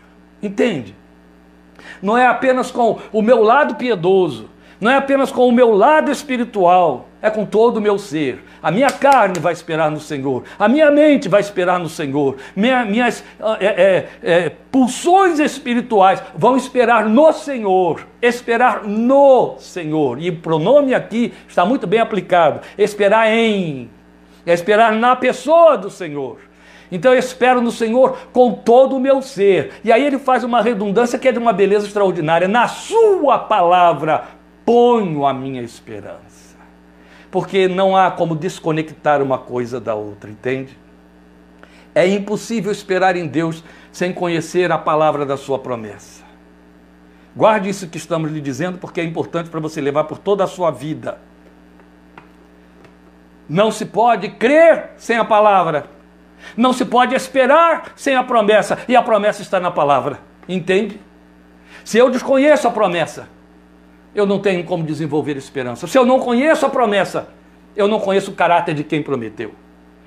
Entende? 0.42 0.94
Não 2.02 2.16
é 2.16 2.26
apenas 2.26 2.70
com 2.70 2.98
o 3.12 3.22
meu 3.22 3.42
lado 3.42 3.74
piedoso, 3.74 4.48
não 4.80 4.90
é 4.90 4.96
apenas 4.96 5.30
com 5.30 5.46
o 5.46 5.52
meu 5.52 5.72
lado 5.72 6.10
espiritual, 6.10 7.08
é 7.20 7.28
com 7.28 7.44
todo 7.44 7.76
o 7.76 7.80
meu 7.80 7.98
ser. 7.98 8.42
A 8.62 8.70
minha 8.70 8.90
carne 8.90 9.38
vai 9.38 9.52
esperar 9.52 9.90
no 9.90 10.00
Senhor, 10.00 10.44
a 10.58 10.68
minha 10.68 10.90
mente 10.90 11.28
vai 11.28 11.40
esperar 11.40 11.78
no 11.78 11.88
Senhor, 11.88 12.36
minha, 12.56 12.84
minhas 12.84 13.22
é, 13.58 13.66
é, 13.66 14.08
é, 14.22 14.52
pulsões 14.70 15.38
espirituais 15.38 16.22
vão 16.34 16.56
esperar 16.56 17.06
no 17.06 17.32
Senhor, 17.32 18.06
esperar 18.20 18.84
no 18.84 19.56
Senhor. 19.58 20.20
E 20.20 20.30
o 20.30 20.36
pronome 20.36 20.94
aqui 20.94 21.32
está 21.46 21.64
muito 21.64 21.86
bem 21.86 22.00
aplicado: 22.00 22.60
esperar 22.78 23.30
em, 23.30 23.90
é 24.46 24.52
esperar 24.52 24.92
na 24.92 25.14
pessoa 25.14 25.76
do 25.76 25.90
Senhor. 25.90 26.38
Então 26.92 27.12
eu 27.12 27.18
espero 27.18 27.60
no 27.60 27.70
Senhor 27.70 28.18
com 28.32 28.52
todo 28.52 28.96
o 28.96 29.00
meu 29.00 29.22
ser. 29.22 29.74
E 29.84 29.92
aí 29.92 30.04
ele 30.04 30.18
faz 30.18 30.42
uma 30.42 30.60
redundância 30.60 31.18
que 31.18 31.28
é 31.28 31.32
de 31.32 31.38
uma 31.38 31.52
beleza 31.52 31.86
extraordinária. 31.86 32.48
Na 32.48 32.66
Sua 32.66 33.38
palavra 33.38 34.39
ponho 34.70 35.26
a 35.26 35.34
minha 35.34 35.60
esperança. 35.60 36.56
Porque 37.28 37.66
não 37.66 37.96
há 37.96 38.08
como 38.08 38.36
desconectar 38.36 39.20
uma 39.20 39.36
coisa 39.36 39.80
da 39.80 39.96
outra, 39.96 40.30
entende? 40.30 40.78
É 41.92 42.06
impossível 42.06 42.70
esperar 42.70 43.16
em 43.16 43.26
Deus 43.26 43.64
sem 43.90 44.12
conhecer 44.12 44.70
a 44.70 44.78
palavra 44.78 45.26
da 45.26 45.36
Sua 45.36 45.58
promessa. 45.58 46.22
Guarde 47.34 47.68
isso 47.68 47.88
que 47.88 47.98
estamos 47.98 48.30
lhe 48.30 48.40
dizendo, 48.40 48.78
porque 48.78 49.00
é 49.00 49.04
importante 49.04 49.50
para 49.50 49.58
você 49.58 49.80
levar 49.80 50.04
por 50.04 50.18
toda 50.18 50.44
a 50.44 50.46
sua 50.46 50.70
vida. 50.70 51.18
Não 53.48 53.72
se 53.72 53.86
pode 53.86 54.28
crer 54.28 54.90
sem 54.96 55.16
a 55.16 55.24
palavra. 55.24 55.86
Não 56.56 56.72
se 56.72 56.84
pode 56.84 57.12
esperar 57.12 57.92
sem 57.96 58.14
a 58.14 58.22
promessa, 58.22 58.78
e 58.86 58.94
a 58.94 59.02
promessa 59.02 59.42
está 59.42 59.58
na 59.58 59.72
palavra. 59.72 60.20
Entende? 60.48 61.00
Se 61.84 61.98
eu 61.98 62.08
desconheço 62.08 62.68
a 62.68 62.70
promessa, 62.70 63.28
eu 64.14 64.26
não 64.26 64.38
tenho 64.38 64.64
como 64.64 64.84
desenvolver 64.84 65.36
esperança. 65.36 65.86
Se 65.86 65.96
eu 65.96 66.04
não 66.04 66.20
conheço 66.20 66.66
a 66.66 66.70
promessa, 66.70 67.28
eu 67.76 67.86
não 67.86 68.00
conheço 68.00 68.30
o 68.30 68.34
caráter 68.34 68.74
de 68.74 68.84
quem 68.84 69.02
prometeu. 69.02 69.52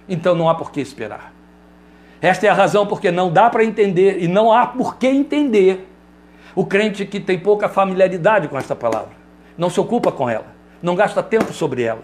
Então 0.08 0.36
não 0.36 0.50
há 0.50 0.56
por 0.56 0.72
que 0.72 0.82
esperar. 0.82 1.34
Esta 2.22 2.48
é 2.48 2.50
a 2.50 2.54
razão 2.54 2.86
porque 2.86 3.12
não 3.12 3.32
dá 3.32 3.50
para 3.50 3.64
entender 3.64 4.22
e 4.22 4.28
não 4.28 4.52
há 4.52 4.66
por 4.66 4.98
que 4.98 5.08
entender 5.08 5.90
o 6.56 6.66
crente 6.66 7.06
que 7.06 7.20
tem 7.20 7.38
pouca 7.38 7.68
familiaridade 7.68 8.48
com 8.48 8.58
esta 8.58 8.76
palavra, 8.76 9.12
não 9.58 9.70
se 9.70 9.80
ocupa 9.80 10.12
com 10.12 10.30
ela, 10.30 10.48
não 10.82 10.96
gasta 10.96 11.22
tempo 11.24 11.52
sobre 11.52 11.84
ela, 11.84 12.04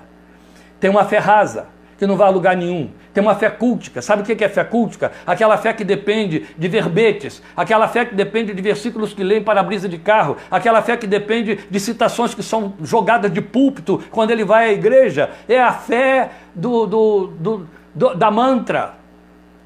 tem 0.80 0.89
uma 0.89 1.06
fé 1.06 1.20
rasa, 1.20 1.68
que 2.00 2.08
não 2.08 2.16
vai 2.16 2.30
a 2.30 2.32
lugar 2.32 2.56
nenhum. 2.56 2.89
Tem 3.14 3.22
uma 3.22 3.36
fé 3.36 3.50
cultica. 3.50 4.02
Sabe 4.02 4.22
o 4.22 4.26
que 4.26 4.41
é 4.43 4.47
fé 4.47 4.64
cultica? 4.64 5.12
Aquela 5.28 5.58
fé 5.58 5.74
que 5.74 5.84
depende 5.84 6.45
de 6.58 6.68
verbetes, 6.70 7.43
aquela 7.56 7.89
fé 7.89 8.06
que 8.06 8.16
depende 8.16 8.54
de 8.54 8.62
versículos 8.62 9.14
que 9.14 9.22
leem 9.22 9.43
para 9.43 9.60
a 9.60 9.64
brisa 9.64 9.89
de 9.89 9.97
carro, 9.97 10.38
aquela 10.50 10.82
fé 10.82 10.95
que 10.95 11.06
depende 11.06 11.60
de 11.70 11.80
citações 11.80 12.34
que 12.34 12.41
são 12.41 12.74
jogadas 12.82 13.32
de 13.32 13.41
púlpito 13.41 14.02
quando 14.10 14.32
ele 14.32 14.45
vai 14.45 14.70
à 14.70 14.72
igreja. 14.72 15.30
É 15.47 15.60
a 15.60 15.74
fé 15.74 16.32
do, 16.56 16.88
do, 16.88 17.28
do, 17.28 17.68
do 17.93 18.16
da 18.16 18.32
mantra. 18.32 18.93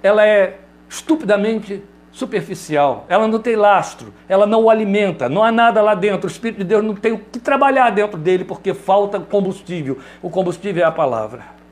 Ela 0.02 0.26
é 0.26 0.58
estupidamente 0.90 1.84
superficial, 2.12 3.06
ela 3.10 3.28
não 3.28 3.40
tem 3.40 3.56
lastro, 3.56 4.14
ela 4.28 4.46
não 4.46 4.64
o 4.64 4.70
alimenta, 4.70 5.28
não 5.30 5.44
há 5.44 5.52
nada 5.52 5.82
lá 5.82 5.94
dentro. 5.94 6.28
O 6.28 6.32
Espírito 6.32 6.60
de 6.60 6.64
Deus 6.64 6.84
não 6.84 6.96
tem 6.96 7.12
o 7.12 7.20
que 7.20 7.40
trabalhar 7.40 7.92
dentro 7.92 8.18
dele 8.18 8.44
porque 8.44 8.74
falta 8.74 9.20
combustível. 9.20 10.00
O 10.22 10.30
combustível 10.32 10.84
é 10.84 10.88
a 10.88 10.92
palavra. 10.92 11.63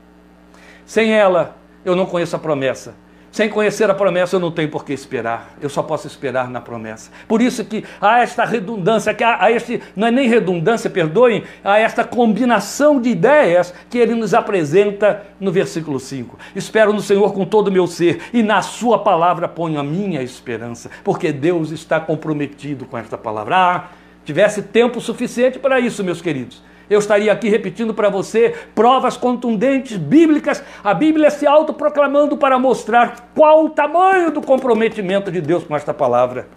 Sem 0.92 1.10
ela, 1.10 1.56
eu 1.86 1.96
não 1.96 2.04
conheço 2.04 2.36
a 2.36 2.38
promessa. 2.38 2.94
Sem 3.30 3.48
conhecer 3.48 3.88
a 3.88 3.94
promessa, 3.94 4.36
eu 4.36 4.40
não 4.40 4.50
tenho 4.50 4.68
por 4.68 4.84
que 4.84 4.92
esperar. 4.92 5.54
Eu 5.58 5.70
só 5.70 5.82
posso 5.82 6.06
esperar 6.06 6.50
na 6.50 6.60
promessa. 6.60 7.10
Por 7.26 7.40
isso 7.40 7.64
que 7.64 7.82
há 7.98 8.20
esta 8.20 8.44
redundância, 8.44 9.14
que 9.14 9.24
há, 9.24 9.42
há 9.42 9.50
este, 9.50 9.80
não 9.96 10.08
é 10.08 10.10
nem 10.10 10.28
redundância, 10.28 10.90
perdoem, 10.90 11.44
há 11.64 11.78
esta 11.78 12.04
combinação 12.04 13.00
de 13.00 13.08
ideias 13.08 13.72
que 13.88 13.96
ele 13.96 14.14
nos 14.14 14.34
apresenta 14.34 15.24
no 15.40 15.50
versículo 15.50 15.98
5. 15.98 16.38
Espero 16.54 16.92
no 16.92 17.00
Senhor 17.00 17.32
com 17.32 17.46
todo 17.46 17.68
o 17.68 17.72
meu 17.72 17.86
ser, 17.86 18.24
e 18.30 18.42
na 18.42 18.60
sua 18.60 18.98
palavra 18.98 19.48
ponho 19.48 19.80
a 19.80 19.82
minha 19.82 20.22
esperança, 20.22 20.90
porque 21.02 21.32
Deus 21.32 21.70
está 21.70 21.98
comprometido 22.00 22.84
com 22.84 22.98
esta 22.98 23.16
palavra. 23.16 23.56
Ah, 23.56 23.84
tivesse 24.26 24.60
tempo 24.60 25.00
suficiente 25.00 25.58
para 25.58 25.80
isso, 25.80 26.04
meus 26.04 26.20
queridos 26.20 26.62
eu 26.92 26.98
estaria 26.98 27.32
aqui 27.32 27.48
repetindo 27.48 27.94
para 27.94 28.08
você 28.08 28.54
provas 28.74 29.16
contundentes 29.16 29.96
bíblicas, 29.96 30.62
a 30.82 30.92
Bíblia 30.92 31.30
se 31.30 31.46
autoproclamando 31.46 32.36
para 32.36 32.58
mostrar 32.58 33.30
qual 33.34 33.64
o 33.64 33.70
tamanho 33.70 34.30
do 34.30 34.42
comprometimento 34.42 35.30
de 35.30 35.40
Deus 35.40 35.64
com 35.64 35.74
esta 35.74 35.94
palavra. 35.94 36.48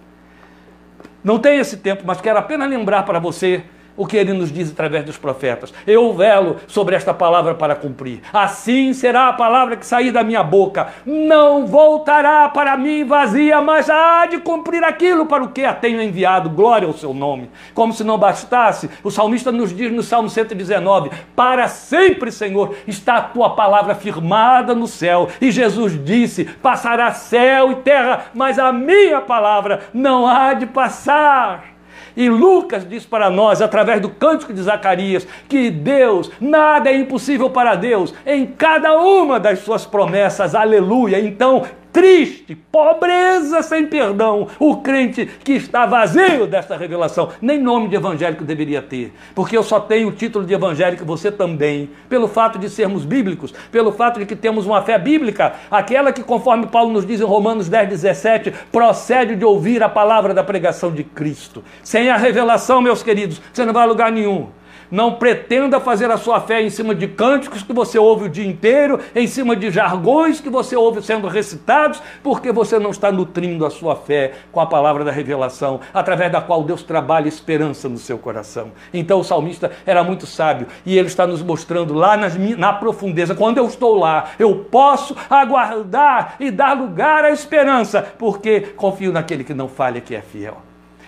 Não 1.24 1.40
tem 1.40 1.60
esse 1.60 1.78
tempo, 1.78 2.04
mas 2.06 2.22
quero 2.22 2.38
apenas 2.38 2.70
lembrar 2.70 3.04
para 3.04 3.18
você 3.18 3.64
o 3.98 4.06
que 4.06 4.18
ele 4.18 4.34
nos 4.34 4.52
diz 4.52 4.72
através 4.72 5.04
dos 5.06 5.18
profetas. 5.18 5.74
Eu 5.86 6.14
velo 6.14 6.58
sobre 6.68 6.96
esta 6.96 7.14
palavra 7.14 7.56
para 7.56 7.76
cumprir. 7.76 8.22
Assim 8.34 8.94
será 8.94 9.30
a 9.30 9.34
palavra 9.34 9.76
que 9.76 9.86
sair 9.86 10.12
da 10.12 10.24
minha 10.24 10.44
boca. 10.44 10.90
Não 11.06 11.66
voltará 11.66 12.50
para 12.50 12.78
mim 12.78 13.04
vazia, 13.04 13.62
mas 13.62 13.90
há 13.90 14.26
de 14.26 14.40
cumprir 14.40 14.84
aquilo 14.84 15.26
para 15.26 15.44
o 15.44 15.50
que 15.50 15.64
a 15.64 15.74
tenho 15.74 16.02
enviado. 16.02 16.50
Glória 16.50 16.88
ao 16.88 16.94
seu 16.94 17.14
nome. 17.14 17.50
Como 17.74 17.94
se 17.94 18.04
não 18.04 18.18
bastasse, 18.18 18.90
o 19.04 19.12
salmista 19.12 19.52
nos 19.52 19.76
diz 19.76 19.92
no 19.92 20.04
Salmo 20.04 20.30
119: 20.30 21.12
Para 21.36 21.68
sempre, 21.68 22.32
Senhor, 22.32 22.76
está 22.88 23.18
a 23.18 23.22
tua 23.22 23.52
palavra 23.52 23.96
firmada 23.96 24.76
no 24.76 24.88
céu. 24.88 25.30
E 25.40 25.52
Jesus 25.52 26.04
disse: 26.04 26.46
Passará 26.46 27.12
céu 27.14 27.72
e 27.72 27.76
terra, 27.76 28.26
mas 28.34 28.60
a 28.60 28.72
minha 28.72 29.22
palavra 29.22 29.82
não 29.94 30.28
há 30.28 30.54
de 30.54 30.66
passar. 30.66 31.75
E 32.16 32.30
Lucas 32.30 32.88
diz 32.88 33.06
para 33.06 33.30
nós, 33.30 33.62
através 33.62 34.02
do 34.02 34.10
cântico 34.10 34.54
de 34.54 34.62
Zacarias, 34.62 35.28
que 35.50 35.70
Deus, 35.70 36.32
nada 36.40 36.90
é 36.90 36.98
impossível 36.98 37.50
para 37.50 37.76
Deus, 37.76 38.14
em 38.26 38.46
cada 38.46 38.98
uma 38.98 39.40
das 39.40 39.60
suas 39.60 39.86
promessas, 39.86 40.56
aleluia. 40.56 41.20
Então, 41.20 41.64
triste, 41.96 42.56
pobreza 42.56 43.64
sem 43.64 43.88
perdão, 43.88 44.50
o 44.60 44.76
crente 44.82 45.26
que 45.26 45.54
está 45.54 45.86
vazio 45.86 46.46
desta 46.46 46.76
revelação, 46.76 47.30
nem 47.42 47.58
nome 47.58 47.88
de 47.88 47.96
evangélico 47.96 48.44
deveria 48.44 48.82
ter, 48.82 49.14
porque 49.34 49.56
eu 49.56 49.64
só 49.64 49.80
tenho 49.80 50.10
o 50.10 50.12
título 50.12 50.46
de 50.46 50.54
evangélico, 50.54 51.06
você 51.06 51.32
também, 51.32 51.90
pelo 52.10 52.28
fato 52.28 52.60
de 52.60 52.70
sermos 52.70 53.06
bíblicos, 53.06 53.54
pelo 53.72 53.94
fato 53.94 54.20
de 54.20 54.26
que 54.26 54.36
temos 54.36 54.66
uma 54.66 54.82
fé 54.82 55.00
bíblica, 55.00 55.54
aquela 55.72 56.12
que, 56.12 56.22
conforme 56.22 56.68
Paulo 56.68 56.92
nos 56.92 57.08
diz 57.08 57.22
em 57.22 57.24
Romanos 57.24 57.70
10, 57.70 57.88
17, 57.88 58.54
procede 58.74 59.38
de 59.38 59.46
ouvir 59.46 59.82
a 59.82 59.88
palavra 59.88 60.34
da 60.34 60.44
pregação 60.44 60.92
de 60.92 61.06
Cristo. 61.06 61.64
Sem 61.82 62.10
a 62.10 62.18
revelação, 62.18 62.82
meus 62.82 63.02
queridos, 63.02 63.42
você 63.54 63.64
não 63.64 63.72
vai 63.72 63.84
a 63.84 63.86
lugar 63.86 64.12
nenhum. 64.12 64.50
Não 64.90 65.16
pretenda 65.16 65.80
fazer 65.80 66.12
a 66.12 66.18
sua 66.18 66.40
fé 66.40 66.62
em 66.62 66.70
cima 66.70 66.94
de 66.94 67.08
cânticos 67.08 67.64
que 67.64 67.74
você 67.74 67.98
ouve 67.98 68.26
o 68.26 68.30
dia 68.30 68.46
inteiro, 68.46 69.00
em 69.16 69.28
cima 69.28 69.56
de 69.56 69.72
jargões 69.72 70.40
que 70.40 70.50
você 70.50 70.76
ouve 70.76 71.02
sendo 71.02 71.28
recitados, 71.28 72.02
porque 72.24 72.52
você 72.52 72.80
não 72.80 72.92
está 72.92 73.12
nutrindo 73.12 73.66
a 73.66 73.70
sua 73.70 73.96
fé 73.96 74.34
com 74.52 74.60
a 74.60 74.66
palavra 74.66 75.04
da 75.04 75.12
revelação, 75.12 75.80
através 75.94 76.32
da 76.32 76.42
qual 76.42 76.64
Deus 76.64 76.84
trabalha 76.84 77.28
esperança 77.28 77.90
no 77.90 77.98
seu 77.98 78.18
coração. 78.18 78.72
Então 78.94 79.20
o 79.20 79.24
salmista 79.24 79.72
era 79.86 80.04
muito 80.04 80.26
sábio 80.26 80.68
e 80.86 80.98
ele 80.98 81.08
está 81.08 81.26
nos 81.26 81.42
mostrando 81.42 81.94
lá 81.94 82.16
nas, 82.18 82.36
na 82.36 82.74
profundeza, 82.74 83.36
quando 83.36 83.58
eu 83.58 83.66
estou 83.66 83.96
lá, 83.98 84.32
eu 84.38 84.66
posso 84.72 85.16
aguardar 85.30 86.36
e 86.40 86.52
dar 86.52 86.74
lugar 86.74 87.26
à 87.26 87.32
esperança, 87.32 88.02
porque 88.18 88.62
confio 88.62 89.12
naquele 89.12 89.44
que 89.44 89.54
não 89.54 89.68
falha, 89.68 90.02
que 90.02 90.16
é 90.16 90.22
fiel. 90.22 90.65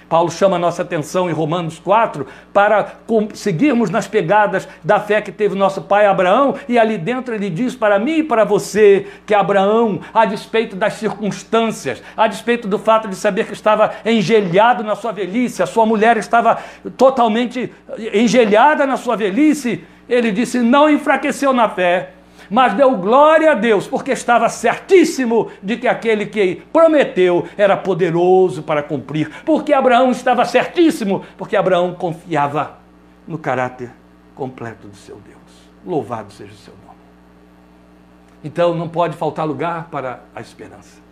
Paulo 0.10 0.32
chama 0.32 0.58
nossa 0.58 0.82
atenção 0.82 1.30
em 1.30 1.34
Romanos 1.34 1.80
4 1.80 2.26
para 2.53 2.93
seguirmos 3.34 3.89
nas 3.89 4.08
pegadas 4.08 4.68
da 4.84 4.99
fé 4.99 5.22
que 5.22 5.32
teve 5.32 5.55
nosso 5.55 5.82
pai 5.82 6.05
Abraão, 6.05 6.55
e 6.68 6.80
ali 6.80 6.97
dentro 6.97 7.36
ele 7.36 7.49
diz 7.49 7.76
para 7.76 7.99
mim 7.99 8.20
e 8.20 8.24
para 8.24 8.43
você 8.43 9.08
que 9.26 9.34
Abraão, 9.34 9.99
a 10.14 10.26
despeito 10.26 10.76
das 10.76 10.93
circunstâncias, 10.93 12.01
a 12.16 12.28
despeito 12.28 12.68
do 12.68 12.80
fato 12.80 13.08
de 13.08 13.16
saber 13.16 13.45
que 13.45 13.53
estava 13.53 13.91
engelhado 14.05 14.84
na 14.84 14.95
sua 14.95 15.12
velhice, 15.12 15.62
a 15.62 15.66
sua 15.66 15.86
mulher 15.86 16.18
estava 16.18 16.58
totalmente 16.95 17.72
engelhada 18.14 18.86
na 18.86 18.97
sua 18.97 19.16
velhice, 19.16 19.84
ele 20.08 20.32
disse: 20.32 20.60
não 20.60 20.89
enfraqueceu 20.89 21.53
na 21.53 21.68
fé 21.68 22.12
mas 22.50 22.74
deu 22.74 22.95
glória 22.98 23.52
a 23.52 23.56
Deus, 23.56 23.88
porque 23.88 24.12
estava 24.12 24.50
certíssimo 24.50 25.52
de 25.62 25.78
que 25.78 25.88
aquele 25.88 26.26
que 26.26 26.64
prometeu 26.72 27.48
era 27.58 27.76
poderoso 27.76 28.64
para 28.64 28.84
cumprir, 28.84 29.30
porque 29.45 29.74
Abraão 29.74 30.12
estava 30.12 30.45
certíssimo, 30.45 31.24
porque 31.38 31.56
Abraão 31.56 31.93
confiava 31.93 32.78
no 33.28 33.38
caráter 33.38 33.91
completo 34.36 34.88
do 34.88 34.95
seu 34.95 35.16
Deus. 35.18 35.38
Louvado 35.86 36.32
seja 36.32 36.52
o 36.52 36.58
seu 36.58 36.74
nome. 36.86 37.00
Então 38.43 38.74
não 38.74 38.88
pode 38.88 39.16
faltar 39.18 39.45
lugar 39.45 39.89
para 39.89 40.22
a 40.36 40.41
esperança. 40.41 41.07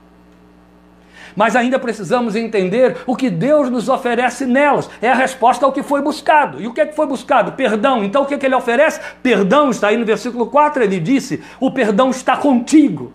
Mas 1.36 1.56
ainda 1.56 1.78
precisamos 1.78 2.36
entender 2.36 2.98
o 3.06 3.16
que 3.16 3.30
Deus 3.30 3.70
nos 3.70 3.90
oferece 3.90 4.46
nelas. 4.46 4.90
É 5.02 5.10
a 5.10 5.16
resposta 5.16 5.66
ao 5.66 5.72
que 5.72 5.84
foi 5.84 6.02
buscado. 6.02 6.62
E 6.62 6.68
o 6.68 6.74
que 6.74 6.82
é 6.82 6.86
que 6.86 6.96
foi 6.96 7.06
buscado? 7.06 7.52
Perdão. 7.52 8.04
Então 8.04 8.24
o 8.24 8.26
que, 8.26 8.36
é 8.36 8.38
que 8.38 8.46
ele 8.46 8.56
oferece? 8.56 9.02
Perdão, 9.22 9.70
está 9.70 9.90
aí 9.90 9.98
no 9.98 10.06
versículo 10.06 10.48
4, 10.48 10.82
ele 10.82 11.00
disse: 11.00 11.44
o 11.60 11.70
perdão 11.70 12.10
está 12.10 12.38
contigo. 12.38 13.12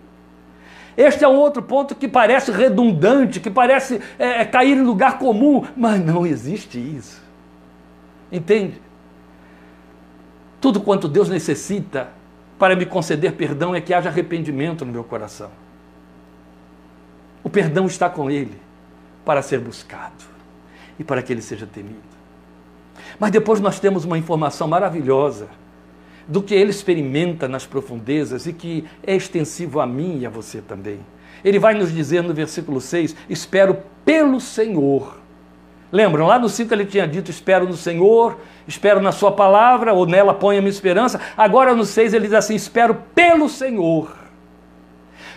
Este 0.95 1.23
é 1.23 1.27
um 1.27 1.35
outro 1.35 1.63
ponto 1.63 1.95
que 1.95 2.07
parece 2.07 2.51
redundante, 2.51 3.39
que 3.39 3.49
parece 3.49 3.99
é, 4.19 4.41
é 4.41 4.45
cair 4.45 4.77
em 4.77 4.83
lugar 4.83 5.17
comum, 5.17 5.65
mas 5.75 5.99
não 5.99 6.25
existe 6.25 6.77
isso. 6.77 7.21
Entende? 8.31 8.79
Tudo 10.59 10.79
quanto 10.79 11.07
Deus 11.07 11.27
necessita 11.27 12.09
para 12.59 12.75
me 12.75 12.85
conceder 12.85 13.31
perdão 13.31 13.73
é 13.73 13.81
que 13.81 13.93
haja 13.93 14.09
arrependimento 14.09 14.85
no 14.85 14.91
meu 14.91 15.03
coração. 15.03 15.49
O 17.43 17.49
perdão 17.49 17.85
está 17.85 18.09
com 18.09 18.29
ele 18.29 18.59
para 19.25 19.41
ser 19.41 19.59
buscado 19.59 20.23
e 20.99 21.03
para 21.03 21.21
que 21.21 21.33
ele 21.33 21.41
seja 21.41 21.65
temido. 21.65 21.99
Mas 23.19 23.31
depois 23.31 23.59
nós 23.59 23.79
temos 23.79 24.05
uma 24.05 24.17
informação 24.17 24.67
maravilhosa 24.67 25.47
do 26.27 26.41
que 26.41 26.53
ele 26.53 26.69
experimenta 26.69 27.47
nas 27.47 27.65
profundezas 27.65 28.45
e 28.45 28.53
que 28.53 28.85
é 29.05 29.15
extensivo 29.15 29.79
a 29.79 29.87
mim 29.87 30.19
e 30.19 30.25
a 30.25 30.29
você 30.29 30.61
também. 30.61 30.99
Ele 31.43 31.59
vai 31.59 31.73
nos 31.73 31.91
dizer 31.91 32.23
no 32.23 32.33
versículo 32.33 32.79
6: 32.79 33.15
Espero 33.29 33.77
pelo 34.05 34.39
Senhor. 34.39 35.19
Lembram, 35.91 36.25
lá 36.25 36.39
no 36.39 36.47
5 36.47 36.73
ele 36.73 36.85
tinha 36.85 37.07
dito: 37.07 37.31
Espero 37.31 37.67
no 37.67 37.75
Senhor, 37.75 38.39
espero 38.67 39.01
na 39.01 39.11
Sua 39.11 39.31
palavra, 39.31 39.93
ou 39.93 40.05
nela 40.05 40.33
ponha 40.33 40.61
minha 40.61 40.69
esperança. 40.69 41.19
Agora 41.35 41.75
no 41.75 41.83
6 41.83 42.13
ele 42.13 42.25
diz 42.25 42.35
assim: 42.35 42.55
Espero 42.55 42.95
pelo 43.15 43.49
Senhor. 43.49 44.20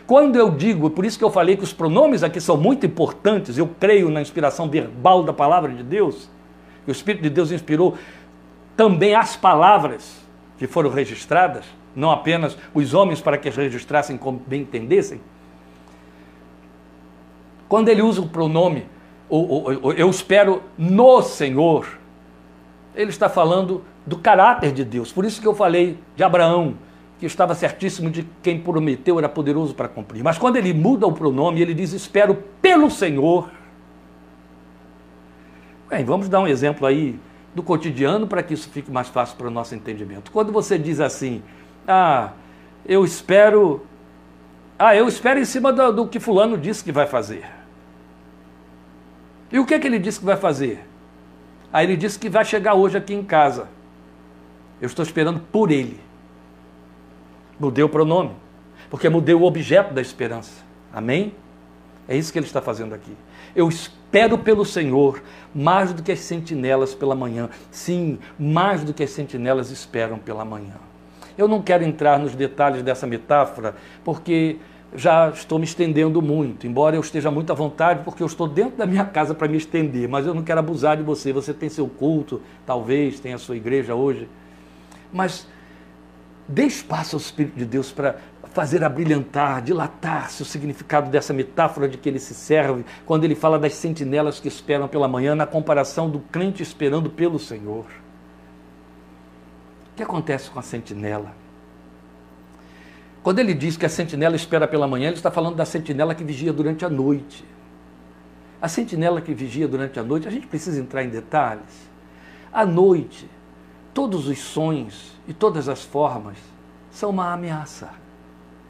Quando 0.07 0.37
eu 0.37 0.51
digo, 0.51 0.91
por 0.91 1.05
isso 1.05 1.19
que 1.19 1.25
eu 1.25 1.31
falei 1.31 1.57
que 1.57 1.65
os 1.65 1.73
pronomes 1.73 2.23
aqui 2.23 2.41
são 2.41 2.57
muito 2.57 2.85
importantes, 2.85 3.57
eu 3.57 3.67
creio 3.81 4.11
na 4.11 4.21
inspiração 4.21 4.69
verbal 4.69 5.23
da 5.23 5.33
palavra 5.33 5.73
de 5.73 5.83
Deus, 5.83 6.29
que 6.85 6.91
o 6.91 6.93
Espírito 6.93 7.23
de 7.23 7.31
Deus 7.31 7.51
inspirou 7.51 7.97
também 8.77 9.15
as 9.15 9.35
palavras 9.35 10.23
que 10.59 10.67
foram 10.67 10.91
registradas, 10.91 11.65
não 11.97 12.11
apenas 12.11 12.57
os 12.75 12.93
homens 12.93 13.21
para 13.21 13.39
que 13.39 13.49
as 13.49 13.57
registrassem 13.57 14.19
como 14.19 14.43
bem 14.47 14.63
entendessem. 14.63 15.21
Quando 17.69 17.89
ele 17.89 18.03
usa 18.03 18.21
o 18.21 18.29
pronome, 18.29 18.87
eu 19.97 20.11
espero 20.11 20.63
no 20.77 21.23
Senhor, 21.23 21.99
ele 22.95 23.11
está 23.11 23.29
falando 23.29 23.83
do 24.07 24.19
caráter 24.19 24.71
de 24.71 24.85
Deus. 24.85 25.11
Por 25.11 25.25
isso 25.25 25.41
que 25.41 25.49
eu 25.49 25.55
falei 25.55 25.99
de 26.15 26.23
Abraão, 26.23 26.75
que 27.25 27.27
estava 27.27 27.55
certíssimo 27.55 28.11
de 28.11 28.29
quem 28.43 28.61
prometeu 28.61 29.19
era 29.19 29.31
poderoso 29.31 29.75
para 29.75 29.89
cumprir. 29.89 30.23
Mas 30.23 30.37
quando 30.37 30.57
ele 30.57 30.75
muda 30.75 31.07
o 31.07 31.13
pronome, 31.13 31.63
ele 31.63 31.73
diz: 31.73 31.95
Espero 31.95 32.35
pelo 32.61 32.91
Senhor. 32.91 33.51
Bem, 35.89 36.05
vamos 36.05 36.29
dar 36.29 36.41
um 36.41 36.47
exemplo 36.47 36.87
aí 36.87 37.19
do 37.55 37.63
cotidiano 37.63 38.27
para 38.27 38.43
que 38.43 38.53
isso 38.53 38.69
fique 38.69 38.91
mais 38.91 39.09
fácil 39.09 39.39
para 39.39 39.47
o 39.47 39.51
nosso 39.51 39.75
entendimento. 39.75 40.31
Quando 40.31 40.53
você 40.53 40.79
diz 40.79 41.01
assim: 41.01 41.43
Ah, 41.89 42.33
eu 42.85 43.07
espero. 43.07 43.87
Ah, 44.79 44.95
eu 44.95 45.09
espero 45.09 45.41
em 45.41 45.47
cima 45.47 45.73
do, 45.73 45.93
do 45.93 46.07
que 46.07 46.21
Fulano 46.21 46.59
disse 46.59 46.85
que 46.85 46.93
vai 46.93 47.07
fazer. 47.07 47.47
E 49.51 49.59
o 49.59 49.65
que, 49.65 49.73
é 49.73 49.79
que 49.79 49.87
ele 49.87 49.99
disse 49.99 50.19
que 50.19 50.27
vai 50.27 50.37
fazer? 50.37 50.85
Aí 51.73 51.87
ele 51.87 51.97
disse 51.97 52.19
que 52.19 52.29
vai 52.29 52.45
chegar 52.45 52.75
hoje 52.75 52.99
aqui 52.99 53.15
em 53.15 53.23
casa. 53.23 53.69
Eu 54.79 54.87
estou 54.87 55.03
esperando 55.03 55.41
por 55.41 55.71
ele. 55.71 56.04
Mudei 57.65 57.83
o 57.83 57.89
pronome, 57.89 58.33
porque 58.91 59.09
mudei 59.09 59.35
o 59.35 59.43
objeto 59.43 59.95
da 59.95 60.03
esperança. 60.03 60.63
Amém? 60.93 61.33
É 62.07 62.15
isso 62.15 62.31
que 62.31 62.39
ele 62.39 62.45
está 62.45 62.61
fazendo 62.61 62.95
aqui. 62.95 63.17
Eu 63.57 63.67
espero 63.71 64.37
pelo 64.37 64.67
Senhor 64.67 65.23
mais 65.55 65.95
do 65.95 66.03
que 66.03 66.13
as 66.13 66.19
sentinelas 66.19 66.95
pela 66.95 67.15
manhã. 67.15 67.49
Sim, 67.71 68.19
mais 68.39 68.85
do 68.85 68.93
que 68.93 69.03
as 69.03 69.11
sentinelas 69.11 69.71
esperam 69.71 70.19
pela 70.19 70.45
manhã. 70.45 70.75
Eu 71.39 71.49
não 71.49 71.63
quero 71.63 71.83
entrar 71.83 72.19
nos 72.19 72.35
detalhes 72.35 72.83
dessa 72.83 73.07
metáfora, 73.07 73.75
porque 74.05 74.59
já 74.95 75.31
estou 75.31 75.59
me 75.59 75.65
estendendo 75.65 76.21
muito, 76.21 76.67
embora 76.67 76.95
eu 76.95 77.01
esteja 77.01 77.31
muito 77.31 77.51
à 77.51 77.55
vontade, 77.55 78.03
porque 78.05 78.23
eu 78.23 78.27
estou 78.27 78.47
dentro 78.47 78.77
da 78.77 78.87
minha 78.87 79.07
casa 79.07 79.35
para 79.35 79.49
me 79.49 79.57
estender, 79.57 80.07
mas 80.07 80.27
eu 80.27 80.35
não 80.35 80.43
quero 80.43 80.61
abusar 80.61 80.99
de 80.99 81.03
você. 81.03 81.33
Você 81.33 81.55
tem 81.55 81.71
seu 81.71 81.89
culto, 81.89 82.43
talvez 82.67 83.19
tenha 83.21 83.37
a 83.37 83.39
sua 83.39 83.57
igreja 83.57 83.95
hoje. 83.95 84.29
Mas 85.11 85.49
Dê 86.47 86.65
espaço 86.65 87.17
ao 87.17 87.21
Espírito 87.21 87.59
de 87.59 87.65
Deus 87.65 87.91
para 87.91 88.17
fazer 88.53 88.85
abrilhantar, 88.85 89.63
dilatar-se 89.63 90.43
o 90.43 90.45
significado 90.45 91.11
dessa 91.11 91.33
metáfora 91.33 91.89
de 91.89 91.99
que 91.99 92.09
ele 92.09 92.21
se 92.21 92.35
serve 92.35 92.85
quando 93.05 93.25
ele 93.25 93.35
fala 93.35 93.59
das 93.59 93.75
sentinelas 93.75 94.39
que 94.39 94.47
esperam 94.47 94.87
pela 94.87 95.09
manhã, 95.09 95.35
na 95.35 95.47
comparação 95.47 96.09
do 96.09 96.21
crente 96.21 96.63
esperando 96.63 97.11
pelo 97.11 97.39
Senhor. 97.39 97.87
O 99.93 99.97
que 99.97 100.03
acontece 100.03 100.51
com 100.51 100.59
a 100.59 100.63
sentinela? 100.63 101.35
Quando 103.25 103.39
ele 103.39 103.55
diz 103.55 103.77
que 103.77 103.87
a 103.87 103.89
sentinela 103.89 104.37
espera 104.37 104.69
pela 104.69 104.87
manhã, 104.87 105.07
ele 105.07 105.17
está 105.17 105.31
falando 105.31 105.57
da 105.57 105.65
sentinela 105.65 106.15
que 106.15 106.23
vigia 106.23 106.53
durante 106.53 106.85
a 106.85 106.91
noite. 106.91 107.45
A 108.61 108.69
sentinela 108.69 109.21
que 109.21 109.33
vigia 109.33 109.67
durante 109.67 109.99
a 109.99 110.03
noite, 110.03 110.29
a 110.29 110.31
gente 110.31 110.47
precisa 110.47 110.79
entrar 110.81 111.03
em 111.03 111.09
detalhes. 111.09 111.91
À 112.53 112.65
noite, 112.67 113.29
todos 113.95 114.27
os 114.27 114.39
sonhos 114.41 115.13
e 115.27 115.33
todas 115.33 115.69
as 115.69 115.83
formas 115.83 116.37
são 116.91 117.11
uma 117.11 117.33
ameaça, 117.33 117.91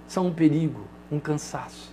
são 0.06 0.26
um 0.26 0.32
perigo, 0.32 0.82
um 1.10 1.18
cansaço. 1.18 1.92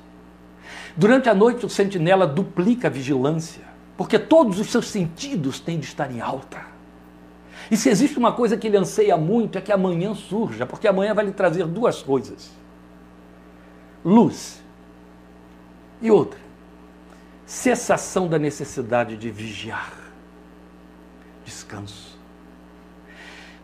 Durante 0.95 1.29
a 1.29 1.33
noite, 1.33 1.65
o 1.65 1.69
sentinela 1.69 2.27
duplica 2.27 2.87
a 2.87 2.91
vigilância, 2.91 3.63
porque 3.97 4.19
todos 4.19 4.59
os 4.59 4.67
seus 4.67 4.87
sentidos 4.87 5.59
têm 5.59 5.79
de 5.79 5.85
estar 5.85 6.11
em 6.11 6.19
alta. 6.19 6.61
E 7.69 7.77
se 7.77 7.89
existe 7.89 8.17
uma 8.17 8.33
coisa 8.33 8.57
que 8.57 8.67
ele 8.67 8.77
anseia 8.77 9.15
muito 9.15 9.57
é 9.57 9.61
que 9.61 9.71
amanhã 9.71 10.13
surja, 10.13 10.65
porque 10.65 10.87
amanhã 10.87 11.13
vai 11.13 11.25
lhe 11.25 11.31
trazer 11.31 11.65
duas 11.65 12.01
coisas: 12.01 12.51
luz 14.03 14.61
e 16.01 16.11
outra, 16.11 16.39
cessação 17.45 18.27
da 18.27 18.37
necessidade 18.37 19.15
de 19.15 19.29
vigiar. 19.29 19.93
descanso. 21.45 22.10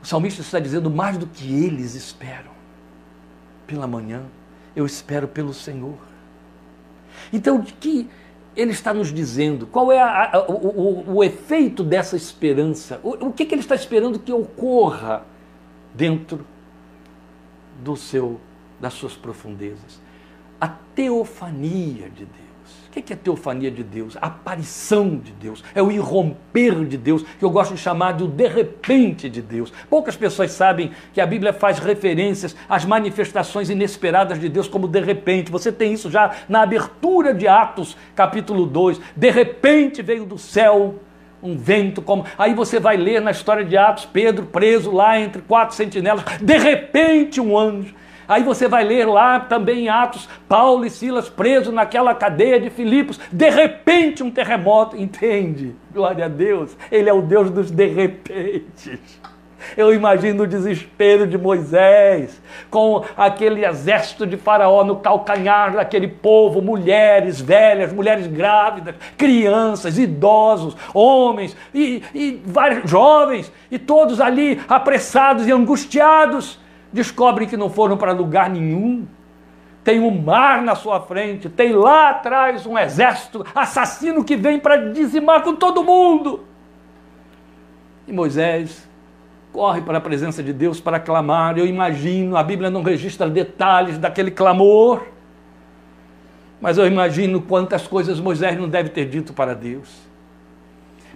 Salmista 0.08 0.39
está 0.39 0.58
dizendo 0.58 0.89
mais 0.89 1.18
do 1.18 1.28
que 1.28 1.53
eles 1.66 1.93
esperam. 1.93 2.51
Pela 3.66 3.86
manhã, 3.86 4.24
eu 4.74 4.86
espero 4.86 5.28
pelo 5.28 5.53
Senhor. 5.53 5.97
Então, 7.34 7.58
o 7.58 7.64
que 7.64 8.10
ele 8.55 8.72
está 8.72 8.93
nos 8.93 9.14
dizendo? 9.14 9.68
Qual 9.68 9.91
é 9.91 9.99
a, 9.99 10.38
a, 10.38 10.49
o, 10.49 10.53
o, 10.53 11.16
o, 11.16 11.24
efeito 11.26 11.84
dessa 11.84 12.16
esperança? 12.16 13.01
O, 13.03 13.28
o 13.28 13.34
que, 13.34 13.43
que 13.43 13.53
ele 13.53 13.62
está 13.62 13.76
esperando 13.76 14.18
que 14.18 14.32
ocorra 14.32 15.26
dentro 15.93 16.47
do 17.84 17.97
seu, 17.97 18.39
das 18.80 18.93
suas 18.93 19.14
profundezas? 19.14 19.99
A 20.58 20.70
teofania 20.70 22.10
de 22.10 22.24
Deus. 22.24 22.46
O 22.97 23.01
que 23.01 23.13
é 23.13 23.15
a 23.15 23.19
teofania 23.19 23.69
de 23.69 23.83
Deus? 23.83 24.17
A 24.17 24.25
aparição 24.25 25.17
de 25.17 25.31
Deus. 25.31 25.63
É 25.75 25.81
o 25.83 25.91
irromper 25.91 26.83
de 26.83 26.97
Deus, 26.97 27.23
que 27.37 27.45
eu 27.45 27.49
gosto 27.49 27.75
de 27.75 27.79
chamar 27.79 28.13
de 28.13 28.23
o 28.23 28.27
de 28.27 28.47
repente 28.47 29.29
de 29.29 29.39
Deus. 29.39 29.71
Poucas 29.87 30.15
pessoas 30.15 30.51
sabem 30.51 30.91
que 31.13 31.21
a 31.21 31.25
Bíblia 31.25 31.53
faz 31.53 31.77
referências 31.77 32.55
às 32.67 32.85
manifestações 32.85 33.69
inesperadas 33.69 34.39
de 34.39 34.49
Deus 34.49 34.67
como 34.67 34.87
de 34.87 34.99
repente. 34.99 35.51
Você 35.51 35.71
tem 35.71 35.93
isso 35.93 36.09
já 36.09 36.31
na 36.49 36.63
abertura 36.63 37.33
de 37.33 37.47
Atos, 37.47 37.95
capítulo 38.15 38.65
2. 38.65 38.99
De 39.15 39.29
repente 39.29 40.01
veio 40.01 40.25
do 40.25 40.39
céu 40.39 40.95
um 41.41 41.55
vento 41.55 42.01
como. 42.01 42.25
Aí 42.35 42.55
você 42.55 42.79
vai 42.79 42.97
ler 42.97 43.21
na 43.21 43.29
história 43.29 43.63
de 43.63 43.77
Atos, 43.77 44.05
Pedro 44.05 44.47
preso 44.47 44.91
lá 44.91 45.19
entre 45.19 45.43
quatro 45.43 45.75
sentinelas. 45.75 46.23
De 46.41 46.57
repente 46.57 47.39
um 47.39 47.55
anjo 47.55 47.93
Aí 48.28 48.43
você 48.43 48.67
vai 48.67 48.84
ler 48.84 49.05
lá 49.05 49.39
também 49.39 49.86
em 49.86 49.89
Atos, 49.89 50.28
Paulo 50.49 50.86
e 50.86 50.89
Silas 50.89 51.30
presos 51.30 51.73
naquela 51.73 52.13
cadeia 52.13 52.59
de 52.59 52.69
Filipos. 52.69 53.19
De 53.32 53.49
repente 53.49 54.21
um 54.21 54.30
terremoto, 54.30 54.97
entende? 54.99 55.75
Glória 55.93 56.25
a 56.25 56.30
Deus. 56.30 56.75
Ele 56.91 57.09
é 57.09 57.13
o 57.13 57.21
Deus 57.21 57.49
dos 57.49 57.71
de 57.71 57.88
repente. 57.88 58.99
Eu 59.75 59.93
imagino 59.93 60.43
o 60.43 60.47
desespero 60.47 61.28
de 61.28 61.38
Moisés, 61.38 62.41
com 62.69 63.03
aquele 63.17 63.65
exército 63.65 64.25
de 64.25 64.38
Faraó 64.38 64.84
no 64.84 64.97
calcanhar 64.97 65.73
daquele 65.73 66.07
povo, 66.07 66.61
mulheres 66.61 67.41
velhas, 67.41 67.91
mulheres 67.91 68.28
grávidas, 68.28 68.95
crianças, 69.17 69.97
idosos, 69.97 70.78
homens 70.93 71.57
e, 71.73 72.01
e 72.13 72.41
vários 72.45 72.89
jovens, 72.89 73.51
e 73.69 73.78
todos 73.78 74.21
ali 74.21 74.61
apressados 74.69 75.47
e 75.47 75.51
angustiados 75.51 76.59
descobrem 76.91 77.47
que 77.47 77.57
não 77.57 77.69
foram 77.69 77.97
para 77.97 78.11
lugar 78.11 78.49
nenhum. 78.49 79.05
Tem 79.83 79.99
um 79.99 80.11
mar 80.11 80.61
na 80.61 80.75
sua 80.75 80.99
frente, 80.99 81.47
tem 81.47 81.71
lá 81.71 82.09
atrás 82.09 82.65
um 82.65 82.77
exército 82.77 83.45
assassino 83.55 84.23
que 84.23 84.35
vem 84.35 84.59
para 84.59 84.91
dizimar 84.91 85.43
com 85.43 85.55
todo 85.55 85.83
mundo. 85.83 86.43
E 88.07 88.11
Moisés 88.11 88.88
corre 89.53 89.81
para 89.81 89.97
a 89.97 90.01
presença 90.01 90.43
de 90.43 90.51
Deus 90.51 90.79
para 90.79 90.99
clamar. 90.99 91.57
Eu 91.57 91.65
imagino, 91.65 92.35
a 92.35 92.43
Bíblia 92.43 92.69
não 92.69 92.83
registra 92.83 93.29
detalhes 93.29 93.97
daquele 93.97 94.29
clamor, 94.29 95.07
mas 96.59 96.77
eu 96.77 96.85
imagino 96.85 97.41
quantas 97.41 97.88
coisas 97.88 98.19
Moisés 98.19 98.57
não 98.57 98.67
deve 98.67 98.89
ter 98.89 99.05
dito 99.05 99.31
para 99.33 99.53
Deus. 99.55 99.89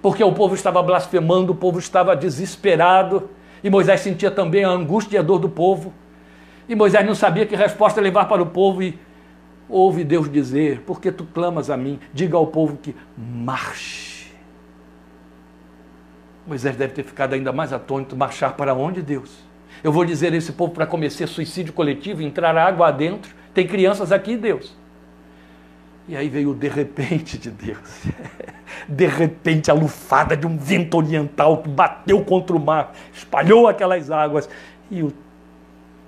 Porque 0.01 0.23
o 0.23 0.31
povo 0.31 0.55
estava 0.55 0.81
blasfemando, 0.81 1.51
o 1.51 1.55
povo 1.55 1.77
estava 1.77 2.15
desesperado 2.15 3.29
e 3.63 3.69
Moisés 3.69 4.01
sentia 4.01 4.31
também 4.31 4.63
a 4.63 4.69
angústia 4.69 5.17
e 5.17 5.19
a 5.19 5.21
dor 5.21 5.39
do 5.39 5.49
povo. 5.49 5.93
E 6.67 6.75
Moisés 6.75 7.05
não 7.05 7.15
sabia 7.15 7.45
que 7.45 7.55
resposta 7.55 8.01
levar 8.01 8.25
para 8.25 8.41
o 8.41 8.45
povo 8.45 8.81
e 8.81 8.97
ouve 9.67 10.03
Deus 10.03 10.31
dizer: 10.31 10.81
Porque 10.85 11.11
tu 11.11 11.25
clamas 11.25 11.69
a 11.69 11.77
mim? 11.77 11.99
Diga 12.13 12.37
ao 12.37 12.47
povo 12.47 12.77
que 12.77 12.95
marche. 13.17 14.31
Moisés 16.45 16.75
deve 16.75 16.93
ter 16.93 17.03
ficado 17.03 17.33
ainda 17.33 17.51
mais 17.51 17.71
atônito: 17.71 18.15
marchar 18.15 18.55
para 18.55 18.73
onde, 18.73 19.01
Deus? 19.01 19.31
Eu 19.83 19.91
vou 19.91 20.05
dizer 20.05 20.33
a 20.33 20.35
esse 20.35 20.51
povo 20.51 20.73
para 20.73 20.85
começar 20.85 21.27
suicídio 21.27 21.73
coletivo, 21.73 22.21
entrar 22.21 22.55
água 22.55 22.87
adentro. 22.87 23.33
Tem 23.53 23.67
crianças 23.67 24.11
aqui, 24.11 24.37
Deus. 24.37 24.75
E 26.07 26.15
aí 26.15 26.27
veio 26.29 26.51
o 26.51 26.55
de 26.55 26.67
repente 26.67 27.37
de 27.37 27.49
Deus. 27.49 27.79
De 28.87 29.05
repente, 29.05 29.69
a 29.69 29.73
lufada 29.73 30.35
de 30.35 30.47
um 30.47 30.57
vento 30.57 30.97
oriental 30.97 31.61
que 31.61 31.69
bateu 31.69 32.23
contra 32.23 32.55
o 32.55 32.59
mar, 32.59 32.93
espalhou 33.13 33.67
aquelas 33.67 34.09
águas 34.09 34.49
e 34.89 35.03
o 35.03 35.13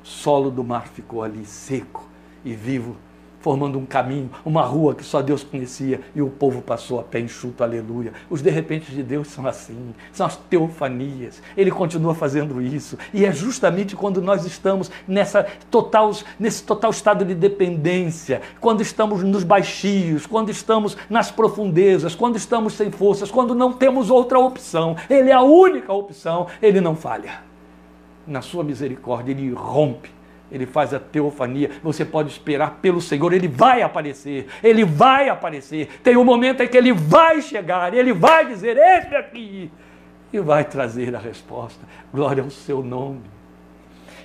solo 0.02 0.50
do 0.50 0.64
mar 0.64 0.88
ficou 0.88 1.22
ali 1.24 1.46
seco 1.46 2.10
e 2.44 2.54
vivo 2.54 2.98
formando 3.44 3.78
um 3.78 3.86
caminho, 3.86 4.32
uma 4.46 4.62
rua 4.62 4.96
que 4.96 5.04
só 5.04 5.22
Deus 5.22 5.44
conhecia 5.44 6.00
e 6.16 6.22
o 6.22 6.30
povo 6.30 6.62
passou 6.62 6.98
a 7.02 7.04
pé 7.04 7.20
enxuto, 7.20 7.62
aleluia. 7.62 8.14
Os 8.30 8.42
de 8.42 8.50
repente 8.50 8.90
de 8.90 9.04
Deus 9.04 9.28
são 9.28 9.46
assim, 9.46 9.94
são 10.14 10.26
as 10.26 10.38
teofanias. 10.38 11.44
Ele 11.58 11.70
continua 11.70 12.16
fazendo 12.16 12.62
isso 12.62 12.98
e 13.14 13.26
é 13.26 13.34
justamente 13.34 13.98
quando 13.98 14.22
nós 14.22 14.46
estamos 14.46 14.90
nessa 15.06 15.46
total, 15.70 16.12
nesse 16.40 16.64
total 16.64 16.92
estado 16.92 17.26
de 17.26 17.36
dependência, 17.36 18.42
quando 18.62 18.80
estamos 18.80 19.22
nos 19.24 19.44
baixios, 19.44 20.26
quando 20.26 20.50
estamos 20.50 20.96
nas 21.10 21.30
profundezas, 21.30 22.16
quando 22.16 22.38
estamos 22.38 22.72
sem 22.74 22.90
forças, 22.92 23.30
quando 23.30 23.54
não 23.54 23.74
temos 23.74 24.10
outra 24.10 24.40
opção. 24.40 24.96
Ele 25.10 25.30
é 25.30 25.34
a 25.34 25.42
única 25.42 25.92
opção, 25.92 26.48
ele 26.62 26.80
não 26.80 26.96
falha. 26.96 27.42
Na 28.26 28.42
sua 28.42 28.64
misericórdia, 28.64 29.34
ele 29.34 29.52
rompe 29.52 30.23
ele 30.52 30.66
faz 30.66 30.94
a 30.94 31.00
teofania. 31.00 31.72
Você 31.82 32.06
pode 32.06 32.30
esperar 32.30 32.80
pelo 32.82 33.02
Senhor, 33.02 33.34
ele 33.34 33.48
vai 33.48 33.82
aparecer, 33.82 34.48
ele 34.64 34.86
vai 34.86 35.30
aparecer. 35.30 35.90
Tem 36.04 36.16
um 36.16 36.24
momento 36.24 36.62
em 36.62 36.68
que 36.68 36.78
ele 36.78 36.94
vai 36.94 37.42
chegar, 37.42 37.94
ele 37.94 38.14
vai 38.14 38.46
dizer: 38.46 38.78
Esse 38.78 39.16
aqui, 39.16 39.72
e 40.32 40.40
vai 40.40 40.64
trazer 40.64 41.16
a 41.16 41.20
resposta. 41.20 41.82
Glória 42.14 42.44
ao 42.44 42.50
seu 42.50 42.84
nome. 42.84 43.22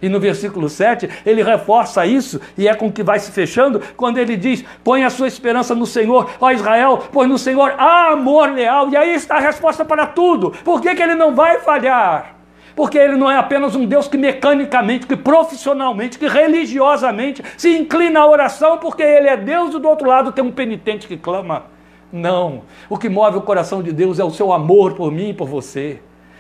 E 0.01 0.09
no 0.09 0.21
versículo 0.21 0.69
7, 0.69 1.09
ele 1.27 1.43
reforça 1.43 2.07
isso, 2.07 2.41
e 2.57 2.69
é 2.69 2.75
com 2.75 2.91
que 2.91 3.03
vai 3.03 3.19
se 3.19 3.33
fechando, 3.33 3.83
quando 3.97 4.19
ele 4.19 4.37
diz: 4.37 4.64
Põe 4.85 5.05
a 5.05 5.11
sua 5.11 5.27
esperança 5.27 5.75
no 5.75 5.87
Senhor, 5.87 6.31
ó 6.41 6.51
Israel, 6.51 7.09
pois 7.12 7.29
no 7.29 7.39
Senhor 7.39 7.75
há 7.77 8.12
amor 8.12 8.51
leal. 8.53 8.89
E 8.91 8.97
aí 8.97 9.14
está 9.14 9.37
a 9.37 9.41
resposta 9.41 9.85
para 9.85 10.07
tudo. 10.07 10.53
Por 10.64 10.81
que, 10.81 10.95
que 10.95 11.03
ele 11.03 11.14
não 11.14 11.35
vai 11.35 11.59
falhar? 11.61 12.38
Porque 12.79 12.97
ele 12.97 13.16
não 13.16 13.29
é 13.29 13.37
apenas 13.37 13.74
um 13.74 13.85
Deus 13.85 14.07
que 14.07 14.16
mecanicamente, 14.16 15.05
que 15.05 15.16
profissionalmente, 15.16 16.16
que 16.16 16.29
religiosamente 16.29 17.43
se 17.57 17.76
inclina 17.76 18.20
à 18.20 18.26
oração, 18.29 18.79
porque 18.79 19.03
ele 19.03 19.26
é 19.26 19.37
Deus 19.37 19.74
e 19.74 19.81
do 19.81 19.89
outro 19.89 20.07
lado 20.07 20.31
tem 20.31 20.45
um 20.45 20.53
penitente 20.53 21.09
que 21.09 21.16
clama. 21.16 21.64
Não. 22.12 22.62
O 22.89 22.97
que 22.97 23.09
move 23.09 23.37
o 23.37 23.43
coração 23.43 23.83
de 23.83 23.91
Deus 23.91 24.20
é 24.20 24.24
o 24.24 24.31
seu 24.31 24.53
amor 24.53 24.95
por 24.95 25.11
mim 25.11 25.31
e 25.31 25.35
por 25.35 25.49
você. 25.49 25.99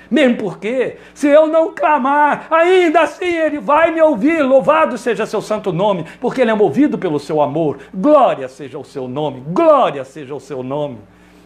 Mesmo 0.08 0.36
porque, 0.36 0.98
se 1.12 1.26
eu 1.26 1.48
não 1.48 1.74
clamar, 1.74 2.46
ainda 2.52 3.00
assim 3.00 3.36
ele 3.36 3.58
vai 3.58 3.90
me 3.90 4.00
ouvir. 4.00 4.40
Louvado 4.40 4.96
seja 4.96 5.26
seu 5.26 5.42
santo 5.42 5.72
nome, 5.72 6.04
porque 6.20 6.40
ele 6.40 6.52
é 6.52 6.54
movido 6.54 6.96
pelo 6.96 7.18
seu 7.18 7.42
amor. 7.42 7.78
Glória 7.92 8.46
seja 8.46 8.78
o 8.78 8.84
seu 8.84 9.08
nome, 9.08 9.42
glória 9.48 10.04
seja 10.04 10.36
o 10.36 10.40
seu 10.40 10.62
nome. 10.62 10.98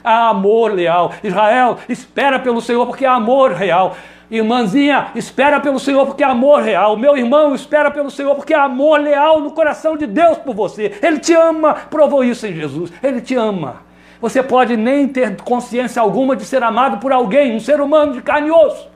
Há 0.04 0.28
amor 0.28 0.72
leal. 0.72 1.12
Israel, 1.24 1.78
espera 1.88 2.38
pelo 2.38 2.60
Senhor, 2.60 2.84
porque 2.84 3.06
há 3.06 3.14
amor 3.14 3.52
real. 3.52 3.96
Irmãzinha, 4.32 5.08
espera 5.14 5.60
pelo 5.60 5.78
Senhor 5.78 6.06
porque 6.06 6.24
é 6.24 6.26
amor 6.26 6.62
real. 6.62 6.96
Meu 6.96 7.14
irmão, 7.14 7.54
espera 7.54 7.90
pelo 7.90 8.10
Senhor 8.10 8.34
porque 8.34 8.54
é 8.54 8.58
amor 8.58 8.98
leal 8.98 9.40
no 9.40 9.50
coração 9.50 9.94
de 9.94 10.06
Deus 10.06 10.38
por 10.38 10.54
você. 10.54 10.90
Ele 11.02 11.18
te 11.18 11.34
ama, 11.34 11.74
provou 11.74 12.24
isso 12.24 12.46
em 12.46 12.54
Jesus. 12.54 12.90
Ele 13.02 13.20
te 13.20 13.34
ama. 13.34 13.82
Você 14.22 14.42
pode 14.42 14.74
nem 14.74 15.06
ter 15.06 15.36
consciência 15.42 16.00
alguma 16.00 16.34
de 16.34 16.46
ser 16.46 16.62
amado 16.62 16.96
por 16.96 17.12
alguém, 17.12 17.54
um 17.54 17.60
ser 17.60 17.78
humano 17.78 18.14
de 18.14 18.22
carne 18.22 18.48
e 18.48 18.50
osso. 18.50 18.88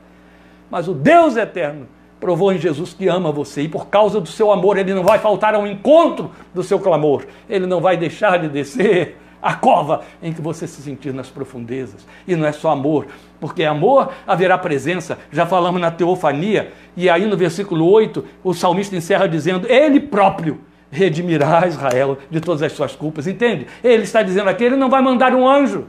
Mas 0.71 0.89
o 0.89 0.95
Deus 0.95 1.37
eterno 1.37 1.87
provou 2.19 2.51
em 2.51 2.59
Jesus 2.59 2.95
que 2.95 3.07
ama 3.07 3.31
você 3.31 3.61
e 3.63 3.69
por 3.69 3.89
causa 3.89 4.19
do 4.19 4.29
seu 4.29 4.51
amor 4.51 4.79
ele 4.79 4.95
não 4.95 5.03
vai 5.03 5.19
faltar 5.19 5.55
ao 5.55 5.67
encontro 5.67 6.31
do 6.55 6.63
seu 6.63 6.79
clamor. 6.79 7.27
Ele 7.47 7.67
não 7.67 7.83
vai 7.83 7.99
deixar 7.99 8.39
de 8.39 8.49
descer 8.49 9.19
a 9.41 9.55
cova 9.55 10.03
em 10.23 10.33
que 10.33 10.41
você 10.41 10.67
se 10.67 10.83
sentir 10.83 11.13
nas 11.13 11.29
profundezas. 11.29 12.07
E 12.27 12.35
não 12.35 12.47
é 12.47 12.53
só 12.53 12.71
amor, 12.71 13.07
porque 13.41 13.65
amor 13.65 14.13
haverá 14.27 14.57
presença. 14.59 15.19
Já 15.31 15.47
falamos 15.47 15.81
na 15.81 15.91
teofania, 15.91 16.73
e 16.97 17.09
aí 17.09 17.27
no 17.27 17.37
versículo 17.37 17.89
8, 17.91 18.25
o 18.43 18.55
salmista 18.55 18.97
encerra 18.97 19.27
dizendo: 19.29 19.67
Ele 19.71 20.01
próprio 20.01 20.61
redimirá 20.91 21.67
Israel 21.67 22.19
de 22.31 22.41
todas 22.41 22.63
as 22.63 22.73
suas 22.73 22.95
culpas. 22.95 23.27
Entende? 23.27 23.67
Ele 23.83 24.03
está 24.03 24.23
dizendo 24.23 24.49
aqui: 24.49 24.65
Ele 24.65 24.77
não 24.77 24.91
vai 24.91 25.03
mandar 25.03 25.35
um 25.35 25.49
anjo. 25.49 25.87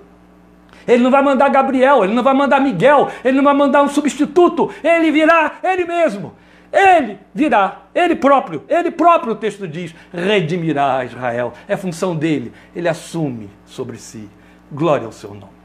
Ele 0.87 1.03
não 1.03 1.11
vai 1.11 1.21
mandar 1.21 1.49
Gabriel, 1.49 2.05
ele 2.05 2.13
não 2.13 2.23
vai 2.23 2.33
mandar 2.33 2.61
Miguel, 2.61 3.09
ele 3.25 3.35
não 3.35 3.43
vai 3.43 3.53
mandar 3.53 3.83
um 3.83 3.89
substituto, 3.89 4.71
ele 4.81 5.11
virá 5.11 5.55
ele 5.61 5.83
mesmo. 5.83 6.33
Ele 6.79 7.17
virá, 7.33 7.87
ele 7.95 8.15
próprio, 8.15 8.63
ele 8.69 8.91
próprio, 8.91 9.33
o 9.33 9.35
texto 9.35 9.67
diz, 9.67 9.95
redimirá 10.13 11.03
Israel. 11.03 11.53
É 11.67 11.75
função 11.75 12.15
dele, 12.15 12.53
ele 12.75 12.87
assume 12.87 13.49
sobre 13.65 13.97
si. 13.97 14.29
Glória 14.71 15.07
ao 15.07 15.11
seu 15.11 15.31
nome. 15.33 15.57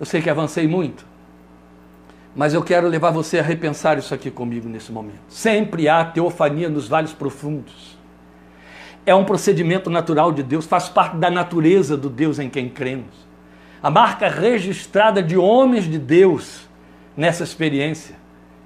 Eu 0.00 0.04
sei 0.04 0.20
que 0.20 0.28
avancei 0.28 0.66
muito, 0.66 1.06
mas 2.34 2.52
eu 2.52 2.64
quero 2.64 2.88
levar 2.88 3.12
você 3.12 3.38
a 3.38 3.42
repensar 3.44 3.96
isso 3.96 4.12
aqui 4.12 4.28
comigo 4.28 4.68
nesse 4.68 4.90
momento. 4.90 5.20
Sempre 5.28 5.88
há 5.88 6.04
teofania 6.04 6.68
nos 6.68 6.88
vales 6.88 7.12
profundos. 7.12 7.96
É 9.06 9.14
um 9.14 9.24
procedimento 9.24 9.88
natural 9.88 10.32
de 10.32 10.42
Deus, 10.42 10.66
faz 10.66 10.88
parte 10.88 11.16
da 11.16 11.30
natureza 11.30 11.96
do 11.96 12.10
Deus 12.10 12.40
em 12.40 12.50
quem 12.50 12.68
cremos. 12.68 13.24
a 13.84 13.90
marca 13.90 14.30
registrada 14.30 15.22
de 15.22 15.36
homens 15.36 15.84
de 15.84 15.98
Deus 15.98 16.66
nessa 17.14 17.44
experiência. 17.44 18.16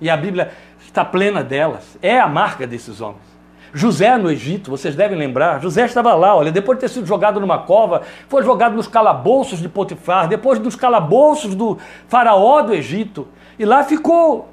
E 0.00 0.08
a 0.08 0.16
Bíblia 0.16 0.52
está 0.98 1.04
plena 1.04 1.44
delas. 1.44 1.96
É 2.02 2.18
a 2.18 2.26
marca 2.26 2.66
desses 2.66 3.00
homens. 3.00 3.38
José 3.72 4.16
no 4.16 4.30
Egito, 4.30 4.70
vocês 4.70 4.96
devem 4.96 5.16
lembrar, 5.16 5.60
José 5.60 5.84
estava 5.84 6.14
lá, 6.14 6.34
olha, 6.34 6.50
depois 6.50 6.78
de 6.78 6.80
ter 6.80 6.88
sido 6.88 7.06
jogado 7.06 7.38
numa 7.38 7.58
cova, 7.58 8.02
foi 8.26 8.42
jogado 8.42 8.74
nos 8.74 8.88
calabouços 8.88 9.60
de 9.60 9.68
Potifar, 9.68 10.26
depois 10.26 10.58
dos 10.58 10.74
calabouços 10.74 11.54
do 11.54 11.76
faraó 12.08 12.62
do 12.62 12.72
Egito, 12.72 13.28
e 13.58 13.66
lá 13.66 13.84
ficou. 13.84 14.48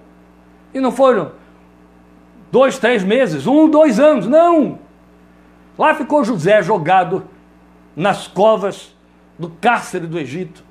E 0.74 0.82
não 0.82 0.92
foram 0.92 1.32
dois, 2.52 2.78
três 2.78 3.04
meses, 3.04 3.48
um, 3.48 3.70
dois 3.70 4.02
anos, 4.02 4.28
não. 4.28 4.80
Lá 5.78 5.96
ficou 5.96 6.26
José 6.26 6.62
jogado 6.62 7.24
nas 7.96 8.28
covas 8.28 8.94
do 9.40 9.50
cárcere 9.50 10.08
do 10.08 10.20
Egito. 10.20 10.65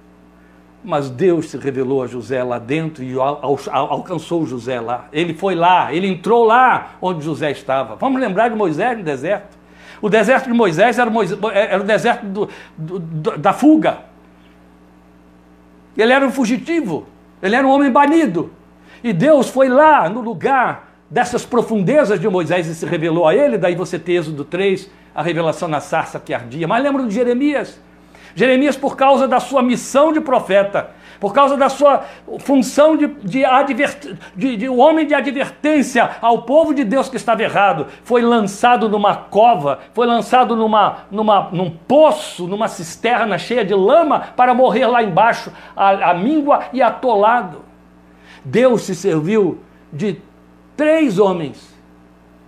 Mas 0.85 1.09
Deus 1.09 1.49
se 1.49 1.57
revelou 1.57 2.03
a 2.03 2.07
José 2.07 2.45
lá 2.45 2.59
dentro 2.59 3.03
e 3.03 3.15
alcançou 3.19 4.45
José 4.45 4.79
lá. 4.79 5.09
Ele 5.11 5.33
foi 5.33 5.55
lá, 5.55 5.93
ele 5.95 6.07
entrou 6.07 6.45
lá 6.45 6.97
onde 7.01 7.25
José 7.25 7.51
estava. 7.51 7.97
Vamos 7.97 8.21
lembrar 8.21 8.51
de 8.51 8.55
Moisés 8.55 8.99
no 8.99 9.03
deserto. 9.03 9.57
O 10.03 10.11
deserto 10.11 10.45
de 10.45 10.53
Moisés 10.53 10.99
era, 10.99 11.09
Moisés, 11.09 11.41
era 11.55 11.83
o 11.83 11.87
deserto 11.87 12.27
do, 12.27 12.51
do, 12.77 13.39
da 13.39 13.55
fuga. 13.55 14.01
Ele 15.97 16.13
era 16.13 16.27
um 16.27 16.31
fugitivo, 16.31 17.07
ele 17.43 17.57
era 17.57 17.67
um 17.67 17.71
homem 17.71 17.91
banido. 17.91 18.53
E 19.03 19.13
Deus 19.13 19.49
foi 19.49 19.69
lá 19.69 20.07
no 20.11 20.21
lugar 20.21 20.93
dessas 21.09 21.47
profundezas 21.47 22.21
de 22.21 22.29
Moisés 22.29 22.67
e 22.67 22.75
se 22.75 22.85
revelou 22.85 23.27
a 23.27 23.35
ele. 23.35 23.57
Daí 23.57 23.75
você 23.75 23.99
tem 23.99 24.17
Êxodo 24.17 24.45
3, 24.45 24.91
a 25.15 25.23
revelação 25.23 25.69
na 25.69 25.81
sarça 25.81 26.21
que 26.21 26.35
ardia. 26.35 26.69
Mas 26.69 26.83
lembra 26.83 27.07
de 27.07 27.15
Jeremias? 27.15 27.81
Jeremias, 28.35 28.77
por 28.77 28.97
causa 28.97 29.29
da 29.29 29.39
sua 29.39 29.63
missão 29.63 30.13
de 30.13 30.21
profeta, 30.21 30.91
por 31.21 31.33
causa 31.33 31.57
da 31.57 31.69
sua 31.69 32.05
função 32.41 32.97
de, 32.97 33.07
de, 33.07 33.45
de, 34.37 34.57
de 34.57 34.69
homem 34.69 35.07
de 35.07 35.15
advertência 35.15 36.11
ao 36.21 36.43
povo 36.43 36.75
de 36.75 36.85
Deus 36.85 37.09
que 37.09 37.17
estava 37.17 37.43
errado, 37.43 37.87
foi 38.03 38.23
lançado 38.23 38.89
numa 38.89 39.15
cova, 39.15 39.79
foi 39.93 40.07
lançado 40.07 40.57
numa, 40.57 40.99
numa, 41.11 41.49
num 41.53 41.71
poço, 41.71 42.47
numa 42.47 42.69
cisterna 42.69 43.39
cheia 43.39 43.65
de 43.65 43.75
lama, 43.75 44.21
para 44.37 44.53
morrer 44.53 44.87
lá 44.87 45.03
embaixo, 45.03 45.53
a, 45.77 46.11
a 46.11 46.15
míngua 46.15 46.65
e 46.73 46.83
atolado. 46.83 47.65
Deus 48.45 48.83
se 48.83 48.95
serviu 48.95 49.61
de 49.93 50.21
três 50.77 51.19
homens 51.19 51.73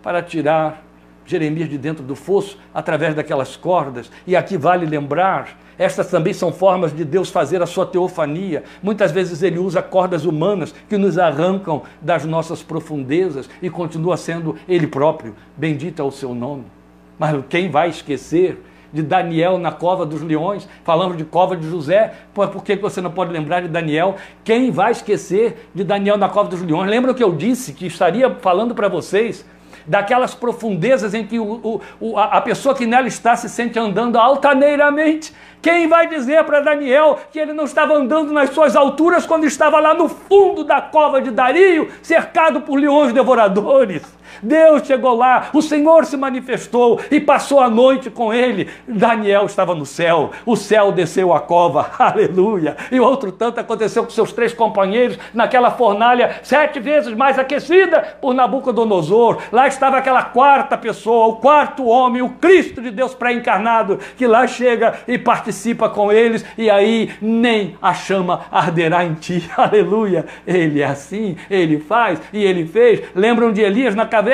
para 0.03 0.21
tirar 0.23 0.83
Jeremias 1.25 1.69
de 1.69 1.79
dentro 1.79 2.05
do 2.05 2.15
fosso 2.15 2.59
através 2.73 3.15
daquelas 3.15 3.57
cordas. 3.57 4.11
E 4.27 4.37
aqui 4.37 4.57
vale 4.57 4.87
lembrar 4.87 5.57
estas 5.79 6.09
também 6.09 6.33
são 6.33 6.53
formas 6.53 6.95
de 6.95 7.05
Deus 7.05 7.31
fazer 7.31 7.63
a 7.63 7.67
sua 7.67 7.85
teofania. 7.85 8.65
Muitas 8.83 9.13
vezes 9.13 9.43
ele 9.43 9.59
usa 9.59 9.83
cordas 9.83 10.25
humanas 10.25 10.75
que 10.89 10.97
nos 10.97 11.19
arrancam 11.19 11.83
das 12.01 12.25
nossas 12.25 12.63
profundezas 12.63 13.49
e 13.61 13.69
continua 13.69 14.17
sendo 14.17 14.57
ele 14.69 14.87
próprio. 14.87 15.35
Bendito 15.57 16.01
é 16.01 16.05
o 16.05 16.11
seu 16.11 16.35
nome. 16.35 16.65
Mas 17.19 17.37
quem 17.49 17.71
vai 17.71 17.89
esquecer 17.89 18.63
de 18.93 19.03
Daniel 19.03 19.59
na 19.59 19.73
cova 19.73 20.07
dos 20.07 20.23
leões? 20.23 20.69
Falamos 20.85 21.17
de 21.17 21.25
cova 21.25 21.57
de 21.57 21.69
José, 21.69 22.15
por 22.33 22.63
que 22.63 22.77
você 22.77 23.01
não 23.01 23.11
pode 23.11 23.33
lembrar 23.33 23.61
de 23.61 23.69
Daniel? 23.69 24.17
Quem 24.45 24.71
vai 24.71 24.93
esquecer 24.93 25.69
de 25.75 25.85
Daniel 25.85 26.17
na 26.17 26.29
cova 26.29 26.49
dos 26.49 26.63
leões? 26.63 26.91
Lembra 26.91 27.13
o 27.13 27.15
que 27.15 27.25
eu 27.25 27.33
disse 27.33 27.73
que 27.73 27.87
estaria 27.87 28.31
falando 28.37 28.75
para 28.75 28.89
vocês? 28.89 29.45
Daquelas 29.87 30.35
profundezas 30.35 31.15
em 31.15 31.27
que 31.27 31.39
o, 31.39 31.81
o, 32.01 32.19
a 32.19 32.41
pessoa 32.41 32.75
que 32.75 32.87
nela 32.87 33.07
está 33.07 33.37
se 33.37 33.49
sente 33.49 33.79
andando 33.79 34.19
altaneiramente. 34.19 35.33
Quem 35.63 35.89
vai 35.89 36.07
dizer 36.07 36.45
para 36.45 36.61
Daniel 36.61 37.19
que 37.33 37.39
ele 37.39 37.53
não 37.53 37.65
estava 37.65 37.95
andando 37.95 38.33
nas 38.33 38.51
suas 38.51 38.77
alturas 38.77 39.27
quando 39.27 39.45
estava 39.45 39.81
lá 39.81 39.95
no 39.95 40.09
fundo 40.09 40.63
da 40.65 40.81
cova 40.81 41.21
de 41.21 41.31
Dario, 41.31 41.89
cercado 42.03 42.61
por 42.61 42.79
leões 42.79 43.13
devoradores? 43.13 44.03
Deus 44.43 44.87
chegou 44.87 45.15
lá, 45.15 45.51
o 45.53 45.63
Senhor 45.63 46.05
se 46.05 46.17
manifestou 46.17 47.01
e 47.11 47.21
passou 47.21 47.61
a 47.61 47.69
noite 47.69 48.11
com 48.11 48.33
ele. 48.33 48.69
Daniel 48.87 49.47
estava 49.47 49.75
no 49.75 49.87
céu, 49.87 50.31
o 50.45 50.57
céu 50.57 50.93
desceu 50.93 51.33
a 51.33 51.41
cova, 51.41 51.91
aleluia. 51.99 52.77
E 52.91 53.01
outro 53.01 53.33
tanto 53.33 53.61
aconteceu 53.61 54.05
com 54.05 54.11
seus 54.11 54.33
três 54.33 54.53
companheiros 54.53 55.19
naquela 55.35 55.71
fornalha 55.71 56.41
sete 56.43 56.81
vezes 56.81 57.15
mais 57.15 57.39
aquecida 57.39 58.17
por 58.21 58.35
Nabucodonosor. 58.35 59.39
Lá 59.53 59.67
estava 59.67 59.99
aquela 59.99 60.23
quarta 60.23 60.77
pessoa, 60.77 61.27
o 61.29 61.37
quarto 61.37 61.87
homem, 61.87 62.23
o 62.23 62.31
Cristo 62.31 62.81
de 62.81 62.91
Deus 62.91 63.15
pré-encarnado, 63.15 63.99
que 64.17 64.27
lá 64.27 64.47
chega 64.47 64.95
e 65.07 65.19
participa 65.19 65.89
com 65.89 66.13
eles, 66.13 66.45
e 66.57 66.71
aí 66.71 67.11
nem 67.21 67.77
a 67.81 67.95
chama 67.95 68.43
arderá 68.51 69.05
em 69.05 69.15
ti, 69.15 69.49
aleluia. 69.57 70.27
Ele 70.47 70.81
é 70.81 70.87
assim, 70.87 71.37
ele 71.51 71.79
faz 71.79 72.21
e 72.33 72.43
ele 72.45 72.67
fez. 72.67 73.03
Lembram 73.15 73.53
de 73.53 73.61
Elias 73.61 73.95
na 73.95 74.07
caverna, 74.07 74.26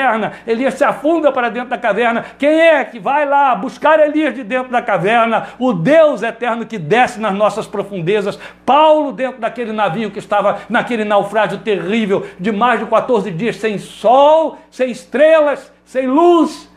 Elias 0.45 0.75
se 0.75 0.83
afunda 0.83 1.31
para 1.31 1.49
dentro 1.49 1.69
da 1.69 1.77
caverna. 1.77 2.25
Quem 2.37 2.49
é 2.49 2.83
que 2.83 2.99
vai 2.99 3.25
lá 3.25 3.55
buscar 3.55 3.99
Elias 3.99 4.33
de 4.33 4.43
dentro 4.43 4.71
da 4.71 4.81
caverna? 4.81 5.47
O 5.59 5.73
Deus 5.73 6.23
eterno 6.23 6.65
que 6.65 6.77
desce 6.77 7.19
nas 7.19 7.33
nossas 7.33 7.67
profundezas. 7.67 8.39
Paulo 8.65 9.11
dentro 9.11 9.39
daquele 9.39 9.71
navio 9.71 10.11
que 10.11 10.19
estava 10.19 10.59
naquele 10.69 11.03
naufrágio 11.03 11.59
terrível 11.59 12.25
de 12.39 12.51
mais 12.51 12.79
de 12.79 12.85
14 12.85 13.31
dias 13.31 13.57
sem 13.57 13.77
sol, 13.77 14.57
sem 14.69 14.91
estrelas, 14.91 15.71
sem 15.85 16.07
luz 16.07 16.72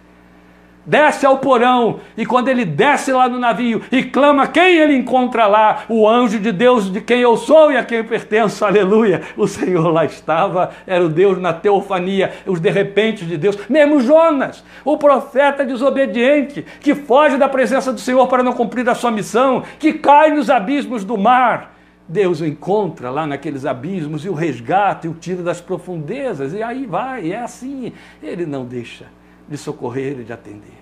desce 0.86 1.26
ao 1.26 1.38
porão, 1.38 2.00
e 2.16 2.24
quando 2.24 2.48
ele 2.48 2.64
desce 2.64 3.12
lá 3.12 3.28
no 3.28 3.38
navio 3.38 3.82
e 3.90 4.04
clama 4.04 4.46
quem 4.46 4.76
ele 4.76 4.96
encontra 4.96 5.46
lá, 5.46 5.84
o 5.88 6.08
anjo 6.08 6.38
de 6.38 6.52
Deus 6.52 6.90
de 6.90 7.00
quem 7.00 7.20
eu 7.20 7.36
sou 7.36 7.72
e 7.72 7.76
a 7.76 7.84
quem 7.84 8.04
pertenço, 8.04 8.64
aleluia. 8.64 9.22
O 9.36 9.48
Senhor 9.48 9.88
lá 9.88 10.04
estava, 10.04 10.70
era 10.86 11.04
o 11.04 11.08
Deus 11.08 11.38
na 11.38 11.52
teofania, 11.52 12.32
os 12.46 12.60
de 12.60 12.70
repente 12.70 13.24
de 13.24 13.36
Deus, 13.36 13.58
mesmo 13.68 14.00
Jonas, 14.00 14.62
o 14.84 14.96
profeta 14.96 15.64
desobediente, 15.64 16.64
que 16.80 16.94
foge 16.94 17.36
da 17.36 17.48
presença 17.48 17.92
do 17.92 18.00
Senhor 18.00 18.26
para 18.28 18.42
não 18.42 18.52
cumprir 18.52 18.88
a 18.88 18.94
sua 18.94 19.10
missão, 19.10 19.64
que 19.78 19.94
cai 19.94 20.30
nos 20.30 20.48
abismos 20.48 21.04
do 21.04 21.18
mar. 21.18 21.74
Deus 22.08 22.40
o 22.40 22.46
encontra 22.46 23.10
lá 23.10 23.26
naqueles 23.26 23.66
abismos 23.66 24.24
e 24.24 24.28
o 24.28 24.34
resgata 24.34 25.08
e 25.08 25.10
o 25.10 25.14
tira 25.14 25.42
das 25.42 25.60
profundezas, 25.60 26.52
e 26.52 26.62
aí 26.62 26.86
vai, 26.86 27.32
é 27.32 27.40
assim, 27.40 27.92
ele 28.22 28.46
não 28.46 28.64
deixa 28.64 29.06
de 29.48 29.56
socorrer 29.56 30.20
e 30.20 30.24
de 30.24 30.32
atender. 30.32 30.76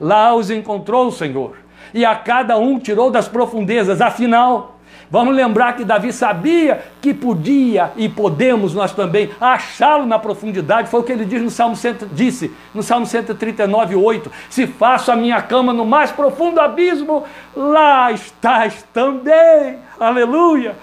Lá 0.00 0.34
os 0.34 0.50
encontrou 0.50 1.08
o 1.08 1.12
Senhor, 1.12 1.56
e 1.94 2.04
a 2.04 2.14
cada 2.14 2.58
um 2.58 2.78
tirou 2.78 3.10
das 3.10 3.28
profundezas, 3.28 4.00
afinal, 4.00 4.76
Vamos 5.08 5.36
lembrar 5.36 5.76
que 5.76 5.84
Davi 5.84 6.12
sabia 6.12 6.84
que 7.00 7.14
podia 7.14 7.92
e 7.96 8.08
podemos 8.08 8.74
nós 8.74 8.92
também 8.92 9.30
achá-lo 9.40 10.04
na 10.04 10.18
profundidade. 10.18 10.88
Foi 10.88 11.00
o 11.00 11.02
que 11.04 11.12
ele 11.12 11.24
diz 11.24 11.40
no 11.40 11.50
Salmo 11.50 11.76
100, 11.76 11.96
disse 12.12 12.52
no 12.74 12.82
Salmo 12.82 13.06
139, 13.06 13.94
8. 13.94 14.32
Se 14.50 14.66
faço 14.66 15.12
a 15.12 15.16
minha 15.16 15.40
cama 15.40 15.72
no 15.72 15.86
mais 15.86 16.10
profundo 16.10 16.60
abismo, 16.60 17.24
lá 17.54 18.10
estás 18.10 18.84
também. 18.92 19.78
Aleluia! 19.98 20.74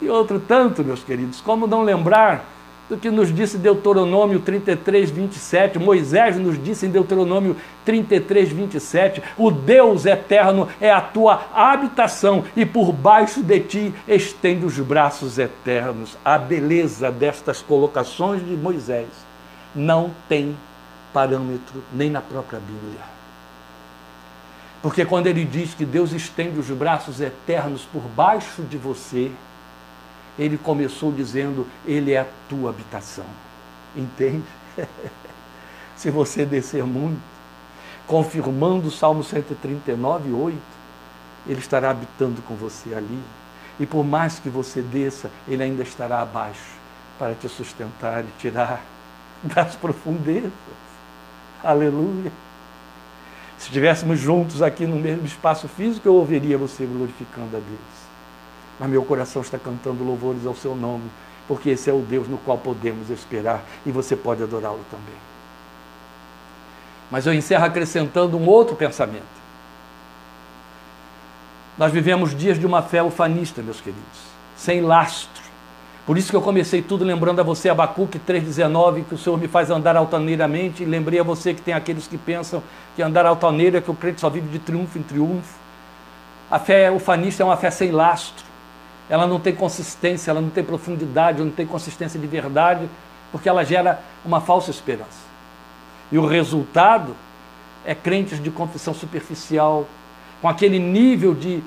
E 0.00 0.08
outro 0.08 0.38
tanto, 0.38 0.84
meus 0.84 1.02
queridos, 1.02 1.40
como 1.40 1.66
não 1.66 1.82
lembrar 1.82 2.44
do 2.90 2.96
que 2.96 3.08
nos 3.08 3.32
disse 3.32 3.56
Deuteronômio 3.56 4.40
33, 4.40 5.10
27. 5.10 5.78
Moisés 5.78 6.36
nos 6.36 6.60
disse 6.62 6.86
em 6.86 6.90
Deuteronômio 6.90 7.56
33, 7.84 8.50
27. 8.50 9.22
O 9.38 9.48
Deus 9.48 10.04
eterno 10.04 10.68
é 10.80 10.90
a 10.90 11.00
tua 11.00 11.46
habitação 11.54 12.44
e 12.56 12.66
por 12.66 12.92
baixo 12.92 13.44
de 13.44 13.60
ti 13.60 13.94
estende 14.08 14.66
os 14.66 14.76
braços 14.80 15.38
eternos. 15.38 16.18
A 16.24 16.36
beleza 16.36 17.12
destas 17.12 17.62
colocações 17.62 18.44
de 18.44 18.56
Moisés 18.56 19.06
não 19.72 20.10
tem 20.28 20.56
parâmetro 21.14 21.84
nem 21.92 22.10
na 22.10 22.20
própria 22.20 22.58
Bíblia. 22.58 23.08
Porque 24.82 25.04
quando 25.04 25.28
ele 25.28 25.44
diz 25.44 25.74
que 25.74 25.84
Deus 25.84 26.10
estende 26.10 26.58
os 26.58 26.70
braços 26.70 27.20
eternos 27.20 27.82
por 27.92 28.02
baixo 28.02 28.62
de 28.62 28.76
você, 28.76 29.30
ele 30.38 30.56
começou 30.56 31.12
dizendo: 31.12 31.66
Ele 31.86 32.12
é 32.12 32.20
a 32.20 32.26
tua 32.48 32.70
habitação. 32.70 33.26
Entende? 33.96 34.44
Se 35.96 36.10
você 36.10 36.46
descer 36.46 36.84
muito, 36.84 37.20
confirmando 38.06 38.88
o 38.88 38.90
Salmo 38.90 39.22
139, 39.22 40.32
8, 40.32 40.58
Ele 41.46 41.58
estará 41.58 41.90
habitando 41.90 42.40
com 42.42 42.54
você 42.54 42.94
ali. 42.94 43.20
E 43.78 43.86
por 43.86 44.04
mais 44.04 44.38
que 44.38 44.48
você 44.48 44.80
desça, 44.80 45.30
Ele 45.46 45.62
ainda 45.62 45.82
estará 45.82 46.20
abaixo 46.22 46.78
para 47.18 47.34
te 47.34 47.48
sustentar 47.48 48.24
e 48.24 48.28
tirar 48.38 48.82
das 49.42 49.74
profundezas. 49.76 50.52
Aleluia. 51.62 52.32
Se 53.58 53.66
estivéssemos 53.66 54.18
juntos 54.18 54.62
aqui 54.62 54.86
no 54.86 54.96
mesmo 54.96 55.26
espaço 55.26 55.68
físico, 55.68 56.08
eu 56.08 56.14
ouviria 56.14 56.56
você 56.56 56.86
glorificando 56.86 57.58
a 57.58 57.60
Deus 57.60 58.09
mas 58.80 58.88
meu 58.88 59.04
coração 59.04 59.42
está 59.42 59.58
cantando 59.58 60.02
louvores 60.02 60.46
ao 60.46 60.54
seu 60.54 60.74
nome, 60.74 61.04
porque 61.46 61.68
esse 61.68 61.90
é 61.90 61.92
o 61.92 62.00
Deus 62.00 62.26
no 62.26 62.38
qual 62.38 62.56
podemos 62.56 63.10
esperar 63.10 63.62
e 63.84 63.92
você 63.92 64.16
pode 64.16 64.42
adorá-lo 64.42 64.80
também. 64.90 65.14
Mas 67.10 67.26
eu 67.26 67.34
encerro 67.34 67.66
acrescentando 67.66 68.38
um 68.38 68.48
outro 68.48 68.74
pensamento. 68.74 69.40
Nós 71.76 71.92
vivemos 71.92 72.34
dias 72.34 72.58
de 72.58 72.66
uma 72.66 72.80
fé 72.80 73.02
ufanista, 73.02 73.60
meus 73.60 73.80
queridos, 73.80 74.20
sem 74.56 74.80
lastro. 74.80 75.42
Por 76.06 76.16
isso 76.16 76.30
que 76.30 76.36
eu 76.36 76.42
comecei 76.42 76.80
tudo 76.80 77.04
lembrando 77.04 77.40
a 77.40 77.42
você, 77.42 77.68
Abacuque 77.68 78.18
3,19, 78.18 79.04
que 79.04 79.14
o 79.14 79.18
Senhor 79.18 79.38
me 79.38 79.46
faz 79.46 79.70
andar 79.70 79.96
altaneiramente, 79.96 80.82
e 80.82 80.86
lembrei 80.86 81.20
a 81.20 81.22
você 81.22 81.52
que 81.52 81.60
tem 81.60 81.74
aqueles 81.74 82.06
que 82.06 82.16
pensam 82.16 82.62
que 82.96 83.02
andar 83.02 83.26
altaneiro 83.26 83.76
é 83.76 83.80
que 83.80 83.90
o 83.90 83.94
crente 83.94 84.20
só 84.20 84.30
vive 84.30 84.48
de 84.48 84.58
triunfo 84.58 84.98
em 84.98 85.02
triunfo. 85.02 85.58
A 86.50 86.58
fé 86.58 86.90
ufanista 86.90 87.42
é 87.42 87.46
uma 87.46 87.56
fé 87.56 87.70
sem 87.70 87.90
lastro. 87.90 88.49
Ela 89.10 89.26
não 89.26 89.40
tem 89.40 89.54
consistência, 89.54 90.30
ela 90.30 90.40
não 90.40 90.48
tem 90.48 90.64
profundidade, 90.64 91.38
ela 91.38 91.46
não 91.46 91.54
tem 91.54 91.66
consistência 91.66 92.18
de 92.18 92.26
verdade, 92.26 92.88
porque 93.32 93.48
ela 93.48 93.64
gera 93.64 94.00
uma 94.24 94.40
falsa 94.40 94.70
esperança. 94.70 95.28
E 96.10 96.16
o 96.16 96.26
resultado 96.26 97.14
é 97.84 97.94
crentes 97.94 98.42
de 98.42 98.50
confissão 98.50 98.94
superficial, 98.94 99.86
com 100.40 100.48
aquele 100.48 100.78
nível 100.78 101.34
de 101.34 101.62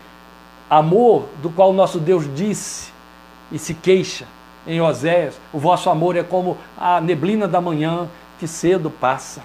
amor 0.70 1.28
do 1.42 1.50
qual 1.50 1.74
nosso 1.74 2.00
Deus 2.00 2.34
disse 2.34 2.92
e 3.52 3.60
se 3.60 3.74
queixa 3.74 4.26
em 4.66 4.82
Oséias: 4.82 5.40
o 5.52 5.60
vosso 5.60 5.90
amor 5.90 6.16
é 6.16 6.24
como 6.24 6.58
a 6.78 7.00
neblina 7.00 7.48
da 7.48 7.62
manhã 7.62 8.08
que 8.40 8.48
cedo 8.48 8.90
passa. 8.90 9.42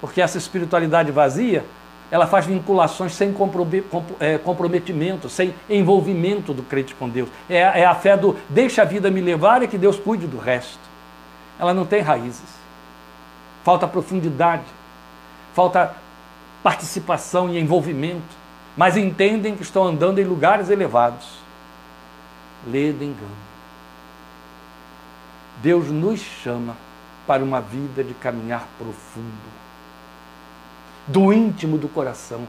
Porque 0.00 0.20
essa 0.20 0.38
espiritualidade 0.38 1.10
vazia, 1.10 1.64
ela 2.10 2.26
faz 2.26 2.46
vinculações 2.46 3.14
sem 3.14 3.34
é, 4.20 4.38
comprometimento, 4.38 5.28
sem 5.28 5.54
envolvimento 5.68 6.52
do 6.52 6.62
crente 6.62 6.94
com 6.94 7.08
Deus. 7.08 7.28
É, 7.48 7.58
é 7.58 7.84
a 7.84 7.94
fé 7.94 8.16
do 8.16 8.36
deixa 8.48 8.82
a 8.82 8.84
vida 8.84 9.10
me 9.10 9.20
levar 9.20 9.62
e 9.62 9.68
que 9.68 9.78
Deus 9.78 9.98
cuide 9.98 10.26
do 10.26 10.38
resto. 10.38 10.78
Ela 11.58 11.72
não 11.72 11.84
tem 11.84 12.00
raízes 12.00 12.64
falta 13.64 13.88
profundidade, 13.88 14.62
falta 15.54 15.96
participação 16.62 17.48
e 17.48 17.58
envolvimento, 17.58 18.22
mas 18.76 18.96
entendem 18.96 19.56
que 19.56 19.62
estão 19.62 19.84
andando 19.84 20.20
em 20.20 20.24
lugares 20.24 20.68
elevados. 20.68 21.38
Lê 22.66 22.92
do 22.92 23.02
engano. 23.02 23.44
Deus 25.62 25.90
nos 25.90 26.20
chama 26.20 26.76
para 27.26 27.42
uma 27.42 27.60
vida 27.60 28.04
de 28.04 28.12
caminhar 28.14 28.68
profundo, 28.76 29.48
do 31.06 31.32
íntimo 31.32 31.78
do 31.78 31.88
coração. 31.88 32.42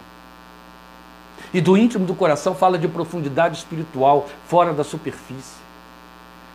E 1.54 1.62
do 1.62 1.78
íntimo 1.78 2.06
do 2.06 2.16
coração 2.16 2.56
fala 2.56 2.78
de 2.78 2.88
profundidade 2.88 3.58
espiritual, 3.58 4.28
fora 4.48 4.74
da 4.74 4.84
superfície. 4.84 5.56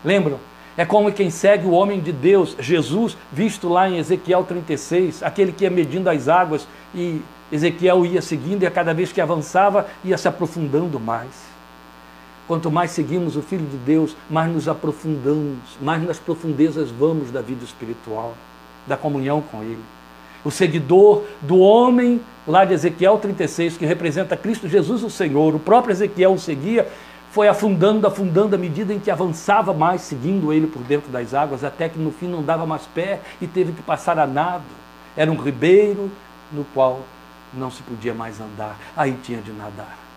Lembram? 0.05 0.38
É 0.76 0.84
como 0.84 1.12
quem 1.12 1.30
segue 1.30 1.66
o 1.66 1.72
homem 1.72 2.01
de 2.01 2.12
Deus, 2.12 2.57
Jesus, 2.59 3.16
visto 3.32 3.68
lá 3.68 3.88
em 3.88 3.98
Ezequiel 3.98 4.44
36, 4.44 5.22
aquele 5.22 5.53
que 5.53 5.64
ia 5.64 5.70
medindo 5.70 6.09
as 6.09 6.28
águas 6.28 6.66
e 6.94 7.20
Ezequiel 7.53 8.07
ia 8.07 8.22
seguindo 8.22 8.62
e 8.62 8.66
a 8.66 8.70
cada 8.70 8.94
vez 8.94 9.12
que 9.12 9.20
avançava 9.20 9.88
ia 10.05 10.16
se 10.16 10.28
aprofundando 10.28 10.98
mais. 10.98 11.51
Quanto 12.46 12.70
mais 12.70 12.92
seguimos 12.92 13.36
o 13.36 13.42
Filho 13.42 13.66
de 13.66 13.76
Deus, 13.76 14.16
mais 14.28 14.51
nos 14.51 14.68
aprofundamos, 14.68 15.59
mais 15.80 16.03
nas 16.03 16.18
profundezas 16.18 16.90
vamos 16.90 17.30
da 17.30 17.40
vida 17.40 17.64
espiritual, 17.64 18.34
da 18.86 18.96
comunhão 18.96 19.40
com 19.40 19.62
Ele. 19.62 19.99
O 20.45 20.51
seguidor 20.51 21.24
do 21.43 21.59
homem 21.59 22.20
lá 22.47 22.64
de 22.64 22.74
Ezequiel 22.74 23.18
36, 23.18 23.76
que 23.76 23.86
representa 23.86 24.36
Cristo 24.36 24.68
Jesus, 24.68 25.03
o 25.03 25.11
Senhor, 25.11 25.55
o 25.55 25.59
próprio 25.59 25.93
Ezequiel 25.93 26.32
o 26.32 26.38
seguia, 26.38 26.88
foi 27.30 27.47
afundando, 27.47 28.07
afundando 28.07 28.57
à 28.57 28.59
medida 28.59 28.93
em 28.93 28.99
que 28.99 29.11
avançava 29.11 29.72
mais, 29.72 30.01
seguindo 30.01 30.53
ele 30.53 30.66
por 30.66 30.82
dentro 30.82 31.11
das 31.11 31.32
águas, 31.32 31.62
até 31.62 31.88
que 31.88 31.99
no 31.99 32.11
fim 32.11 32.26
não 32.26 32.43
dava 32.43 32.66
mais 32.66 32.82
pé 32.86 33.20
e 33.41 33.47
teve 33.47 33.72
que 33.72 33.82
passar 33.82 34.18
a 34.18 34.26
nado. 34.26 34.64
Era 35.16 35.30
um 35.30 35.36
ribeiro 35.36 36.11
no 36.51 36.64
qual 36.74 37.01
não 37.55 37.70
se 37.70 37.82
podia 37.82 38.14
mais 38.14 38.41
andar, 38.41 38.76
aí 38.97 39.16
tinha 39.22 39.41
de 39.41 39.53
nadar. 39.53 40.09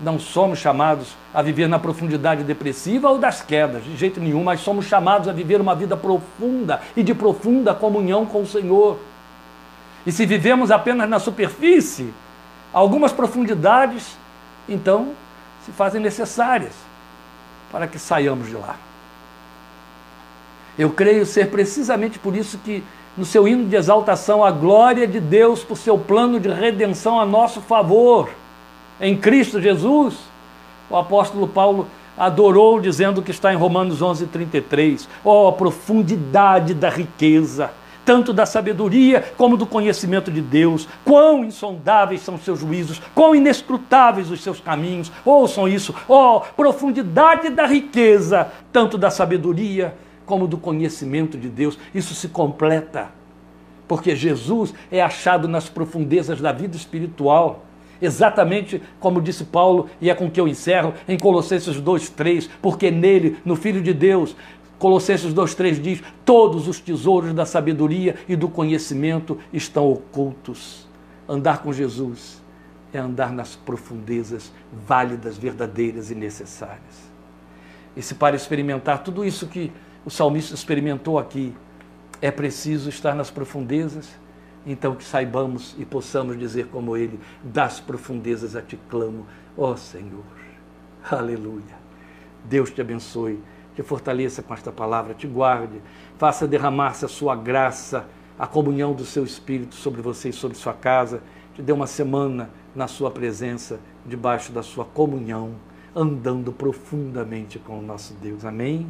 Não 0.00 0.18
somos 0.18 0.58
chamados 0.58 1.14
a 1.32 1.40
viver 1.40 1.68
na 1.68 1.78
profundidade 1.78 2.42
depressiva 2.42 3.08
ou 3.10 3.18
das 3.18 3.42
quedas, 3.42 3.84
de 3.84 3.96
jeito 3.96 4.20
nenhum, 4.20 4.42
mas 4.42 4.60
somos 4.60 4.86
chamados 4.86 5.28
a 5.28 5.32
viver 5.32 5.60
uma 5.60 5.74
vida 5.74 5.96
profunda 5.96 6.80
e 6.96 7.02
de 7.02 7.14
profunda 7.14 7.74
comunhão 7.74 8.26
com 8.26 8.42
o 8.42 8.46
Senhor. 8.46 8.98
E 10.04 10.12
se 10.12 10.26
vivemos 10.26 10.70
apenas 10.70 11.08
na 11.08 11.18
superfície, 11.18 12.12
algumas 12.72 13.12
profundidades, 13.12 14.18
então 14.68 15.12
se 15.64 15.70
fazem 15.72 16.00
necessárias 16.00 16.72
para 17.70 17.86
que 17.86 17.98
saiamos 17.98 18.48
de 18.48 18.54
lá. 18.54 18.76
Eu 20.76 20.90
creio 20.90 21.24
ser 21.24 21.50
precisamente 21.50 22.18
por 22.18 22.36
isso 22.36 22.58
que, 22.58 22.82
no 23.16 23.24
seu 23.24 23.46
hino 23.46 23.68
de 23.68 23.76
exaltação, 23.76 24.44
a 24.44 24.50
glória 24.50 25.06
de 25.06 25.20
Deus 25.20 25.62
por 25.62 25.78
seu 25.78 25.96
plano 25.96 26.40
de 26.40 26.48
redenção 26.48 27.18
a 27.18 27.24
nosso 27.24 27.60
favor, 27.60 28.28
em 29.00 29.16
Cristo 29.16 29.60
Jesus, 29.60 30.16
o 30.88 30.96
apóstolo 30.96 31.48
Paulo 31.48 31.86
adorou 32.16 32.80
dizendo 32.80 33.22
que 33.22 33.30
está 33.30 33.52
em 33.52 33.56
Romanos 33.56 34.00
11:33. 34.00 35.08
Oh, 35.24 35.48
a 35.48 35.52
profundidade 35.52 36.74
da 36.74 36.88
riqueza 36.88 37.70
tanto 38.04 38.32
da 38.32 38.44
sabedoria 38.44 39.24
como 39.36 39.56
do 39.56 39.66
conhecimento 39.66 40.30
de 40.30 40.40
Deus. 40.40 40.86
Quão 41.04 41.44
insondáveis 41.44 42.20
são 42.20 42.38
seus 42.38 42.60
juízos, 42.60 43.00
quão 43.14 43.34
inescrutáveis 43.34 44.30
os 44.30 44.42
seus 44.42 44.60
caminhos. 44.60 45.10
Ouçam 45.24 45.66
isso, 45.66 45.94
ó, 46.08 46.36
oh, 46.36 46.40
profundidade 46.40 47.48
da 47.50 47.66
riqueza, 47.66 48.52
tanto 48.72 48.98
da 48.98 49.10
sabedoria 49.10 49.94
como 50.26 50.46
do 50.46 50.58
conhecimento 50.58 51.38
de 51.38 51.48
Deus. 51.48 51.78
Isso 51.94 52.14
se 52.14 52.28
completa, 52.28 53.08
porque 53.88 54.14
Jesus 54.14 54.74
é 54.90 55.00
achado 55.02 55.48
nas 55.48 55.68
profundezas 55.68 56.40
da 56.40 56.52
vida 56.52 56.76
espiritual. 56.76 57.64
Exatamente 58.04 58.82
como 59.00 59.22
disse 59.22 59.44
Paulo, 59.44 59.88
e 59.98 60.10
é 60.10 60.14
com 60.14 60.30
que 60.30 60.38
eu 60.38 60.46
encerro, 60.46 60.92
em 61.08 61.18
Colossenses 61.18 61.80
2,3, 61.80 62.50
porque 62.60 62.90
nele, 62.90 63.38
no 63.46 63.56
Filho 63.56 63.80
de 63.80 63.94
Deus, 63.94 64.36
Colossenses 64.78 65.32
2,3 65.32 65.80
diz: 65.80 66.02
Todos 66.22 66.68
os 66.68 66.78
tesouros 66.78 67.32
da 67.32 67.46
sabedoria 67.46 68.16
e 68.28 68.36
do 68.36 68.46
conhecimento 68.46 69.38
estão 69.52 69.90
ocultos. 69.90 70.86
Andar 71.26 71.62
com 71.62 71.72
Jesus 71.72 72.42
é 72.92 72.98
andar 72.98 73.32
nas 73.32 73.56
profundezas 73.56 74.52
válidas, 74.86 75.38
verdadeiras 75.38 76.10
e 76.10 76.14
necessárias. 76.14 77.10
E 77.96 78.02
se 78.02 78.14
para 78.16 78.36
experimentar 78.36 79.02
tudo 79.02 79.24
isso 79.24 79.46
que 79.46 79.72
o 80.04 80.10
salmista 80.10 80.54
experimentou 80.54 81.18
aqui, 81.18 81.54
é 82.20 82.30
preciso 82.30 82.90
estar 82.90 83.14
nas 83.14 83.30
profundezas, 83.30 84.10
então 84.66 84.94
que 84.94 85.04
saibamos 85.04 85.74
e 85.78 85.84
possamos 85.84 86.38
dizer 86.38 86.68
como 86.68 86.96
ele: 86.96 87.18
Das 87.42 87.80
profundezas 87.80 88.56
a 88.56 88.62
te 88.62 88.76
clamo, 88.88 89.26
ó 89.56 89.76
Senhor. 89.76 90.24
Aleluia. 91.10 91.84
Deus 92.44 92.70
te 92.70 92.80
abençoe 92.80 93.40
te 93.74 93.82
fortaleça 93.82 94.42
com 94.42 94.54
esta 94.54 94.70
palavra, 94.70 95.14
te 95.14 95.26
guarde, 95.26 95.82
faça 96.16 96.46
derramar-se 96.46 97.04
a 97.04 97.08
sua 97.08 97.34
graça, 97.34 98.06
a 98.38 98.46
comunhão 98.46 98.92
do 98.92 99.04
seu 99.04 99.24
Espírito 99.24 99.74
sobre 99.74 100.00
você 100.00 100.28
e 100.28 100.32
sobre 100.32 100.56
sua 100.56 100.72
casa, 100.72 101.22
te 101.54 101.62
dê 101.62 101.72
uma 101.72 101.86
semana 101.86 102.50
na 102.74 102.86
sua 102.86 103.10
presença, 103.10 103.80
debaixo 104.06 104.52
da 104.52 104.62
sua 104.62 104.84
comunhão, 104.84 105.54
andando 105.94 106.52
profundamente 106.52 107.58
com 107.58 107.78
o 107.78 107.82
nosso 107.82 108.14
Deus. 108.14 108.44
Amém? 108.44 108.86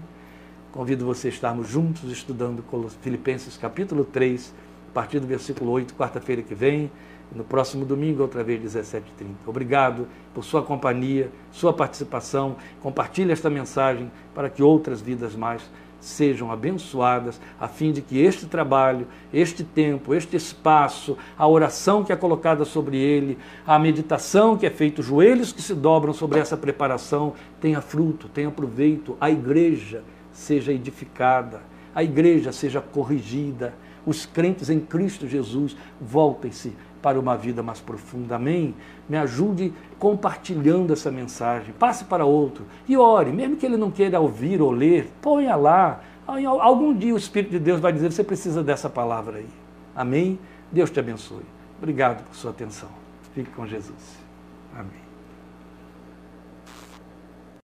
Convido 0.72 1.04
você 1.04 1.28
a 1.28 1.30
estarmos 1.30 1.68
juntos 1.68 2.10
estudando 2.10 2.64
Filipenses 3.00 3.56
capítulo 3.56 4.04
3, 4.04 4.52
a 4.52 4.63
partir 4.94 5.18
do 5.18 5.26
versículo 5.26 5.72
8, 5.72 5.92
quarta-feira 5.94 6.40
que 6.40 6.54
vem 6.54 6.90
no 7.34 7.42
próximo 7.42 7.84
domingo, 7.84 8.22
outra 8.22 8.44
vez, 8.44 8.62
17h30. 8.62 9.02
Obrigado 9.44 10.06
por 10.32 10.44
sua 10.44 10.62
companhia, 10.62 11.30
sua 11.50 11.72
participação. 11.72 12.56
Compartilhe 12.80 13.32
esta 13.32 13.50
mensagem 13.50 14.10
para 14.32 14.48
que 14.48 14.62
outras 14.62 15.00
vidas 15.00 15.34
mais 15.34 15.62
sejam 15.98 16.52
abençoadas, 16.52 17.40
a 17.58 17.66
fim 17.66 17.90
de 17.90 18.02
que 18.02 18.20
este 18.20 18.46
trabalho, 18.46 19.06
este 19.32 19.64
tempo, 19.64 20.14
este 20.14 20.36
espaço, 20.36 21.16
a 21.36 21.48
oração 21.48 22.04
que 22.04 22.12
é 22.12 22.16
colocada 22.16 22.64
sobre 22.64 22.98
ele, 22.98 23.38
a 23.66 23.78
meditação 23.78 24.56
que 24.56 24.66
é 24.66 24.70
feita, 24.70 25.00
os 25.00 25.06
joelhos 25.06 25.50
que 25.50 25.62
se 25.62 25.74
dobram 25.74 26.12
sobre 26.12 26.38
essa 26.38 26.58
preparação, 26.58 27.32
tenha 27.58 27.80
fruto, 27.80 28.28
tenha 28.28 28.50
proveito, 28.50 29.16
a 29.18 29.30
igreja 29.30 30.04
seja 30.30 30.72
edificada, 30.72 31.62
a 31.94 32.04
igreja 32.04 32.52
seja 32.52 32.82
corrigida, 32.82 33.72
os 34.06 34.26
crentes 34.26 34.70
em 34.70 34.80
Cristo 34.80 35.26
Jesus 35.26 35.76
voltem-se 36.00 36.72
para 37.00 37.20
uma 37.20 37.36
vida 37.36 37.62
mais 37.62 37.80
profunda. 37.80 38.36
Amém? 38.36 38.74
Me 39.08 39.16
ajude 39.16 39.72
compartilhando 39.98 40.92
essa 40.92 41.10
mensagem. 41.10 41.74
Passe 41.78 42.04
para 42.04 42.24
outro 42.24 42.64
e 42.88 42.96
ore, 42.96 43.30
mesmo 43.30 43.56
que 43.56 43.66
ele 43.66 43.76
não 43.76 43.90
queira 43.90 44.18
ouvir 44.18 44.62
ou 44.62 44.70
ler, 44.70 45.10
ponha 45.20 45.54
lá. 45.54 46.00
Algum 46.26 46.94
dia 46.94 47.14
o 47.14 47.18
Espírito 47.18 47.50
de 47.50 47.58
Deus 47.58 47.80
vai 47.80 47.92
dizer: 47.92 48.10
você 48.10 48.24
precisa 48.24 48.62
dessa 48.62 48.88
palavra 48.88 49.38
aí. 49.38 49.48
Amém? 49.94 50.38
Deus 50.72 50.90
te 50.90 50.98
abençoe. 50.98 51.44
Obrigado 51.76 52.24
por 52.24 52.34
sua 52.34 52.50
atenção. 52.50 52.88
Fique 53.34 53.50
com 53.50 53.66
Jesus. 53.66 54.23